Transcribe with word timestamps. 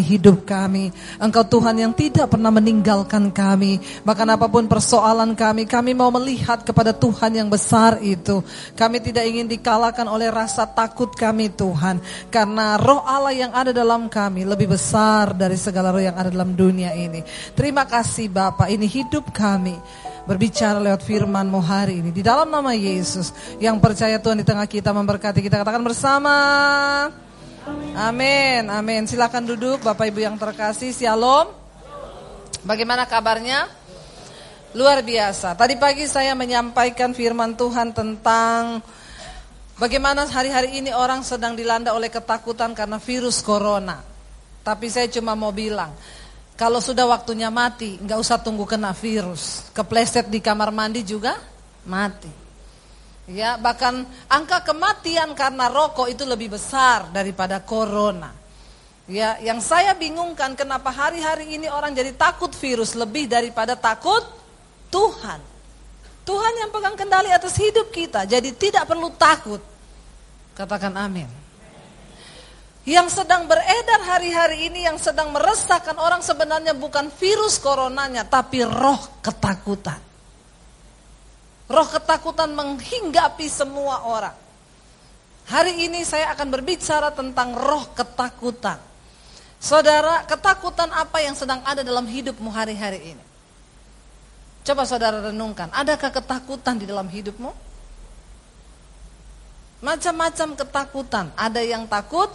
hidup 0.00 0.48
kami. 0.48 0.88
Engkau 1.20 1.44
Tuhan 1.44 1.76
yang 1.76 1.92
tidak 1.92 2.32
pernah 2.32 2.48
meninggalkan 2.48 3.28
kami. 3.28 3.76
Bahkan 4.06 4.28
apa 4.32 4.46
pun 4.48 4.64
persoalan 4.70 5.36
kami, 5.36 5.68
kami 5.68 5.92
mau 5.92 6.08
melihat 6.08 6.64
kepada 6.64 6.96
Tuhan 6.96 7.36
yang 7.36 7.48
besar 7.52 8.00
itu. 8.00 8.40
Kami 8.72 9.02
tidak 9.04 9.28
ingin 9.28 9.50
dikalahkan 9.50 10.08
oleh 10.08 10.32
rasa 10.32 10.64
takut 10.64 11.12
kami 11.12 11.52
Tuhan. 11.52 12.00
Karena 12.32 12.80
roh 12.80 13.02
Allah 13.04 13.34
yang 13.34 13.52
ada 13.52 13.74
dalam 13.74 14.08
kami 14.08 14.48
lebih 14.48 14.72
besar 14.72 15.36
dari 15.36 15.58
segala 15.58 15.92
roh 15.92 16.00
yang 16.00 16.16
ada 16.16 16.32
dalam 16.32 16.56
dunia 16.56 16.94
ini. 16.94 17.20
Terima 17.52 17.84
kasih 17.84 18.32
Bapak, 18.32 18.70
ini 18.70 18.86
hidup 18.86 19.34
kami 19.34 19.76
berbicara 20.26 20.78
lewat 20.78 21.02
firman-Mu 21.02 21.60
hari 21.62 21.98
ini. 21.98 22.10
Di 22.14 22.22
dalam 22.22 22.46
nama 22.46 22.70
Yesus 22.74 23.34
yang 23.58 23.82
percaya 23.82 24.22
Tuhan 24.22 24.38
di 24.38 24.46
tengah 24.46 24.66
kita 24.70 24.94
memberkati 24.94 25.42
kita. 25.42 25.62
Katakan 25.62 25.82
bersama. 25.82 26.34
Amin, 27.92 28.66
amin. 28.66 29.06
Silakan 29.06 29.46
duduk 29.46 29.86
Bapak 29.86 30.10
Ibu 30.10 30.26
yang 30.26 30.34
terkasih. 30.34 30.90
Shalom. 30.90 31.54
Bagaimana 32.66 33.06
kabarnya? 33.06 33.70
Luar 34.74 35.04
biasa. 35.06 35.54
Tadi 35.54 35.78
pagi 35.78 36.10
saya 36.10 36.34
menyampaikan 36.34 37.14
firman 37.14 37.54
Tuhan 37.54 37.94
tentang 37.94 38.82
bagaimana 39.78 40.26
hari-hari 40.26 40.82
ini 40.82 40.90
orang 40.90 41.22
sedang 41.22 41.54
dilanda 41.54 41.94
oleh 41.94 42.10
ketakutan 42.10 42.74
karena 42.74 42.98
virus 42.98 43.38
corona. 43.38 44.02
Tapi 44.66 44.90
saya 44.90 45.06
cuma 45.06 45.38
mau 45.38 45.54
bilang, 45.54 45.94
kalau 46.58 46.82
sudah 46.82 47.06
waktunya 47.06 47.46
mati, 47.46 47.94
nggak 48.02 48.18
usah 48.18 48.42
tunggu 48.42 48.66
kena 48.66 48.90
virus. 48.90 49.70
Kepleset 49.70 50.26
di 50.26 50.42
kamar 50.42 50.74
mandi 50.74 51.06
juga 51.06 51.38
mati. 51.86 52.41
Ya, 53.32 53.56
bahkan 53.56 54.04
angka 54.28 54.60
kematian 54.60 55.32
karena 55.32 55.72
rokok 55.72 56.12
itu 56.12 56.28
lebih 56.28 56.52
besar 56.52 57.08
daripada 57.16 57.64
corona. 57.64 58.28
Ya, 59.08 59.40
yang 59.40 59.58
saya 59.64 59.96
bingungkan 59.96 60.52
kenapa 60.52 60.92
hari-hari 60.92 61.56
ini 61.56 61.66
orang 61.66 61.96
jadi 61.96 62.12
takut 62.12 62.52
virus 62.52 62.92
lebih 62.92 63.32
daripada 63.32 63.72
takut 63.72 64.20
Tuhan. 64.92 65.40
Tuhan 66.22 66.52
yang 66.60 66.70
pegang 66.70 66.94
kendali 66.94 67.32
atas 67.32 67.56
hidup 67.56 67.88
kita, 67.88 68.28
jadi 68.28 68.52
tidak 68.52 68.84
perlu 68.84 69.10
takut. 69.16 69.58
Katakan 70.52 70.92
amin. 70.94 71.26
Yang 72.84 73.22
sedang 73.22 73.48
beredar 73.48 74.04
hari-hari 74.12 74.68
ini 74.68 74.84
yang 74.84 75.00
sedang 75.00 75.32
meresahkan 75.32 75.96
orang 75.96 76.20
sebenarnya 76.20 76.76
bukan 76.76 77.08
virus 77.16 77.56
coronanya 77.56 78.28
tapi 78.28 78.60
roh 78.60 79.22
ketakutan. 79.24 80.11
Roh 81.72 81.88
ketakutan 81.88 82.52
menghinggapi 82.52 83.48
semua 83.48 84.04
orang. 84.04 84.36
Hari 85.48 85.88
ini 85.88 86.04
saya 86.04 86.28
akan 86.36 86.52
berbicara 86.52 87.08
tentang 87.16 87.56
roh 87.56 87.88
ketakutan. 87.96 88.76
Saudara, 89.56 90.20
ketakutan 90.28 90.92
apa 90.92 91.24
yang 91.24 91.32
sedang 91.32 91.64
ada 91.64 91.80
dalam 91.80 92.04
hidupmu 92.04 92.52
hari-hari 92.52 93.16
ini? 93.16 93.24
Coba 94.62 94.84
saudara 94.84 95.32
renungkan, 95.32 95.72
adakah 95.72 96.12
ketakutan 96.12 96.76
di 96.76 96.84
dalam 96.84 97.08
hidupmu? 97.08 97.50
Macam-macam 99.82 100.48
ketakutan. 100.54 101.26
Ada 101.34 101.58
yang 101.64 101.88
takut, 101.90 102.30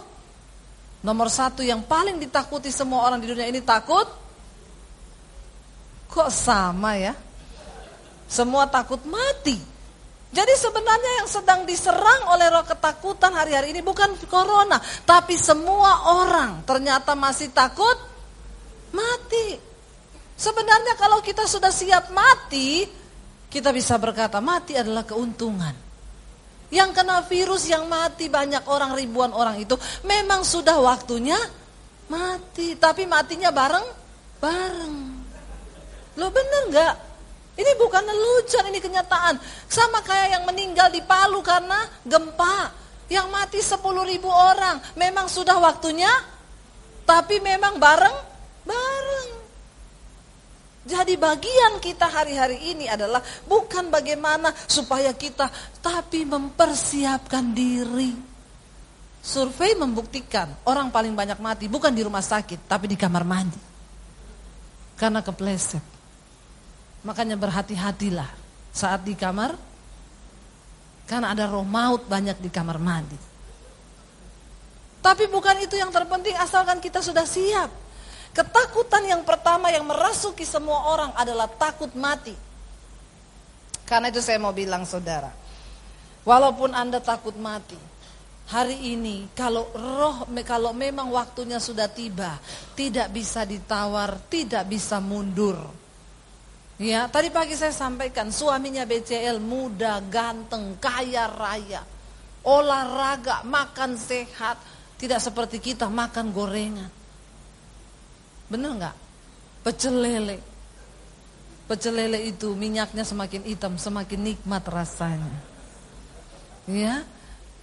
nomor 1.00 1.30
satu 1.32 1.62
yang 1.64 1.80
paling 1.86 2.20
ditakuti 2.20 2.68
semua 2.74 3.06
orang 3.06 3.22
di 3.22 3.30
dunia 3.30 3.46
ini 3.48 3.62
takut. 3.64 4.04
Kok 6.10 6.28
sama 6.28 6.98
ya? 6.98 7.27
Semua 8.28 8.68
takut 8.68 9.00
mati. 9.08 9.56
Jadi 10.28 10.54
sebenarnya 10.60 11.24
yang 11.24 11.28
sedang 11.28 11.64
diserang 11.64 12.28
oleh 12.28 12.52
roh 12.52 12.60
ketakutan 12.68 13.32
hari-hari 13.32 13.72
ini 13.72 13.80
bukan 13.80 14.12
corona, 14.28 14.76
tapi 15.08 15.40
semua 15.40 16.04
orang 16.20 16.60
ternyata 16.68 17.16
masih 17.16 17.48
takut 17.48 17.96
mati. 18.92 19.56
Sebenarnya 20.36 21.00
kalau 21.00 21.24
kita 21.24 21.48
sudah 21.48 21.72
siap 21.72 22.12
mati, 22.12 22.84
kita 23.48 23.72
bisa 23.72 23.96
berkata 23.96 24.38
mati 24.44 24.76
adalah 24.76 25.08
keuntungan. 25.08 25.72
Yang 26.68 26.90
kena 26.92 27.24
virus 27.24 27.64
yang 27.64 27.88
mati 27.88 28.28
banyak 28.28 28.68
orang 28.68 28.92
ribuan 28.92 29.32
orang 29.32 29.56
itu 29.56 29.80
memang 30.04 30.44
sudah 30.44 30.76
waktunya 30.76 31.40
mati, 32.12 32.76
tapi 32.76 33.08
matinya 33.08 33.48
bareng 33.48 33.86
bareng. 34.44 34.96
Lo 36.20 36.28
bener 36.28 36.62
nggak? 36.68 37.07
Ini 37.58 37.74
bukan 37.74 38.06
lelucon, 38.06 38.70
ini 38.70 38.78
kenyataan. 38.78 39.34
Sama 39.66 39.98
kayak 40.06 40.38
yang 40.38 40.44
meninggal 40.46 40.94
di 40.94 41.02
Palu 41.02 41.42
karena 41.42 41.82
gempa. 42.06 42.70
Yang 43.10 43.26
mati 43.34 43.58
10 43.58 43.82
ribu 44.06 44.30
orang. 44.30 44.78
Memang 44.94 45.26
sudah 45.26 45.58
waktunya, 45.58 46.12
tapi 47.02 47.42
memang 47.42 47.82
bareng-bareng. 47.82 49.30
Jadi 50.86 51.18
bagian 51.18 51.82
kita 51.82 52.06
hari-hari 52.06 52.72
ini 52.72 52.86
adalah 52.86 53.20
bukan 53.44 53.90
bagaimana 53.90 54.54
supaya 54.70 55.10
kita, 55.10 55.50
tapi 55.82 56.22
mempersiapkan 56.22 57.50
diri. 57.50 58.14
Survei 59.18 59.74
membuktikan 59.74 60.62
orang 60.70 60.94
paling 60.94 61.12
banyak 61.12 61.42
mati 61.42 61.66
bukan 61.66 61.90
di 61.90 62.06
rumah 62.06 62.22
sakit, 62.22 62.70
tapi 62.70 62.86
di 62.86 62.94
kamar 62.94 63.26
mandi. 63.26 63.60
Karena 64.94 65.20
kepleset. 65.26 65.97
Makanya 67.08 67.40
berhati-hatilah 67.40 68.28
saat 68.68 69.00
di 69.00 69.16
kamar 69.16 69.56
karena 71.08 71.32
ada 71.32 71.48
roh 71.48 71.64
maut 71.64 72.04
banyak 72.04 72.36
di 72.36 72.52
kamar 72.52 72.76
mandi. 72.76 73.16
Tapi 75.00 75.24
bukan 75.32 75.56
itu 75.64 75.72
yang 75.80 75.88
terpenting 75.88 76.36
asalkan 76.36 76.84
kita 76.84 77.00
sudah 77.00 77.24
siap. 77.24 77.72
Ketakutan 78.36 79.08
yang 79.08 79.24
pertama 79.24 79.72
yang 79.72 79.88
merasuki 79.88 80.44
semua 80.44 80.92
orang 80.92 81.16
adalah 81.16 81.48
takut 81.48 81.88
mati. 81.96 82.36
Karena 83.88 84.12
itu 84.12 84.20
saya 84.20 84.36
mau 84.36 84.52
bilang 84.52 84.84
saudara, 84.84 85.32
walaupun 86.28 86.76
Anda 86.76 87.00
takut 87.00 87.32
mati, 87.40 87.80
hari 88.52 88.76
ini 88.92 89.32
kalau 89.32 89.64
roh 89.72 90.28
kalau 90.44 90.76
memang 90.76 91.08
waktunya 91.08 91.56
sudah 91.56 91.88
tiba, 91.88 92.36
tidak 92.76 93.08
bisa 93.16 93.48
ditawar, 93.48 94.20
tidak 94.28 94.68
bisa 94.68 95.00
mundur. 95.00 95.56
Ya, 96.78 97.10
tadi 97.10 97.26
pagi 97.34 97.58
saya 97.58 97.74
sampaikan 97.74 98.30
suaminya 98.30 98.86
BCL 98.86 99.42
muda, 99.42 99.98
ganteng, 100.06 100.78
kaya 100.78 101.26
raya, 101.26 101.82
olahraga, 102.46 103.42
makan 103.42 103.98
sehat, 103.98 104.62
tidak 104.94 105.18
seperti 105.18 105.58
kita 105.58 105.90
makan 105.90 106.30
gorengan. 106.30 106.86
Bener 108.46 108.70
nggak? 108.78 108.96
Pecel 109.66 109.90
lele. 109.90 110.38
Pecel 111.66 111.98
lele 111.98 112.30
itu 112.30 112.54
minyaknya 112.54 113.02
semakin 113.02 113.42
hitam, 113.42 113.74
semakin 113.74 114.20
nikmat 114.22 114.62
rasanya. 114.70 115.34
Ya, 116.70 117.02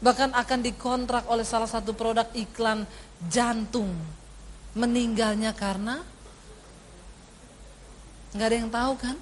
bahkan 0.03 0.35
akan 0.35 0.59
dikontrak 0.59 1.23
oleh 1.31 1.47
salah 1.47 1.71
satu 1.71 1.95
produk 1.95 2.27
iklan 2.35 2.83
jantung. 3.31 3.95
Meninggalnya 4.75 5.55
karena 5.55 6.03
Nggak 8.35 8.47
ada 8.51 8.57
yang 8.59 8.71
tahu 8.71 8.93
kan? 8.99 9.15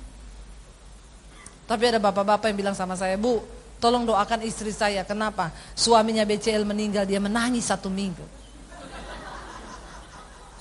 Tapi 1.69 1.84
ada 1.85 2.00
bapak-bapak 2.01 2.50
yang 2.50 2.57
bilang 2.59 2.75
sama 2.75 2.97
saya, 2.97 3.16
Bu, 3.16 3.40
tolong 3.78 4.03
doakan 4.03 4.41
istri 4.44 4.74
saya. 4.74 5.06
Kenapa? 5.06 5.53
Suaminya 5.78 6.25
BCL 6.25 6.66
meninggal, 6.66 7.06
dia 7.06 7.22
menangis 7.22 7.69
satu 7.69 7.88
minggu. 7.94 8.25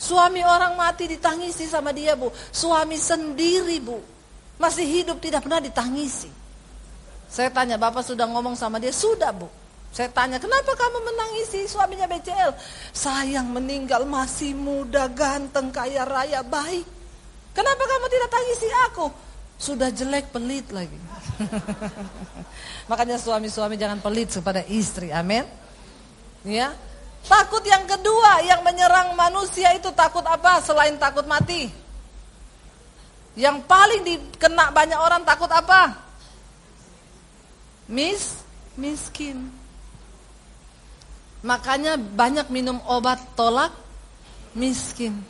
Suami 0.03 0.43
orang 0.43 0.75
mati 0.75 1.07
ditangisi 1.09 1.65
sama 1.65 1.95
dia, 1.95 2.13
Bu. 2.13 2.29
Suami 2.53 3.01
sendiri, 3.01 3.81
Bu. 3.81 3.99
Masih 4.61 4.87
hidup 4.87 5.19
tidak 5.19 5.43
pernah 5.43 5.59
ditangisi. 5.59 6.31
Saya 7.33 7.49
tanya, 7.49 7.81
Bapak 7.81 8.05
sudah 8.05 8.29
ngomong 8.29 8.55
sama 8.55 8.77
dia? 8.77 8.93
Sudah, 8.93 9.33
Bu. 9.33 9.49
Saya 9.93 10.09
tanya, 10.13 10.41
kenapa 10.41 10.73
kamu 10.73 10.99
menangisi 11.05 11.69
suaminya 11.69 12.09
BCL? 12.09 12.53
Sayang 12.97 13.49
meninggal 13.53 14.05
masih 14.09 14.57
muda, 14.57 15.09
ganteng, 15.11 15.69
kaya 15.69 16.05
raya, 16.05 16.41
baik. 16.41 17.02
Kenapa 17.53 17.83
kamu 17.85 18.07
tidak 18.09 18.31
tangisi 18.33 18.69
aku? 18.89 19.07
Sudah 19.61 19.89
jelek 19.93 20.33
pelit 20.35 20.67
lagi. 20.73 20.99
Makanya 22.91 23.21
suami-suami 23.21 23.79
jangan 23.79 24.01
pelit 24.03 24.33
kepada 24.33 24.65
istri. 24.67 25.13
Amin. 25.13 25.47
Ya. 26.43 26.75
Takut 27.23 27.63
yang 27.63 27.87
kedua 27.87 28.43
yang 28.43 28.67
menyerang 28.67 29.15
manusia 29.15 29.71
itu 29.79 29.95
takut 29.95 30.27
apa 30.27 30.59
selain 30.59 30.99
takut 30.99 31.23
mati? 31.31 31.71
Yang 33.39 33.63
paling 33.71 34.03
dikena 34.03 34.75
banyak 34.75 34.99
orang 34.99 35.23
takut 35.23 35.49
apa? 35.49 35.95
Mis 37.87 38.43
miskin. 38.75 39.47
Makanya 41.47 41.95
banyak 41.99 42.51
minum 42.51 42.83
obat 42.91 43.23
tolak 43.39 43.71
miskin. 44.59 45.23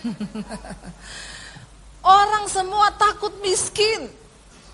Orang 2.04 2.48
semua 2.48 2.92
takut 2.96 3.32
miskin. 3.44 4.08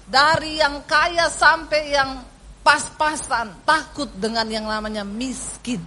Dari 0.06 0.62
yang 0.62 0.86
kaya 0.86 1.26
sampai 1.26 1.82
yang 1.90 2.22
pas-pasan. 2.62 3.66
Takut 3.66 4.10
dengan 4.14 4.46
yang 4.46 4.66
namanya 4.66 5.02
miskin. 5.02 5.82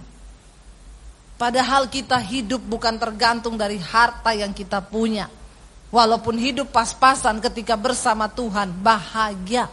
Padahal 1.40 1.88
kita 1.88 2.20
hidup 2.20 2.60
bukan 2.60 3.00
tergantung 3.00 3.56
dari 3.56 3.80
harta 3.80 4.36
yang 4.36 4.52
kita 4.52 4.84
punya. 4.84 5.24
Walaupun 5.88 6.36
hidup 6.36 6.68
pas-pasan 6.68 7.40
ketika 7.40 7.80
bersama 7.80 8.28
Tuhan, 8.28 8.76
bahagia. 8.84 9.66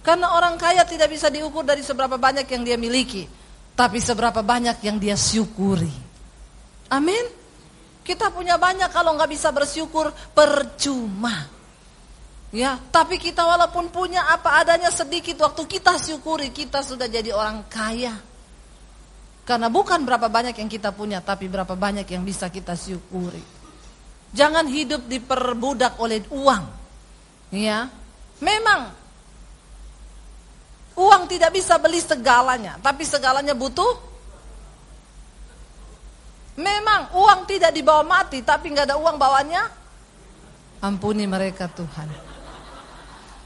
Karena 0.00 0.32
orang 0.32 0.56
kaya 0.56 0.82
tidak 0.88 1.12
bisa 1.12 1.28
diukur 1.28 1.60
dari 1.60 1.84
seberapa 1.84 2.16
banyak 2.16 2.48
yang 2.48 2.62
dia 2.64 2.80
miliki, 2.80 3.28
tapi 3.76 4.00
seberapa 4.00 4.40
banyak 4.40 4.80
yang 4.80 4.96
dia 4.96 5.12
syukuri. 5.12 5.92
Amin. 6.88 7.39
Kita 8.00 8.32
punya 8.32 8.56
banyak 8.56 8.88
kalau 8.90 9.14
nggak 9.14 9.30
bisa 9.30 9.52
bersyukur 9.52 10.10
percuma. 10.32 11.60
Ya, 12.50 12.82
tapi 12.90 13.14
kita 13.22 13.46
walaupun 13.46 13.94
punya 13.94 14.26
apa 14.26 14.58
adanya 14.58 14.90
sedikit 14.90 15.38
waktu 15.46 15.70
kita 15.70 15.94
syukuri 16.02 16.50
kita 16.50 16.82
sudah 16.82 17.06
jadi 17.06 17.30
orang 17.30 17.62
kaya. 17.70 18.18
Karena 19.46 19.70
bukan 19.70 20.02
berapa 20.02 20.26
banyak 20.26 20.58
yang 20.58 20.66
kita 20.66 20.90
punya, 20.90 21.22
tapi 21.22 21.46
berapa 21.46 21.78
banyak 21.78 22.06
yang 22.10 22.26
bisa 22.26 22.50
kita 22.50 22.74
syukuri. 22.74 23.42
Jangan 24.34 24.66
hidup 24.66 25.06
diperbudak 25.06 25.98
oleh 26.02 26.26
uang. 26.30 26.64
Ya, 27.54 27.86
memang 28.42 28.94
uang 30.98 31.22
tidak 31.30 31.54
bisa 31.54 31.78
beli 31.78 32.02
segalanya, 32.02 32.78
tapi 32.82 33.06
segalanya 33.06 33.54
butuh. 33.54 34.09
Memang 36.60 37.16
uang 37.16 37.48
tidak 37.48 37.72
dibawa 37.72 38.04
mati, 38.04 38.44
tapi 38.44 38.76
nggak 38.76 38.92
ada 38.92 38.96
uang 39.00 39.16
bawanya. 39.16 39.64
Ampuni 40.84 41.24
mereka 41.24 41.72
Tuhan. 41.72 42.08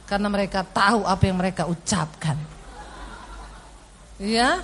Karena 0.04 0.26
mereka 0.26 0.66
tahu 0.66 1.06
apa 1.06 1.22
yang 1.22 1.38
mereka 1.38 1.70
ucapkan. 1.70 2.36
Ya, 4.18 4.62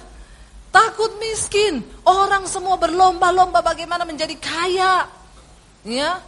Takut 0.71 1.11
miskin. 1.19 1.83
Orang 2.07 2.47
semua 2.47 2.79
berlomba-lomba 2.79 3.59
bagaimana 3.59 4.07
menjadi 4.07 4.39
kaya. 4.39 5.11
Ya. 5.83 6.23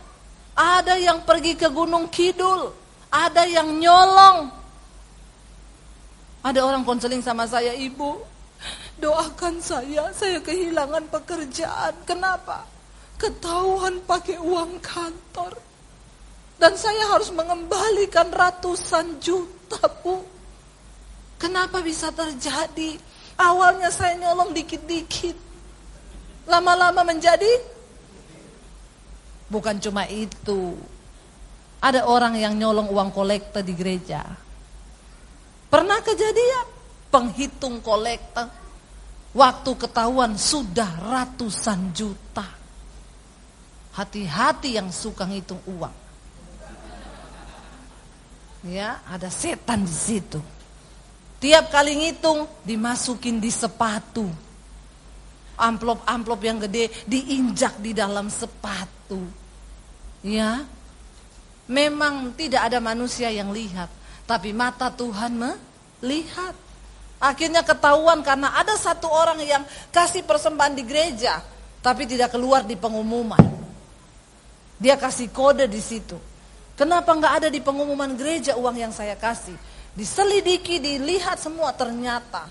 Ada 0.52 0.98
yang 0.98 1.22
pergi 1.24 1.56
ke 1.56 1.70
Gunung 1.72 2.10
Kidul, 2.12 2.74
ada 3.08 3.48
yang 3.48 3.72
nyolong. 3.80 4.52
Ada 6.42 6.60
orang 6.60 6.84
konseling 6.84 7.24
sama 7.24 7.48
saya, 7.48 7.72
"Ibu, 7.72 8.20
doakan 9.02 9.58
saya, 9.58 10.14
saya 10.14 10.38
kehilangan 10.38 11.10
pekerjaan. 11.10 11.90
Kenapa? 12.06 12.62
Ketahuan 13.18 13.98
pakai 14.06 14.38
uang 14.38 14.78
kantor. 14.78 15.58
Dan 16.62 16.78
saya 16.78 17.10
harus 17.10 17.34
mengembalikan 17.34 18.30
ratusan 18.30 19.18
juta, 19.18 19.82
Bu. 20.06 20.22
Kenapa 21.42 21.82
bisa 21.82 22.14
terjadi? 22.14 22.94
Awalnya 23.34 23.90
saya 23.90 24.14
nyolong 24.14 24.54
dikit-dikit. 24.54 25.34
Lama-lama 26.46 27.02
menjadi 27.02 27.50
bukan 29.50 29.82
cuma 29.82 30.06
itu. 30.06 30.78
Ada 31.82 32.06
orang 32.06 32.38
yang 32.38 32.54
nyolong 32.54 32.86
uang 32.94 33.10
kolektor 33.10 33.66
di 33.66 33.74
gereja. 33.74 34.22
Pernah 35.66 35.98
kejadian 35.98 36.66
penghitung 37.10 37.82
kolektor 37.82 38.61
waktu 39.32 39.70
ketahuan 39.76 40.36
sudah 40.36 40.88
ratusan 41.08 41.92
juta. 41.92 42.46
Hati-hati 43.92 44.80
yang 44.80 44.88
suka 44.88 45.28
ngitung 45.28 45.60
uang. 45.68 45.92
Ya, 48.62 49.02
ada 49.04 49.28
setan 49.28 49.84
di 49.84 49.92
situ. 49.92 50.40
Tiap 51.42 51.74
kali 51.74 51.98
ngitung 51.98 52.46
dimasukin 52.62 53.42
di 53.42 53.50
sepatu. 53.50 54.30
Amplop-amplop 55.58 56.40
yang 56.40 56.62
gede 56.62 56.88
diinjak 57.04 57.82
di 57.82 57.92
dalam 57.92 58.30
sepatu. 58.30 59.20
Ya. 60.22 60.62
Memang 61.66 62.32
tidak 62.38 62.70
ada 62.70 62.78
manusia 62.78 63.28
yang 63.28 63.50
lihat, 63.50 63.90
tapi 64.24 64.54
mata 64.54 64.88
Tuhan 64.88 65.34
melihat. 65.36 66.54
Akhirnya 67.22 67.62
ketahuan 67.62 68.18
karena 68.26 68.50
ada 68.58 68.74
satu 68.74 69.06
orang 69.06 69.38
yang 69.46 69.62
kasih 69.94 70.26
persembahan 70.26 70.74
di 70.74 70.82
gereja, 70.82 71.38
tapi 71.78 72.02
tidak 72.02 72.34
keluar 72.34 72.66
di 72.66 72.74
pengumuman. 72.74 73.38
Dia 74.82 74.98
kasih 74.98 75.30
kode 75.30 75.70
di 75.70 75.78
situ. 75.78 76.18
Kenapa 76.74 77.14
nggak 77.14 77.34
ada 77.38 77.48
di 77.52 77.62
pengumuman 77.62 78.18
gereja 78.18 78.58
uang 78.58 78.74
yang 78.74 78.90
saya 78.90 79.14
kasih? 79.14 79.54
Diselidiki, 79.94 80.82
dilihat 80.82 81.38
semua 81.38 81.70
ternyata 81.70 82.50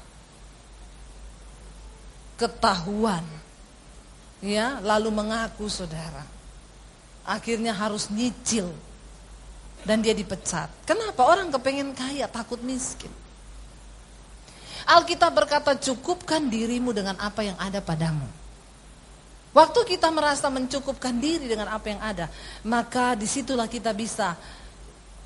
ketahuan. 2.39 3.27
Ya, 4.39 4.79
lalu 4.79 5.12
mengaku 5.12 5.67
saudara. 5.67 6.24
Akhirnya 7.27 7.75
harus 7.75 8.07
nyicil. 8.07 8.71
Dan 9.83 10.00
dia 10.00 10.15
dipecat. 10.15 10.71
Kenapa? 10.88 11.27
Orang 11.27 11.51
kepengen 11.51 11.91
kaya, 11.91 12.31
takut 12.31 12.62
miskin. 12.63 13.12
Alkitab 14.91 15.31
berkata 15.31 15.71
cukupkan 15.79 16.51
dirimu 16.51 16.91
dengan 16.91 17.15
apa 17.15 17.47
yang 17.47 17.55
ada 17.55 17.79
padamu. 17.79 18.27
Waktu 19.55 19.88
kita 19.88 20.11
merasa 20.11 20.51
mencukupkan 20.51 21.15
diri 21.15 21.47
dengan 21.47 21.71
apa 21.71 21.88
yang 21.91 22.01
ada, 22.03 22.27
maka 22.67 23.15
di 23.15 23.27
situlah 23.27 23.67
kita 23.71 23.95
bisa 23.95 24.35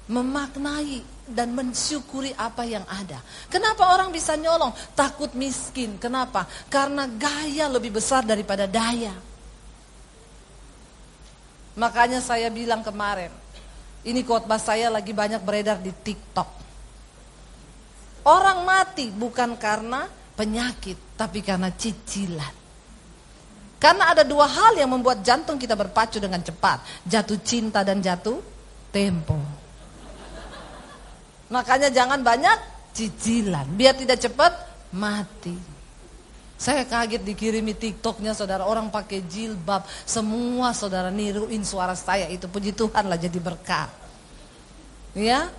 memaknai 0.05 1.01
dan 1.25 1.49
mensyukuri 1.53 2.33
apa 2.37 2.61
yang 2.65 2.85
ada. 2.85 3.21
Kenapa 3.49 3.89
orang 3.89 4.13
bisa 4.13 4.37
nyolong? 4.37 4.69
Takut 4.93 5.33
miskin. 5.33 5.97
Kenapa? 5.97 6.45
Karena 6.69 7.09
gaya 7.09 7.65
lebih 7.69 7.97
besar 7.97 8.21
daripada 8.21 8.69
daya. 8.69 9.13
Makanya 11.73 12.21
saya 12.21 12.53
bilang 12.53 12.85
kemarin, 12.85 13.33
ini 14.05 14.21
khotbah 14.21 14.61
saya 14.61 14.93
lagi 14.93 15.09
banyak 15.13 15.41
beredar 15.41 15.81
di 15.81 15.89
TikTok. 15.89 16.64
Orang 18.25 18.65
mati 18.65 19.13
bukan 19.13 19.53
karena 19.53 20.09
penyakit, 20.33 21.13
tapi 21.13 21.45
karena 21.45 21.69
cicilan. 21.69 22.65
Karena 23.77 24.09
ada 24.09 24.25
dua 24.25 24.49
hal 24.49 24.73
yang 24.81 24.89
membuat 24.89 25.21
jantung 25.21 25.61
kita 25.61 25.77
berpacu 25.77 26.17
dengan 26.17 26.41
cepat. 26.41 27.05
Jatuh 27.05 27.37
cinta 27.45 27.85
dan 27.85 28.01
jatuh 28.01 28.41
tempo. 28.89 29.37
Makanya 31.53 31.93
jangan 31.93 32.25
banyak 32.25 32.57
cicilan, 32.97 33.69
biar 33.77 33.93
tidak 33.93 34.17
cepat 34.17 34.51
mati. 34.95 35.53
Saya 36.55 36.87
kaget 36.87 37.21
dikirimi 37.21 37.75
TikToknya 37.75 38.31
saudara 38.31 38.63
orang 38.63 38.87
pakai 38.87 39.27
jilbab, 39.27 39.83
semua 40.07 40.71
saudara 40.71 41.11
niruin 41.11 41.61
suara 41.67 41.93
saya 41.93 42.31
itu 42.31 42.47
puji 42.47 42.71
Tuhan 42.71 43.11
lah 43.11 43.19
jadi 43.19 43.37
berkah. 43.43 43.91
Ya, 45.11 45.51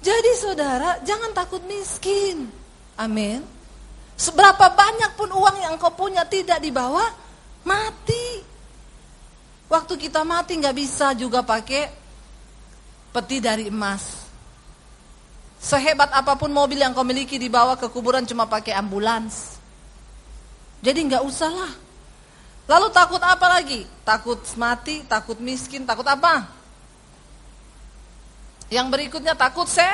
jadi 0.00 0.32
saudara 0.40 0.96
jangan 1.04 1.36
takut 1.36 1.60
miskin, 1.68 2.48
amin. 2.96 3.44
Seberapa 4.16 4.72
banyak 4.72 5.16
pun 5.16 5.28
uang 5.32 5.56
yang 5.60 5.76
kau 5.80 5.92
punya 5.92 6.24
tidak 6.24 6.60
dibawa, 6.60 7.08
mati. 7.64 8.44
Waktu 9.68 9.96
kita 10.00 10.24
mati 10.24 10.56
nggak 10.56 10.76
bisa 10.76 11.12
juga 11.16 11.44
pakai 11.44 11.88
peti 13.12 13.40
dari 13.44 13.68
emas. 13.68 14.28
Sehebat 15.60 16.12
apa 16.16 16.36
pun 16.36 16.48
mobil 16.48 16.80
yang 16.80 16.96
kau 16.96 17.04
miliki 17.04 17.36
dibawa 17.36 17.76
ke 17.76 17.88
kuburan 17.92 18.24
cuma 18.24 18.48
pakai 18.48 18.72
ambulans. 18.72 19.60
Jadi 20.80 21.12
nggak 21.12 21.24
usah 21.28 21.52
lah. 21.52 21.72
Lalu 22.68 22.88
takut 22.96 23.20
apa 23.20 23.46
lagi? 23.52 23.84
Takut 24.04 24.40
mati, 24.56 25.04
takut 25.04 25.36
miskin, 25.36 25.84
takut 25.84 26.08
apa? 26.08 26.59
Yang 28.70 28.86
berikutnya 28.88 29.34
takut 29.34 29.66
se 29.66 29.86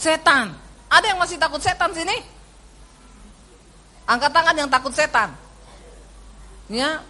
setan. 0.00 0.56
Ada 0.88 1.12
yang 1.12 1.20
masih 1.20 1.36
takut 1.36 1.60
setan 1.60 1.92
sini? 1.92 2.16
Angkat 4.08 4.32
tangan 4.32 4.56
yang 4.56 4.70
takut 4.72 4.96
setan. 4.96 5.30
Ya, 6.66 7.04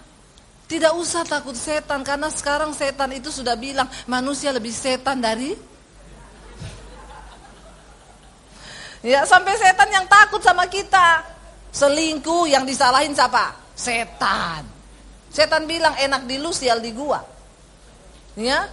tidak 0.66 0.92
usah 0.98 1.22
takut 1.22 1.54
setan 1.54 2.02
karena 2.02 2.28
sekarang 2.28 2.74
setan 2.74 3.14
itu 3.14 3.30
sudah 3.30 3.54
bilang 3.54 3.86
manusia 4.10 4.50
lebih 4.50 4.74
setan 4.74 5.22
dari 5.22 5.54
Ya 9.06 9.22
sampai 9.22 9.54
setan 9.54 9.86
yang 9.86 10.02
takut 10.10 10.42
sama 10.42 10.66
kita. 10.66 11.22
Selingkuh 11.70 12.50
yang 12.50 12.66
disalahin 12.66 13.14
siapa? 13.14 13.54
Setan. 13.78 14.66
Setan 15.30 15.68
bilang 15.70 15.94
enak 15.94 16.26
di 16.26 16.42
lu 16.42 16.50
sial 16.50 16.82
di 16.82 16.90
gua. 16.90 17.22
Ya. 18.34 18.66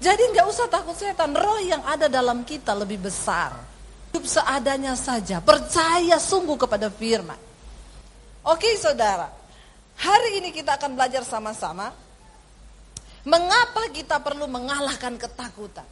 Jadi 0.00 0.32
nggak 0.32 0.46
usah 0.48 0.66
takut 0.66 0.96
setan. 0.96 1.36
Roh 1.36 1.60
yang 1.60 1.84
ada 1.84 2.08
dalam 2.08 2.40
kita 2.40 2.72
lebih 2.72 3.04
besar. 3.04 3.52
Hidup 4.10 4.24
seadanya 4.24 4.96
saja. 4.96 5.44
Percaya 5.44 6.16
sungguh 6.16 6.56
kepada 6.56 6.88
firman. 6.88 7.36
Oke 8.48 8.74
saudara. 8.80 9.28
Hari 10.00 10.40
ini 10.40 10.50
kita 10.56 10.80
akan 10.80 10.96
belajar 10.96 11.20
sama-sama. 11.28 11.92
Mengapa 13.28 13.92
kita 13.92 14.16
perlu 14.24 14.48
mengalahkan 14.48 15.20
ketakutan? 15.20 15.84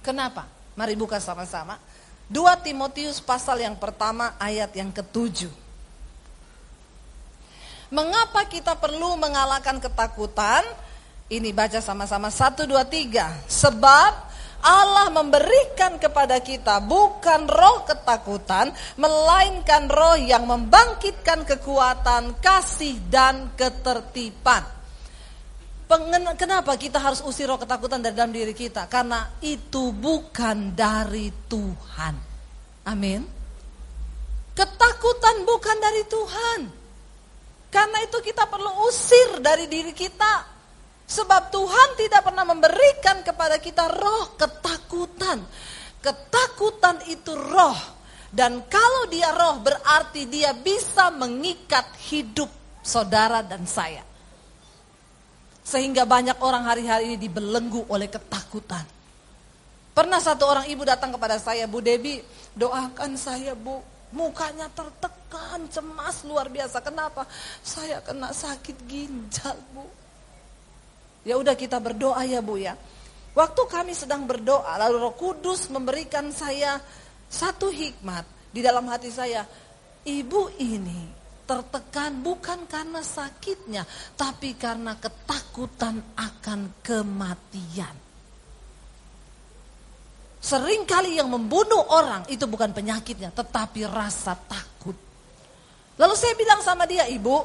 Kenapa? 0.00 0.48
Mari 0.72 0.96
buka 0.96 1.20
sama-sama. 1.20 1.76
2 2.32 2.64
Timotius 2.64 3.20
pasal 3.20 3.60
yang 3.60 3.76
pertama 3.76 4.32
ayat 4.40 4.72
yang 4.72 4.88
ketujuh. 4.88 5.52
Mengapa 7.92 8.48
kita 8.48 8.76
perlu 8.76 9.16
mengalahkan 9.20 9.76
ketakutan? 9.80 10.64
Ini 11.28 11.52
baca 11.52 11.84
sama-sama 11.84 12.32
satu 12.32 12.64
dua 12.64 12.88
tiga. 12.88 13.28
Sebab 13.44 14.12
Allah 14.64 15.12
memberikan 15.12 16.00
kepada 16.00 16.40
kita 16.40 16.80
bukan 16.82 17.44
roh 17.46 17.84
ketakutan, 17.84 18.72
melainkan 18.96 19.86
roh 19.92 20.16
yang 20.16 20.48
membangkitkan 20.48 21.44
kekuatan, 21.44 22.32
kasih 22.40 22.96
dan 23.12 23.52
ketertiban. 23.54 24.64
Kenapa 26.36 26.76
kita 26.80 27.00
harus 27.00 27.20
usir 27.24 27.44
roh 27.48 27.60
ketakutan 27.60 28.00
dari 28.00 28.16
dalam 28.16 28.32
diri 28.32 28.56
kita? 28.56 28.88
Karena 28.88 29.28
itu 29.44 29.92
bukan 29.92 30.72
dari 30.72 31.28
Tuhan. 31.48 32.14
Amin. 32.88 33.20
Ketakutan 34.56 35.44
bukan 35.44 35.76
dari 35.76 36.02
Tuhan. 36.08 36.60
Karena 37.68 38.00
itu 38.00 38.16
kita 38.24 38.48
perlu 38.48 38.88
usir 38.88 39.44
dari 39.44 39.68
diri 39.68 39.92
kita. 39.92 40.57
Sebab 41.08 41.48
Tuhan 41.48 41.88
tidak 41.96 42.20
pernah 42.20 42.44
memberikan 42.44 43.24
kepada 43.24 43.56
kita 43.56 43.88
roh 43.88 44.36
ketakutan. 44.36 45.40
Ketakutan 46.04 47.00
itu 47.08 47.32
roh. 47.32 47.96
Dan 48.28 48.68
kalau 48.68 49.08
dia 49.08 49.32
roh 49.32 49.56
berarti 49.64 50.28
dia 50.28 50.52
bisa 50.52 51.08
mengikat 51.08 51.88
hidup 52.12 52.52
saudara 52.84 53.40
dan 53.40 53.64
saya. 53.64 54.04
Sehingga 55.64 56.04
banyak 56.04 56.36
orang 56.44 56.68
hari-hari 56.68 57.12
ini 57.12 57.16
dibelenggu 57.16 57.88
oleh 57.88 58.12
ketakutan. 58.12 58.84
Pernah 59.96 60.20
satu 60.20 60.44
orang 60.44 60.68
ibu 60.68 60.84
datang 60.84 61.10
kepada 61.10 61.40
saya, 61.40 61.64
Bu 61.64 61.80
Debi, 61.80 62.20
doakan 62.52 63.16
saya 63.16 63.56
Bu. 63.56 63.80
Mukanya 64.12 64.68
tertekan, 64.72 65.68
cemas 65.72 66.24
luar 66.24 66.52
biasa. 66.52 66.80
Kenapa? 66.84 67.24
Saya 67.64 68.00
kena 68.04 68.32
sakit 68.32 68.76
ginjal 68.88 69.56
Bu. 69.72 69.97
Ya 71.28 71.36
udah 71.36 71.52
kita 71.52 71.76
berdoa 71.76 72.24
ya 72.24 72.40
Bu 72.40 72.56
ya. 72.56 72.72
Waktu 73.36 73.62
kami 73.68 73.92
sedang 73.92 74.24
berdoa, 74.24 74.80
lalu 74.80 74.96
Roh 74.96 75.12
Kudus 75.12 75.68
memberikan 75.68 76.32
saya 76.32 76.80
satu 77.28 77.68
hikmat 77.68 78.24
di 78.48 78.64
dalam 78.64 78.88
hati 78.88 79.12
saya. 79.12 79.44
Ibu 80.08 80.56
ini 80.56 81.04
tertekan 81.44 82.24
bukan 82.24 82.64
karena 82.64 83.04
sakitnya, 83.04 83.84
tapi 84.16 84.56
karena 84.56 84.96
ketakutan 84.96 86.00
akan 86.16 86.80
kematian. 86.80 87.94
Seringkali 90.40 91.20
yang 91.20 91.28
membunuh 91.28 91.92
orang 91.92 92.24
itu 92.32 92.48
bukan 92.48 92.72
penyakitnya, 92.72 93.36
tetapi 93.36 93.84
rasa 93.84 94.32
takut. 94.32 94.96
Lalu 96.00 96.14
saya 96.16 96.32
bilang 96.40 96.64
sama 96.64 96.88
dia, 96.88 97.04
ibu, 97.04 97.44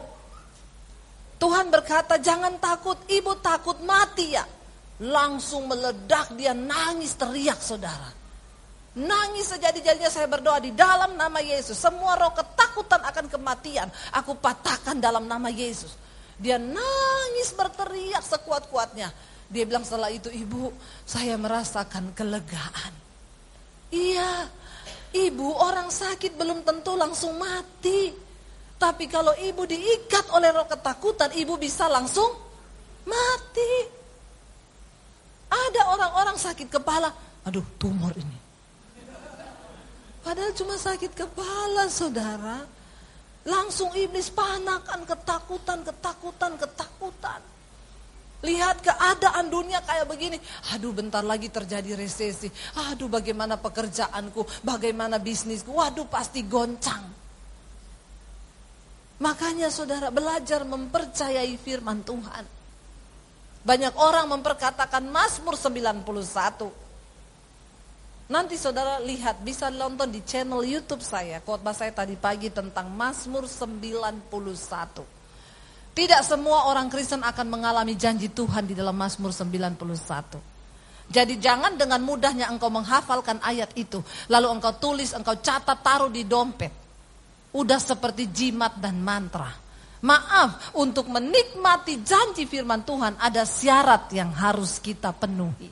Tuhan 1.44 1.68
berkata 1.68 2.16
jangan 2.24 2.56
takut, 2.56 2.96
ibu 3.12 3.36
takut 3.44 3.76
mati 3.84 4.32
ya. 4.32 4.48
Langsung 5.04 5.68
meledak 5.68 6.32
dia 6.40 6.56
nangis 6.56 7.20
teriak 7.20 7.60
saudara. 7.60 8.16
Nangis 8.96 9.52
sejadi-jadinya 9.52 10.08
saya 10.08 10.32
berdoa 10.32 10.64
di 10.64 10.72
dalam 10.72 11.20
nama 11.20 11.44
Yesus. 11.44 11.76
Semua 11.76 12.16
roh 12.16 12.32
ketakutan 12.32 13.04
akan 13.04 13.28
kematian. 13.28 13.92
Aku 14.16 14.40
patahkan 14.40 15.04
dalam 15.04 15.28
nama 15.28 15.52
Yesus. 15.52 16.00
Dia 16.40 16.56
nangis 16.56 17.52
berteriak 17.52 18.24
sekuat-kuatnya. 18.24 19.12
Dia 19.52 19.68
bilang 19.68 19.84
setelah 19.84 20.16
itu, 20.16 20.32
ibu 20.32 20.72
saya 21.04 21.36
merasakan 21.36 22.16
kelegaan. 22.16 22.96
Iya, 23.92 24.48
ibu 25.12 25.52
orang 25.60 25.92
sakit 25.92 26.40
belum 26.40 26.64
tentu 26.64 26.96
langsung 26.96 27.36
mati. 27.36 28.23
Tapi 28.84 29.08
kalau 29.08 29.32
ibu 29.40 29.64
diikat 29.64 30.36
oleh 30.36 30.52
roh 30.52 30.68
ketakutan, 30.68 31.32
ibu 31.40 31.56
bisa 31.56 31.88
langsung 31.88 32.36
mati. 33.08 33.74
Ada 35.48 35.88
orang-orang 35.96 36.36
sakit 36.36 36.68
kepala, 36.68 37.08
aduh 37.48 37.64
tumor 37.80 38.12
ini. 38.20 38.38
Padahal 40.20 40.52
cuma 40.52 40.76
sakit 40.76 41.16
kepala 41.16 41.88
saudara. 41.88 42.68
Langsung 43.48 43.88
iblis 43.96 44.28
panakan 44.28 45.08
ketakutan, 45.08 45.80
ketakutan, 45.88 46.52
ketakutan. 46.60 47.40
Lihat 48.44 48.84
keadaan 48.84 49.48
dunia 49.48 49.80
kayak 49.84 50.12
begini. 50.12 50.36
Aduh 50.76 50.92
bentar 50.92 51.24
lagi 51.24 51.48
terjadi 51.48 51.96
resesi. 51.96 52.52
Aduh 52.92 53.08
bagaimana 53.08 53.56
pekerjaanku, 53.56 54.44
bagaimana 54.64 55.24
bisnisku. 55.24 55.72
Waduh 55.72 56.08
pasti 56.12 56.44
goncang. 56.44 57.13
Makanya 59.24 59.72
saudara 59.72 60.12
belajar 60.12 60.68
mempercayai 60.68 61.56
firman 61.56 62.04
Tuhan. 62.04 62.44
Banyak 63.64 63.96
orang 63.96 64.28
memperkatakan 64.28 65.08
Mazmur 65.08 65.56
91. 65.56 66.04
Nanti 68.28 68.60
saudara 68.60 69.00
lihat, 69.00 69.40
bisa 69.40 69.72
nonton 69.72 70.12
di 70.12 70.20
channel 70.28 70.60
YouTube 70.68 71.00
saya. 71.00 71.40
Khotbah 71.40 71.72
saya 71.72 71.96
tadi 71.96 72.20
pagi 72.20 72.52
tentang 72.52 72.92
Mazmur 72.92 73.48
91. 73.48 74.28
Tidak 75.96 76.22
semua 76.28 76.68
orang 76.68 76.92
Kristen 76.92 77.24
akan 77.24 77.48
mengalami 77.48 77.96
janji 77.96 78.28
Tuhan 78.28 78.68
di 78.68 78.76
dalam 78.76 79.00
Mazmur 79.00 79.32
91. 79.32 80.36
Jadi 81.08 81.40
jangan 81.40 81.80
dengan 81.80 82.04
mudahnya 82.04 82.52
engkau 82.52 82.68
menghafalkan 82.68 83.40
ayat 83.40 83.72
itu. 83.80 84.04
Lalu 84.28 84.60
engkau 84.60 84.76
tulis, 84.76 85.16
engkau 85.16 85.40
catat, 85.40 85.80
taruh 85.80 86.12
di 86.12 86.28
dompet. 86.28 86.83
Udah 87.54 87.78
seperti 87.78 88.34
jimat 88.34 88.82
dan 88.82 88.98
mantra. 89.00 89.54
Maaf, 90.04 90.76
untuk 90.76 91.08
menikmati 91.08 92.04
janji 92.04 92.44
firman 92.44 92.84
Tuhan 92.84 93.16
ada 93.24 93.48
syarat 93.48 94.12
yang 94.12 94.36
harus 94.36 94.84
kita 94.84 95.16
penuhi. 95.16 95.72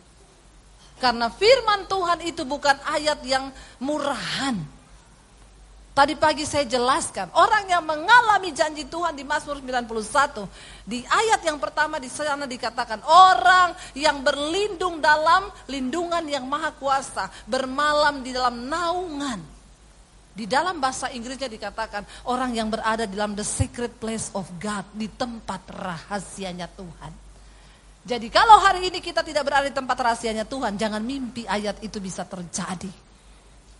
Karena 1.02 1.28
firman 1.28 1.90
Tuhan 1.90 2.24
itu 2.24 2.48
bukan 2.48 2.78
ayat 2.86 3.20
yang 3.26 3.52
murahan. 3.82 4.56
Tadi 5.92 6.16
pagi 6.16 6.48
saya 6.48 6.64
jelaskan, 6.64 7.28
orang 7.36 7.68
yang 7.68 7.84
mengalami 7.84 8.56
janji 8.56 8.88
Tuhan 8.88 9.12
di 9.12 9.28
Mazmur 9.28 9.60
91, 9.60 10.48
di 10.88 11.04
ayat 11.04 11.44
yang 11.44 11.60
pertama 11.60 12.00
di 12.00 12.08
sana 12.08 12.48
dikatakan, 12.48 13.04
orang 13.04 13.76
yang 14.00 14.24
berlindung 14.24 15.04
dalam 15.04 15.52
lindungan 15.68 16.24
yang 16.32 16.48
maha 16.48 16.72
kuasa, 16.80 17.28
bermalam 17.44 18.24
di 18.24 18.32
dalam 18.32 18.72
naungan. 18.72 19.61
Di 20.32 20.48
dalam 20.48 20.80
bahasa 20.80 21.12
Inggrisnya 21.12 21.52
dikatakan, 21.52 22.08
orang 22.32 22.56
yang 22.56 22.72
berada 22.72 23.04
dalam 23.04 23.36
the 23.36 23.44
secret 23.44 23.92
place 24.00 24.32
of 24.32 24.48
God, 24.64 24.88
di 24.96 25.12
tempat 25.12 25.68
rahasianya 25.68 26.72
Tuhan. 26.72 27.12
Jadi 28.02 28.34
kalau 28.34 28.58
hari 28.58 28.90
ini 28.90 28.98
kita 28.98 29.22
tidak 29.22 29.46
berada 29.46 29.68
di 29.70 29.76
tempat 29.76 29.94
rahasianya 29.94 30.48
Tuhan, 30.48 30.80
jangan 30.80 31.04
mimpi 31.04 31.46
ayat 31.46 31.84
itu 31.86 32.02
bisa 32.02 32.26
terjadi. 32.26 32.90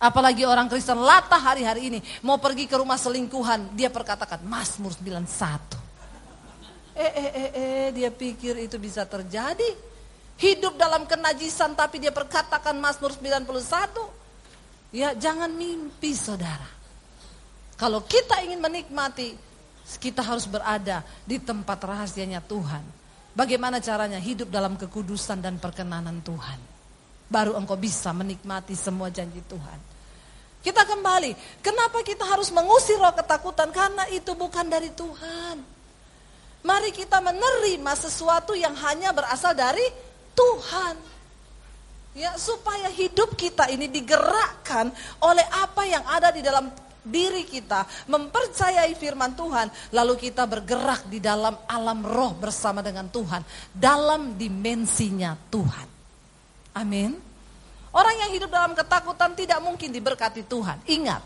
Apalagi 0.02 0.46
orang 0.46 0.70
Kristen 0.70 0.98
latah 0.98 1.38
hari-hari 1.38 1.88
ini 1.88 1.98
mau 2.22 2.38
pergi 2.38 2.68
ke 2.68 2.76
rumah 2.78 3.00
selingkuhan, 3.00 3.74
dia 3.74 3.90
perkatakan 3.90 4.44
Mazmur 4.46 4.94
91. 4.94 5.78
Eh, 6.92 7.02
eh, 7.02 7.30
eh, 7.32 7.50
eh, 7.54 7.86
dia 7.96 8.10
pikir 8.12 8.60
itu 8.60 8.76
bisa 8.76 9.08
terjadi. 9.08 9.90
Hidup 10.36 10.76
dalam 10.76 11.06
kenajisan 11.06 11.72
tapi 11.72 12.02
dia 12.02 12.12
perkatakan 12.12 12.76
Mazmur 12.76 13.14
91. 13.14 14.21
Ya 14.92 15.16
jangan 15.16 15.48
mimpi 15.56 16.12
saudara. 16.12 16.68
Kalau 17.80 18.04
kita 18.04 18.44
ingin 18.44 18.60
menikmati, 18.60 19.34
kita 19.98 20.20
harus 20.22 20.44
berada 20.46 21.02
di 21.24 21.40
tempat 21.40 21.80
rahasianya 21.80 22.44
Tuhan. 22.44 22.84
Bagaimana 23.32 23.80
caranya 23.80 24.20
hidup 24.20 24.52
dalam 24.52 24.76
kekudusan 24.76 25.40
dan 25.40 25.56
perkenanan 25.56 26.20
Tuhan. 26.20 26.60
Baru 27.32 27.56
engkau 27.56 27.80
bisa 27.80 28.12
menikmati 28.12 28.76
semua 28.76 29.08
janji 29.08 29.40
Tuhan. 29.48 29.80
Kita 30.62 30.84
kembali, 30.84 31.64
kenapa 31.64 32.04
kita 32.04 32.22
harus 32.28 32.52
mengusir 32.52 33.00
roh 33.00 33.10
ketakutan? 33.16 33.72
Karena 33.72 34.06
itu 34.12 34.36
bukan 34.36 34.68
dari 34.68 34.92
Tuhan. 34.94 35.58
Mari 36.62 36.94
kita 36.94 37.18
menerima 37.18 37.92
sesuatu 37.98 38.54
yang 38.54 38.76
hanya 38.78 39.10
berasal 39.10 39.56
dari 39.56 39.82
Tuhan. 40.36 40.94
Ya, 42.12 42.36
supaya 42.36 42.92
hidup 42.92 43.32
kita 43.40 43.72
ini 43.72 43.88
digerakkan 43.88 44.92
oleh 45.24 45.46
apa 45.48 45.88
yang 45.88 46.04
ada 46.04 46.28
di 46.28 46.44
dalam 46.44 46.68
diri 47.02 47.42
kita, 47.48 47.88
mempercayai 48.06 48.92
firman 48.94 49.32
Tuhan, 49.32 49.66
lalu 49.96 50.28
kita 50.28 50.44
bergerak 50.44 51.08
di 51.08 51.18
dalam 51.18 51.56
alam 51.66 52.04
roh 52.04 52.36
bersama 52.36 52.84
dengan 52.84 53.08
Tuhan, 53.08 53.42
dalam 53.72 54.36
dimensinya 54.36 55.34
Tuhan. 55.50 55.88
Amin. 56.76 57.16
Orang 57.92 58.16
yang 58.16 58.30
hidup 58.32 58.48
dalam 58.48 58.72
ketakutan 58.72 59.32
tidak 59.32 59.60
mungkin 59.64 59.88
diberkati 59.88 60.44
Tuhan. 60.44 60.84
Ingat, 60.88 61.22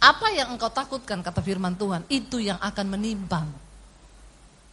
apa 0.00 0.26
yang 0.32 0.52
engkau 0.52 0.68
takutkan 0.68 1.20
kata 1.24 1.40
firman 1.40 1.76
Tuhan, 1.76 2.04
itu 2.08 2.40
yang 2.40 2.60
akan 2.60 2.86
menimbang. 2.88 3.48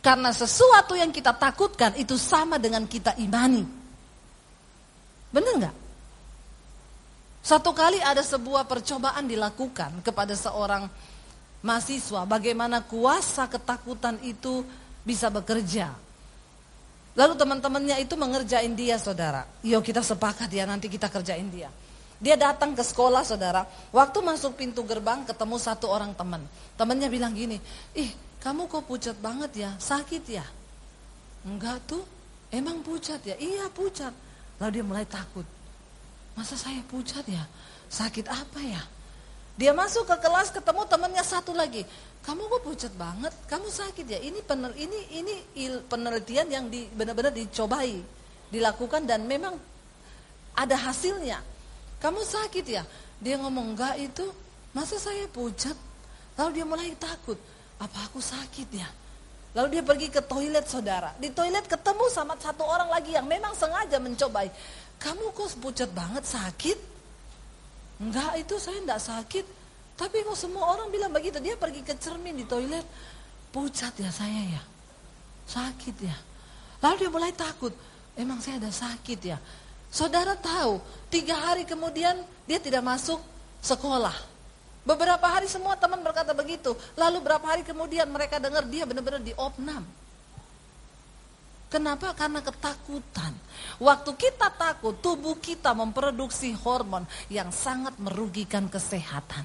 Karena 0.03 0.35
sesuatu 0.35 0.99
yang 0.99 1.15
kita 1.15 1.31
takutkan 1.31 1.95
itu 1.95 2.19
sama 2.19 2.59
dengan 2.59 2.83
kita 2.83 3.15
imani. 3.19 3.82
Benar 5.33 5.53
nggak? 5.57 5.75
Satu 7.43 7.75
kali 7.75 7.99
ada 7.99 8.23
sebuah 8.23 8.63
percobaan 8.63 9.27
dilakukan 9.27 9.99
kepada 10.05 10.31
seorang 10.31 10.87
mahasiswa 11.59 12.23
bagaimana 12.23 12.85
kuasa 12.85 13.49
ketakutan 13.51 14.15
itu 14.23 14.63
bisa 15.03 15.27
bekerja. 15.27 15.91
Lalu 17.13 17.33
teman-temannya 17.35 17.99
itu 17.99 18.15
mengerjain 18.15 18.71
dia 18.73 18.95
saudara. 18.95 19.43
Yuk 19.65 19.83
kita 19.83 19.99
sepakat 19.99 20.49
ya 20.49 20.63
nanti 20.63 20.87
kita 20.87 21.11
kerjain 21.11 21.49
dia. 21.51 21.67
Dia 22.23 22.39
datang 22.39 22.71
ke 22.71 22.81
sekolah 22.81 23.27
saudara. 23.27 23.67
Waktu 23.91 24.23
masuk 24.23 24.55
pintu 24.55 24.87
gerbang 24.87 25.27
ketemu 25.27 25.59
satu 25.59 25.91
orang 25.91 26.15
teman. 26.15 26.39
Temannya 26.79 27.11
bilang 27.11 27.35
gini, 27.35 27.59
ih 27.91 28.09
kamu 28.39 28.71
kok 28.71 28.87
pucat 28.87 29.19
banget 29.19 29.67
ya, 29.67 29.71
sakit 29.75 30.23
ya? 30.31 30.45
Enggak 31.43 31.83
tuh, 31.83 32.03
emang 32.55 32.79
pucat 32.79 33.19
ya? 33.27 33.35
Iya 33.35 33.67
pucat. 33.67 34.15
Lalu 34.63 34.79
dia 34.79 34.85
mulai 34.87 35.03
takut. 35.03 35.43
Masa 36.39 36.55
saya 36.55 36.79
pucat 36.87 37.27
ya? 37.27 37.43
Sakit 37.91 38.31
apa 38.31 38.63
ya? 38.63 38.79
Dia 39.59 39.75
masuk 39.75 40.07
ke 40.07 40.15
kelas 40.23 40.55
ketemu 40.55 40.87
temannya 40.87 41.19
satu 41.19 41.51
lagi. 41.51 41.83
Kamu 42.23 42.47
kok 42.47 42.63
pucat 42.63 42.93
banget? 42.95 43.35
Kamu 43.51 43.67
sakit 43.67 44.07
ya? 44.07 44.23
Ini 44.23 44.39
penel, 44.47 44.71
ini 44.79 45.19
ini 45.19 45.35
il, 45.59 45.83
penelitian 45.83 46.47
yang 46.47 46.65
di, 46.71 46.87
benar-benar 46.95 47.35
dicobai, 47.35 47.99
dilakukan 48.55 49.03
dan 49.03 49.27
memang 49.27 49.51
ada 50.55 50.79
hasilnya. 50.79 51.43
Kamu 51.99 52.23
sakit 52.23 52.63
ya? 52.63 52.87
Dia 53.19 53.35
ngomong 53.43 53.75
enggak 53.75 53.99
itu. 53.99 54.31
Masa 54.71 54.95
saya 54.95 55.27
pucat? 55.27 55.75
Lalu 56.39 56.49
dia 56.55 56.63
mulai 56.63 56.95
takut. 56.95 57.35
Apa 57.83 58.07
aku 58.07 58.23
sakit 58.23 58.71
ya? 58.71 58.87
Lalu 59.53 59.67
dia 59.77 59.83
pergi 59.85 60.07
ke 60.09 60.21
toilet 60.25 60.65
saudara. 60.65 61.13
Di 61.21 61.29
toilet 61.29 61.69
ketemu 61.69 62.05
sama 62.09 62.33
satu 62.41 62.65
orang 62.65 62.89
lagi 62.89 63.13
yang 63.13 63.29
memang 63.29 63.53
sengaja 63.53 64.01
mencobai. 64.01 64.49
Kamu 64.97 65.29
kok 65.29 65.53
pucat 65.61 65.89
banget 65.93 66.25
sakit? 66.25 66.77
Enggak 68.01 68.33
itu 68.41 68.57
saya 68.57 68.81
enggak 68.81 69.01
sakit. 69.01 69.45
Tapi 69.93 70.25
kok 70.25 70.33
semua 70.33 70.73
orang 70.73 70.89
bilang 70.89 71.13
begitu. 71.13 71.37
Dia 71.37 71.53
pergi 71.53 71.85
ke 71.85 71.93
cermin 72.01 72.33
di 72.33 72.49
toilet. 72.49 72.81
Pucat 73.53 73.93
ya 74.01 74.09
saya 74.09 74.41
ya. 74.57 74.61
Sakit 75.45 75.95
ya. 76.01 76.17
Lalu 76.81 77.05
dia 77.05 77.09
mulai 77.13 77.31
takut. 77.37 77.77
Emang 78.17 78.41
saya 78.41 78.57
ada 78.57 78.73
sakit 78.73 79.19
ya. 79.21 79.37
Saudara 79.93 80.33
tahu, 80.33 80.81
tiga 81.13 81.37
hari 81.37 81.69
kemudian 81.69 82.17
dia 82.49 82.57
tidak 82.57 82.81
masuk 82.81 83.21
sekolah. 83.61 84.32
Beberapa 84.83 85.23
hari 85.23 85.47
semua 85.47 85.79
teman 85.79 86.03
berkata 86.03 86.35
begitu. 86.35 86.75
Lalu 86.99 87.23
berapa 87.23 87.43
hari 87.47 87.63
kemudian 87.63 88.07
mereka 88.11 88.35
dengar 88.35 88.67
dia 88.67 88.83
benar-benar 88.83 89.23
di 89.23 89.31
opnam. 89.39 89.83
Kenapa? 91.71 92.13
Karena 92.13 92.37
ketakutan. 92.43 93.33
Waktu 93.81 94.11
kita 94.13 94.53
takut, 94.53 94.93
tubuh 95.01 95.33
kita 95.41 95.73
memproduksi 95.73 96.53
hormon 96.53 97.07
yang 97.33 97.49
sangat 97.49 97.97
merugikan 97.97 98.69
kesehatan. 98.69 99.41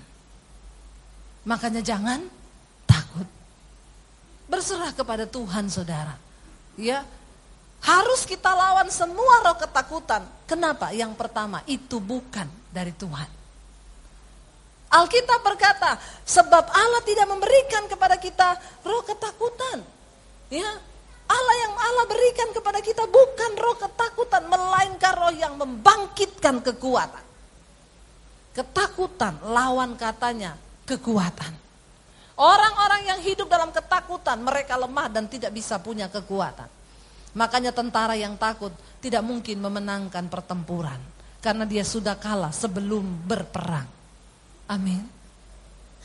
Makanya 1.49 1.81
jangan 1.81 2.21
takut. 2.85 3.25
Berserah 4.45 4.93
kepada 4.93 5.25
Tuhan 5.25 5.73
saudara. 5.73 6.21
Ya, 6.77 7.07
harus 7.81 8.29
kita 8.29 8.53
lawan 8.53 8.93
semua 8.93 9.49
roh 9.49 9.57
ketakutan. 9.57 10.29
Kenapa? 10.45 10.93
Yang 10.93 11.17
pertama, 11.17 11.65
itu 11.65 11.97
bukan 11.97 12.45
dari 12.69 12.93
Tuhan. 12.93 13.38
Alkitab 14.89 15.45
berkata, 15.45 16.01
sebab 16.25 16.65
Allah 16.73 17.03
tidak 17.05 17.29
memberikan 17.29 17.85
kepada 17.93 18.17
kita 18.17 18.57
roh 18.81 19.05
ketakutan. 19.05 19.85
Ya, 20.49 20.81
Allah 21.29 21.57
yang 21.61 21.75
Allah 21.77 22.05
berikan 22.09 22.49
kepada 22.57 22.81
kita 22.81 23.05
bukan 23.05 23.53
roh 23.61 23.77
ketakutan, 23.77 24.49
melainkan 24.49 25.13
roh 25.13 25.35
yang 25.37 25.61
membangkitkan 25.61 26.65
kekuatan. 26.65 27.25
Ketakutan 28.57 29.37
lawan 29.45 29.93
katanya 30.01 30.57
kekuatan. 30.89 31.53
Orang-orang 32.39 33.03
yang 33.13 33.21
hidup 33.21 33.51
dalam 33.51 33.69
ketakutan, 33.69 34.41
mereka 34.41 34.81
lemah 34.81 35.13
dan 35.13 35.29
tidak 35.29 35.53
bisa 35.53 35.77
punya 35.77 36.09
kekuatan. 36.09 36.71
Makanya 37.37 37.77
tentara 37.77 38.17
yang 38.17 38.41
takut 38.41 38.73
tidak 39.05 39.21
mungkin 39.21 39.61
memenangkan 39.61 40.33
pertempuran. 40.33 40.97
Karena 41.45 41.69
dia 41.69 41.85
sudah 41.85 42.17
kalah 42.17 42.51
sebelum 42.51 43.05
berperang. 43.29 43.98
Amin. 44.69 45.03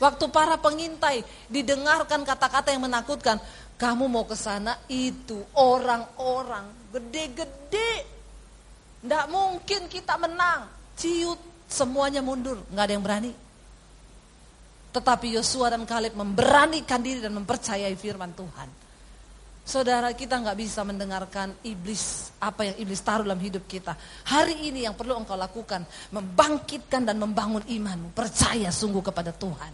Waktu 0.00 0.26
para 0.32 0.58
pengintai 0.58 1.22
didengarkan 1.46 2.26
kata-kata 2.26 2.74
yang 2.74 2.90
menakutkan, 2.90 3.38
kamu 3.78 4.10
mau 4.10 4.26
ke 4.26 4.34
sana 4.34 4.74
itu 4.90 5.38
orang-orang 5.54 6.66
gede-gede. 6.90 7.92
Tidak 9.04 9.24
mungkin 9.30 9.86
kita 9.86 10.18
menang. 10.18 10.66
Ciut 10.98 11.38
semuanya 11.70 12.24
mundur, 12.24 12.58
nggak 12.72 12.84
ada 12.84 12.94
yang 12.94 13.04
berani. 13.04 13.32
Tetapi 14.94 15.34
Yosua 15.34 15.74
dan 15.74 15.82
Kaleb 15.86 16.14
memberanikan 16.14 17.02
diri 17.02 17.18
dan 17.18 17.34
mempercayai 17.34 17.94
firman 17.98 18.30
Tuhan. 18.34 18.83
Saudara 19.64 20.12
kita 20.12 20.44
nggak 20.44 20.60
bisa 20.60 20.84
mendengarkan 20.84 21.56
iblis 21.64 22.28
apa 22.36 22.68
yang 22.68 22.76
iblis 22.84 23.00
taruh 23.00 23.24
dalam 23.24 23.40
hidup 23.40 23.64
kita. 23.64 23.96
Hari 24.28 24.68
ini 24.68 24.84
yang 24.84 24.92
perlu 24.92 25.16
engkau 25.16 25.40
lakukan 25.40 25.88
membangkitkan 26.12 27.08
dan 27.08 27.16
membangun 27.16 27.64
imanmu. 27.64 28.12
Percaya 28.12 28.68
sungguh 28.68 29.00
kepada 29.00 29.32
Tuhan 29.32 29.72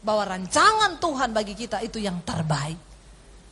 bahwa 0.00 0.24
rancangan 0.24 0.96
Tuhan 0.96 1.36
bagi 1.36 1.52
kita 1.52 1.84
itu 1.84 2.00
yang 2.00 2.24
terbaik. 2.24 2.80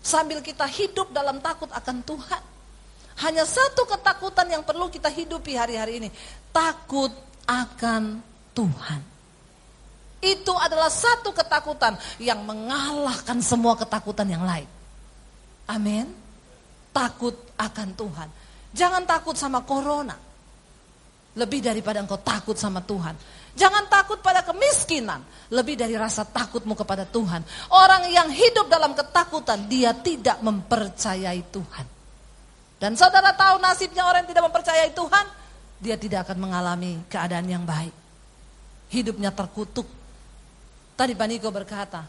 Sambil 0.01 0.41
kita 0.41 0.65
hidup 0.65 1.13
dalam 1.13 1.45
takut 1.45 1.69
akan 1.69 2.01
Tuhan. 2.01 2.43
Hanya 3.21 3.45
satu 3.45 3.85
ketakutan 3.85 4.49
yang 4.49 4.65
perlu 4.65 4.89
kita 4.89 5.13
hidupi 5.13 5.53
hari-hari 5.53 6.01
ini. 6.01 6.09
Takut 6.49 7.13
akan 7.45 8.25
Tuhan. 8.57 9.01
Itu 10.25 10.57
adalah 10.57 10.89
satu 10.89 11.29
ketakutan 11.37 12.01
yang 12.17 12.41
mengalahkan 12.41 13.37
semua 13.45 13.77
ketakutan 13.77 14.33
yang 14.33 14.49
lain. 14.49 14.65
Amin. 15.73 16.07
Takut 16.93 17.33
akan 17.57 17.89
Tuhan. 17.97 18.29
Jangan 18.77 19.09
takut 19.09 19.37
sama 19.37 19.65
corona. 19.65 20.17
Lebih 21.33 21.65
daripada 21.65 22.05
engkau 22.05 22.21
takut 22.21 22.61
sama 22.61 22.85
Tuhan. 22.85 23.17
Jangan 23.53 23.85
takut 23.89 24.21
pada 24.25 24.41
kemiskinan, 24.45 25.21
lebih 25.53 25.77
dari 25.77 25.93
rasa 25.97 26.25
takutmu 26.25 26.73
kepada 26.73 27.05
Tuhan. 27.05 27.45
Orang 27.73 28.09
yang 28.09 28.29
hidup 28.33 28.69
dalam 28.69 28.97
ketakutan, 28.97 29.69
dia 29.69 29.93
tidak 29.93 30.41
mempercayai 30.41 31.41
Tuhan. 31.53 31.87
Dan 32.81 32.97
saudara 32.97 33.33
tahu 33.37 33.61
nasibnya 33.61 34.09
orang 34.09 34.25
yang 34.25 34.31
tidak 34.33 34.45
mempercayai 34.49 34.91
Tuhan, 34.97 35.25
dia 35.81 35.97
tidak 36.01 36.29
akan 36.29 36.39
mengalami 36.41 37.01
keadaan 37.13 37.45
yang 37.49 37.65
baik. 37.65 37.93
Hidupnya 38.93 39.33
terkutuk. 39.33 39.89
Tadi 40.97 41.13
Pak 41.13 41.27
Niko 41.29 41.49
berkata, 41.53 42.05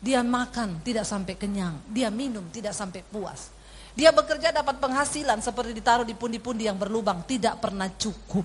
dia 0.00 0.20
makan 0.20 0.80
tidak 0.84 1.08
sampai 1.08 1.34
kenyang, 1.34 1.80
dia 1.88 2.12
minum 2.12 2.44
tidak 2.52 2.76
sampai 2.76 3.00
puas. 3.02 3.52
Dia 3.96 4.12
bekerja 4.12 4.52
dapat 4.52 4.76
penghasilan 4.76 5.40
seperti 5.40 5.72
ditaruh 5.72 6.04
di 6.04 6.12
pundi-pundi 6.12 6.68
yang 6.68 6.76
berlubang, 6.76 7.24
tidak 7.24 7.56
pernah 7.64 7.88
cukup. 7.88 8.44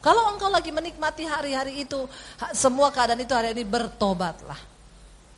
Kalau 0.00 0.32
engkau 0.34 0.50
lagi 0.50 0.74
menikmati 0.74 1.22
hari-hari 1.22 1.86
itu, 1.86 2.08
semua 2.50 2.90
keadaan 2.90 3.20
itu 3.22 3.30
hari 3.30 3.54
ini 3.54 3.62
bertobatlah. 3.62 4.58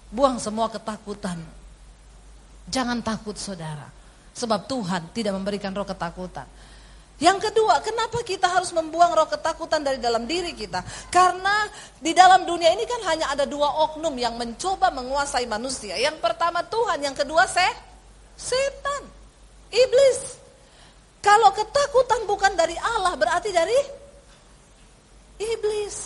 Buang 0.09 0.41
semua 0.41 0.73
ketakutan. 0.73 1.37
Jangan 2.71 3.05
takut 3.05 3.37
saudara. 3.37 3.91
Sebab 4.33 4.65
Tuhan 4.65 5.13
tidak 5.13 5.37
memberikan 5.37 5.77
roh 5.77 5.85
ketakutan. 5.85 6.49
Yang 7.21 7.51
kedua, 7.51 7.79
kenapa 7.85 8.25
kita 8.25 8.51
harus 8.51 8.73
membuang 8.75 9.15
roh 9.15 9.29
ketakutan 9.29 9.85
dari 9.85 10.01
dalam 10.01 10.27
diri 10.27 10.57
kita? 10.57 10.83
Karena 11.13 11.69
di 12.01 12.11
dalam 12.17 12.49
dunia 12.49 12.73
ini 12.73 12.83
kan 12.89 13.01
hanya 13.13 13.31
ada 13.31 13.47
dua 13.47 13.69
oknum 13.91 14.17
yang 14.19 14.35
mencoba 14.35 14.91
menguasai 14.91 15.47
manusia. 15.47 15.95
Yang 16.01 16.19
pertama 16.19 16.65
Tuhan, 16.67 16.99
yang 16.99 17.15
kedua 17.15 17.47
se 17.47 17.69
setan, 18.35 19.07
iblis. 19.71 20.41
Kalau 21.23 21.55
ketakutan 21.55 22.27
bukan 22.27 22.59
dari 22.59 22.75
Allah, 22.75 23.15
berarti 23.15 23.55
dari 23.55 24.03
Iblis. 25.43 25.97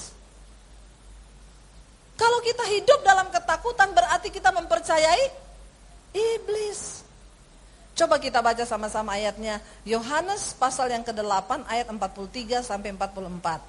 Kalau 2.17 2.41
kita 2.41 2.65
hidup 2.73 3.05
dalam 3.05 3.29
ketakutan 3.29 3.93
berarti 3.93 4.33
kita 4.33 4.49
mempercayai 4.49 5.25
iblis. 6.17 7.05
Coba 7.97 8.21
kita 8.21 8.45
baca 8.45 8.61
sama-sama 8.69 9.17
ayatnya. 9.17 9.57
Yohanes 9.89 10.53
pasal 10.61 10.93
yang 10.93 11.01
ke-8 11.01 11.65
ayat 11.65 11.89
43 11.89 12.61
sampai 12.61 12.93
44. 12.93 13.65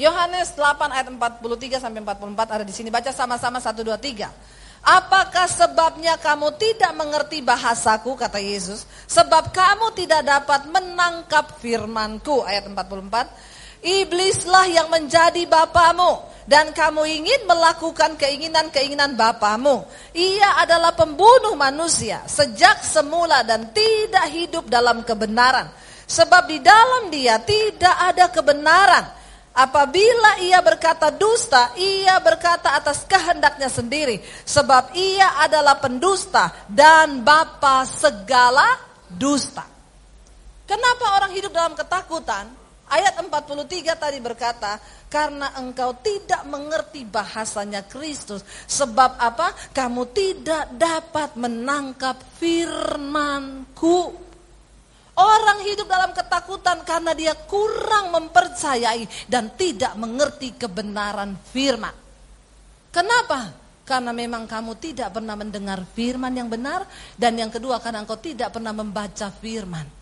Yohanes 0.00 0.56
8 0.56 0.96
ayat 0.96 1.12
43 1.12 1.76
sampai 1.76 2.00
44 2.00 2.56
ada 2.56 2.64
di 2.64 2.72
sini. 2.72 2.88
Baca 2.88 3.12
sama-sama 3.12 3.60
1 3.60 3.84
2 3.84 4.00
3. 4.00 4.32
Apakah 4.82 5.46
sebabnya 5.46 6.16
kamu 6.18 6.56
tidak 6.56 6.90
mengerti 6.96 7.38
bahasaku, 7.44 8.16
kata 8.16 8.40
Yesus? 8.40 8.88
Sebab 9.06 9.54
kamu 9.54 9.94
tidak 9.94 10.26
dapat 10.26 10.66
menangkap 10.72 11.60
firmanku, 11.60 12.42
ayat 12.48 12.66
44. 12.66 13.28
Iblislah 13.82 14.70
yang 14.70 14.88
menjadi 14.94 15.42
bapamu, 15.50 16.32
dan 16.46 16.74
kamu 16.74 17.02
ingin 17.22 17.40
melakukan 17.46 18.18
keinginan-keinginan 18.18 19.14
bapamu. 19.14 19.86
Ia 20.14 20.62
adalah 20.62 20.94
pembunuh 20.94 21.54
manusia 21.54 22.22
sejak 22.26 22.82
semula 22.82 23.46
dan 23.46 23.70
tidak 23.70 24.26
hidup 24.30 24.64
dalam 24.66 25.06
kebenaran. 25.06 25.70
Sebab 26.06 26.50
di 26.50 26.58
dalam 26.60 27.08
dia 27.10 27.38
tidak 27.42 27.96
ada 27.96 28.28
kebenaran. 28.28 29.06
Apabila 29.52 30.40
ia 30.40 30.64
berkata 30.64 31.12
dusta, 31.12 31.76
ia 31.76 32.16
berkata 32.24 32.72
atas 32.72 33.04
kehendaknya 33.04 33.68
sendiri. 33.68 34.20
Sebab 34.48 34.96
ia 34.96 35.44
adalah 35.44 35.76
pendusta 35.76 36.48
dan 36.72 37.20
bapa 37.20 37.84
segala 37.84 38.80
dusta. 39.12 39.64
Kenapa 40.64 41.20
orang 41.20 41.32
hidup 41.36 41.52
dalam 41.52 41.76
ketakutan? 41.76 42.61
Ayat 42.92 43.16
43 43.16 43.96
tadi 43.96 44.20
berkata, 44.20 44.76
karena 45.08 45.56
engkau 45.56 45.96
tidak 46.04 46.44
mengerti 46.44 47.08
bahasanya 47.08 47.88
Kristus. 47.88 48.44
Sebab 48.68 49.16
apa? 49.16 49.56
Kamu 49.72 50.12
tidak 50.12 50.76
dapat 50.76 51.32
menangkap 51.40 52.20
firmanku. 52.36 54.12
Orang 55.16 55.64
hidup 55.64 55.88
dalam 55.88 56.12
ketakutan 56.12 56.84
karena 56.84 57.16
dia 57.16 57.32
kurang 57.48 58.12
mempercayai 58.12 59.24
dan 59.24 59.56
tidak 59.56 59.96
mengerti 59.96 60.52
kebenaran 60.60 61.36
firman. 61.48 61.96
Kenapa? 62.92 63.56
Karena 63.88 64.12
memang 64.12 64.44
kamu 64.44 64.76
tidak 64.76 65.16
pernah 65.16 65.32
mendengar 65.32 65.80
firman 65.96 66.32
yang 66.36 66.52
benar 66.52 66.84
dan 67.16 67.40
yang 67.40 67.48
kedua 67.48 67.80
karena 67.80 68.04
engkau 68.04 68.20
tidak 68.20 68.52
pernah 68.52 68.76
membaca 68.76 69.32
firman. 69.32 70.01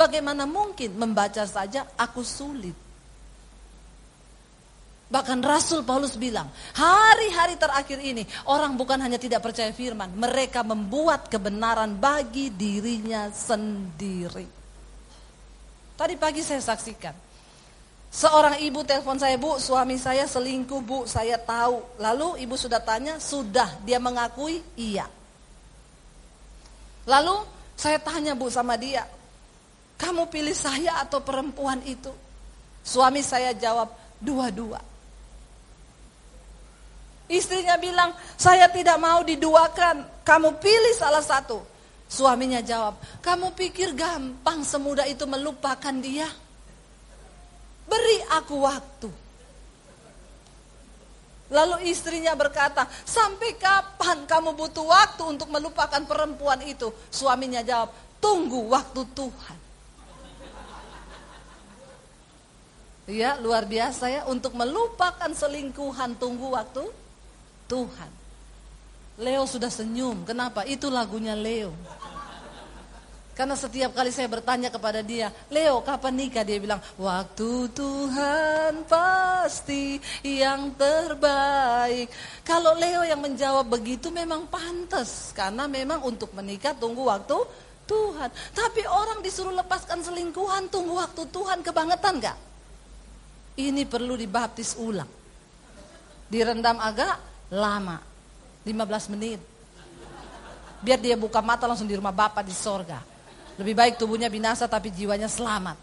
Bagaimana 0.00 0.48
mungkin 0.48 0.96
membaca 0.96 1.44
saja 1.44 1.84
aku 2.00 2.24
sulit. 2.24 2.72
Bahkan 5.10 5.44
Rasul 5.44 5.84
Paulus 5.84 6.16
bilang, 6.16 6.48
hari-hari 6.72 7.60
terakhir 7.60 8.00
ini 8.00 8.24
orang 8.48 8.80
bukan 8.80 8.96
hanya 8.96 9.20
tidak 9.20 9.44
percaya 9.44 9.74
firman, 9.76 10.08
mereka 10.16 10.64
membuat 10.64 11.28
kebenaran 11.28 11.98
bagi 12.00 12.48
dirinya 12.48 13.28
sendiri. 13.28 14.46
Tadi 15.98 16.14
pagi 16.16 16.40
saya 16.40 16.62
saksikan, 16.64 17.12
seorang 18.08 18.56
ibu 18.64 18.80
telepon 18.86 19.20
saya, 19.20 19.36
bu 19.36 19.60
suami 19.60 20.00
saya 20.00 20.24
selingkuh 20.24 20.80
bu, 20.80 20.98
saya 21.04 21.36
tahu. 21.36 22.00
Lalu 22.00 22.46
ibu 22.46 22.56
sudah 22.56 22.80
tanya, 22.80 23.20
sudah, 23.20 23.82
dia 23.84 24.00
mengakui 24.00 24.64
iya. 24.78 25.10
Lalu 27.04 27.36
saya 27.74 27.98
tanya 27.98 28.38
bu 28.38 28.46
sama 28.46 28.78
dia, 28.78 29.04
kamu 30.00 30.32
pilih 30.32 30.56
saya 30.56 31.04
atau 31.04 31.20
perempuan 31.20 31.84
itu? 31.84 32.08
Suami 32.80 33.20
saya 33.20 33.52
jawab, 33.52 33.92
dua-dua. 34.16 34.80
Istrinya 37.28 37.76
bilang, 37.76 38.16
saya 38.40 38.66
tidak 38.72 38.96
mau 38.96 39.20
diduakan, 39.20 40.24
kamu 40.24 40.56
pilih 40.56 40.94
salah 40.96 41.20
satu. 41.20 41.60
Suaminya 42.10 42.58
jawab, 42.64 42.98
kamu 43.22 43.52
pikir 43.54 43.94
gampang 43.94 44.64
semudah 44.64 45.04
itu 45.06 45.28
melupakan 45.28 45.94
dia? 46.00 46.26
Beri 47.86 48.18
aku 48.34 48.56
waktu. 48.66 49.10
Lalu 51.52 51.92
istrinya 51.92 52.32
berkata, 52.34 52.88
sampai 53.04 53.54
kapan 53.60 54.24
kamu 54.24 54.56
butuh 54.56 54.86
waktu 54.88 55.22
untuk 55.28 55.52
melupakan 55.52 56.02
perempuan 56.08 56.64
itu? 56.66 56.88
Suaminya 57.12 57.60
jawab, 57.60 57.92
tunggu 58.18 58.64
waktu 58.72 59.06
Tuhan. 59.14 59.59
Ya 63.10 63.34
luar 63.42 63.66
biasa 63.66 64.06
ya, 64.06 64.22
untuk 64.30 64.54
melupakan 64.54 65.28
selingkuhan 65.34 66.14
tunggu 66.14 66.54
waktu 66.54 66.86
Tuhan. 67.66 68.10
Leo 69.20 69.44
sudah 69.44 69.68
senyum. 69.68 70.22
Kenapa? 70.24 70.62
Itu 70.62 70.88
lagunya 70.88 71.34
Leo. 71.34 71.74
Karena 73.36 73.56
setiap 73.56 73.96
kali 73.96 74.12
saya 74.12 74.28
bertanya 74.28 74.68
kepada 74.68 75.00
dia, 75.00 75.32
Leo 75.48 75.80
kapan 75.80 76.12
nikah? 76.12 76.44
Dia 76.44 76.60
bilang, 76.60 76.76
waktu 77.00 77.72
Tuhan 77.72 78.84
pasti 78.84 79.96
yang 80.20 80.76
terbaik. 80.76 82.12
Kalau 82.44 82.76
Leo 82.76 83.00
yang 83.00 83.20
menjawab 83.24 83.64
begitu 83.64 84.12
memang 84.12 84.44
pantas. 84.44 85.32
Karena 85.32 85.64
memang 85.64 86.04
untuk 86.04 86.36
menikah 86.36 86.76
tunggu 86.76 87.08
waktu 87.08 87.40
Tuhan. 87.88 88.28
Tapi 88.52 88.84
orang 88.84 89.24
disuruh 89.24 89.56
lepaskan 89.56 90.04
selingkuhan, 90.04 90.68
tunggu 90.68 91.00
waktu 91.00 91.24
Tuhan 91.32 91.64
kebangetan 91.64 92.20
gak? 92.20 92.49
Ini 93.60 93.84
perlu 93.84 94.16
dibaptis 94.16 94.80
ulang. 94.80 95.08
Direndam 96.30 96.80
agak 96.80 97.20
lama. 97.52 98.00
15 98.64 99.12
menit. 99.12 99.40
Biar 100.80 100.96
dia 100.96 101.16
buka 101.20 101.44
mata 101.44 101.68
langsung 101.68 101.84
di 101.84 101.92
rumah 101.92 102.14
Bapak 102.14 102.40
di 102.40 102.56
sorga. 102.56 103.04
Lebih 103.60 103.76
baik 103.76 103.94
tubuhnya 104.00 104.32
binasa 104.32 104.64
tapi 104.64 104.88
jiwanya 104.88 105.28
selamat. 105.28 105.76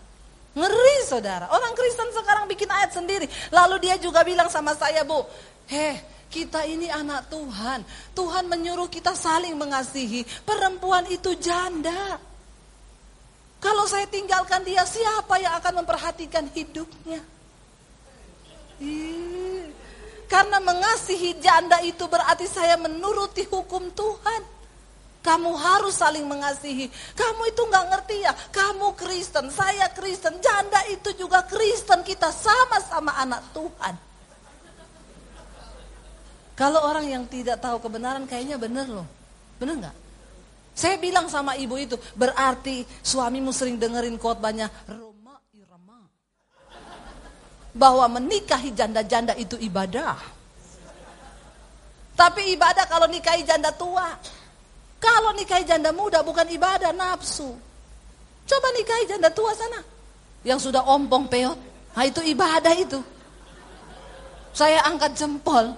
Ngeri 0.57 0.97
saudara. 1.05 1.53
Orang 1.53 1.77
Kristen 1.77 2.09
sekarang 2.09 2.49
bikin 2.49 2.65
ayat 2.65 2.97
sendiri. 2.97 3.29
Lalu 3.53 3.85
dia 3.85 3.95
juga 4.01 4.25
bilang 4.25 4.49
sama 4.49 4.73
saya, 4.73 5.05
Bu. 5.05 5.21
Heh, 5.69 6.01
kita 6.33 6.65
ini 6.65 6.89
anak 6.89 7.29
Tuhan. 7.29 7.85
Tuhan 8.17 8.49
menyuruh 8.49 8.89
kita 8.89 9.13
saling 9.13 9.53
mengasihi. 9.53 10.25
Perempuan 10.41 11.05
itu 11.13 11.37
janda. 11.37 12.17
Kalau 13.61 13.85
saya 13.85 14.09
tinggalkan 14.09 14.65
dia, 14.65 14.81
siapa 14.81 15.37
yang 15.37 15.53
akan 15.61 15.85
memperhatikan 15.85 16.49
hidupnya? 16.49 17.21
Karena 20.27 20.59
mengasihi 20.59 21.39
janda 21.39 21.79
itu 21.81 22.05
berarti 22.05 22.45
saya 22.45 22.75
menuruti 22.77 23.47
hukum 23.47 23.89
Tuhan. 23.95 24.41
Kamu 25.23 25.51
harus 25.59 25.99
saling 25.99 26.23
mengasihi. 26.23 26.87
Kamu 27.17 27.41
itu 27.51 27.61
nggak 27.67 27.85
ngerti 27.91 28.15
ya. 28.23 28.31
Kamu 28.31 28.95
Kristen, 28.95 29.51
saya 29.51 29.91
Kristen, 29.91 30.39
janda 30.39 30.79
itu 30.87 31.11
juga 31.19 31.43
Kristen. 31.43 31.99
Kita 32.05 32.31
sama-sama 32.31 33.11
anak 33.19 33.43
Tuhan. 33.51 33.95
Kalau 36.57 36.79
orang 36.89 37.05
yang 37.05 37.23
tidak 37.27 37.59
tahu 37.59 37.77
kebenaran 37.83 38.23
kayaknya 38.23 38.55
benar 38.55 38.87
loh. 38.87 39.07
Benar 39.59 39.75
nggak? 39.77 39.95
Saya 40.77 40.95
bilang 41.01 41.25
sama 41.25 41.57
ibu 41.57 41.73
itu, 41.73 41.97
berarti 42.13 42.85
suamimu 43.01 43.49
sering 43.49 43.81
dengerin 43.81 44.13
khotbahnya 44.21 44.69
bahwa 47.77 48.09
menikahi 48.09 48.73
janda-janda 48.73 49.37
itu 49.37 49.53
ibadah. 49.61 50.17
Tapi 52.17 52.57
ibadah 52.57 52.89
kalau 52.89 53.05
nikahi 53.05 53.45
janda 53.45 53.69
tua. 53.77 54.17
Kalau 54.97 55.29
nikahi 55.37 55.61
janda 55.61 55.93
muda 55.93 56.25
bukan 56.25 56.49
ibadah, 56.49 56.89
nafsu. 56.89 57.53
Coba 58.49 58.67
nikahi 58.73 59.05
janda 59.05 59.29
tua 59.29 59.53
sana. 59.53 59.85
Yang 60.41 60.73
sudah 60.73 60.81
ompong 60.89 61.29
peot. 61.29 61.57
Nah 61.93 62.03
itu 62.09 62.25
ibadah 62.25 62.73
itu. 62.73 62.97
Saya 64.57 64.81
angkat 64.89 65.13
jempol. 65.13 65.77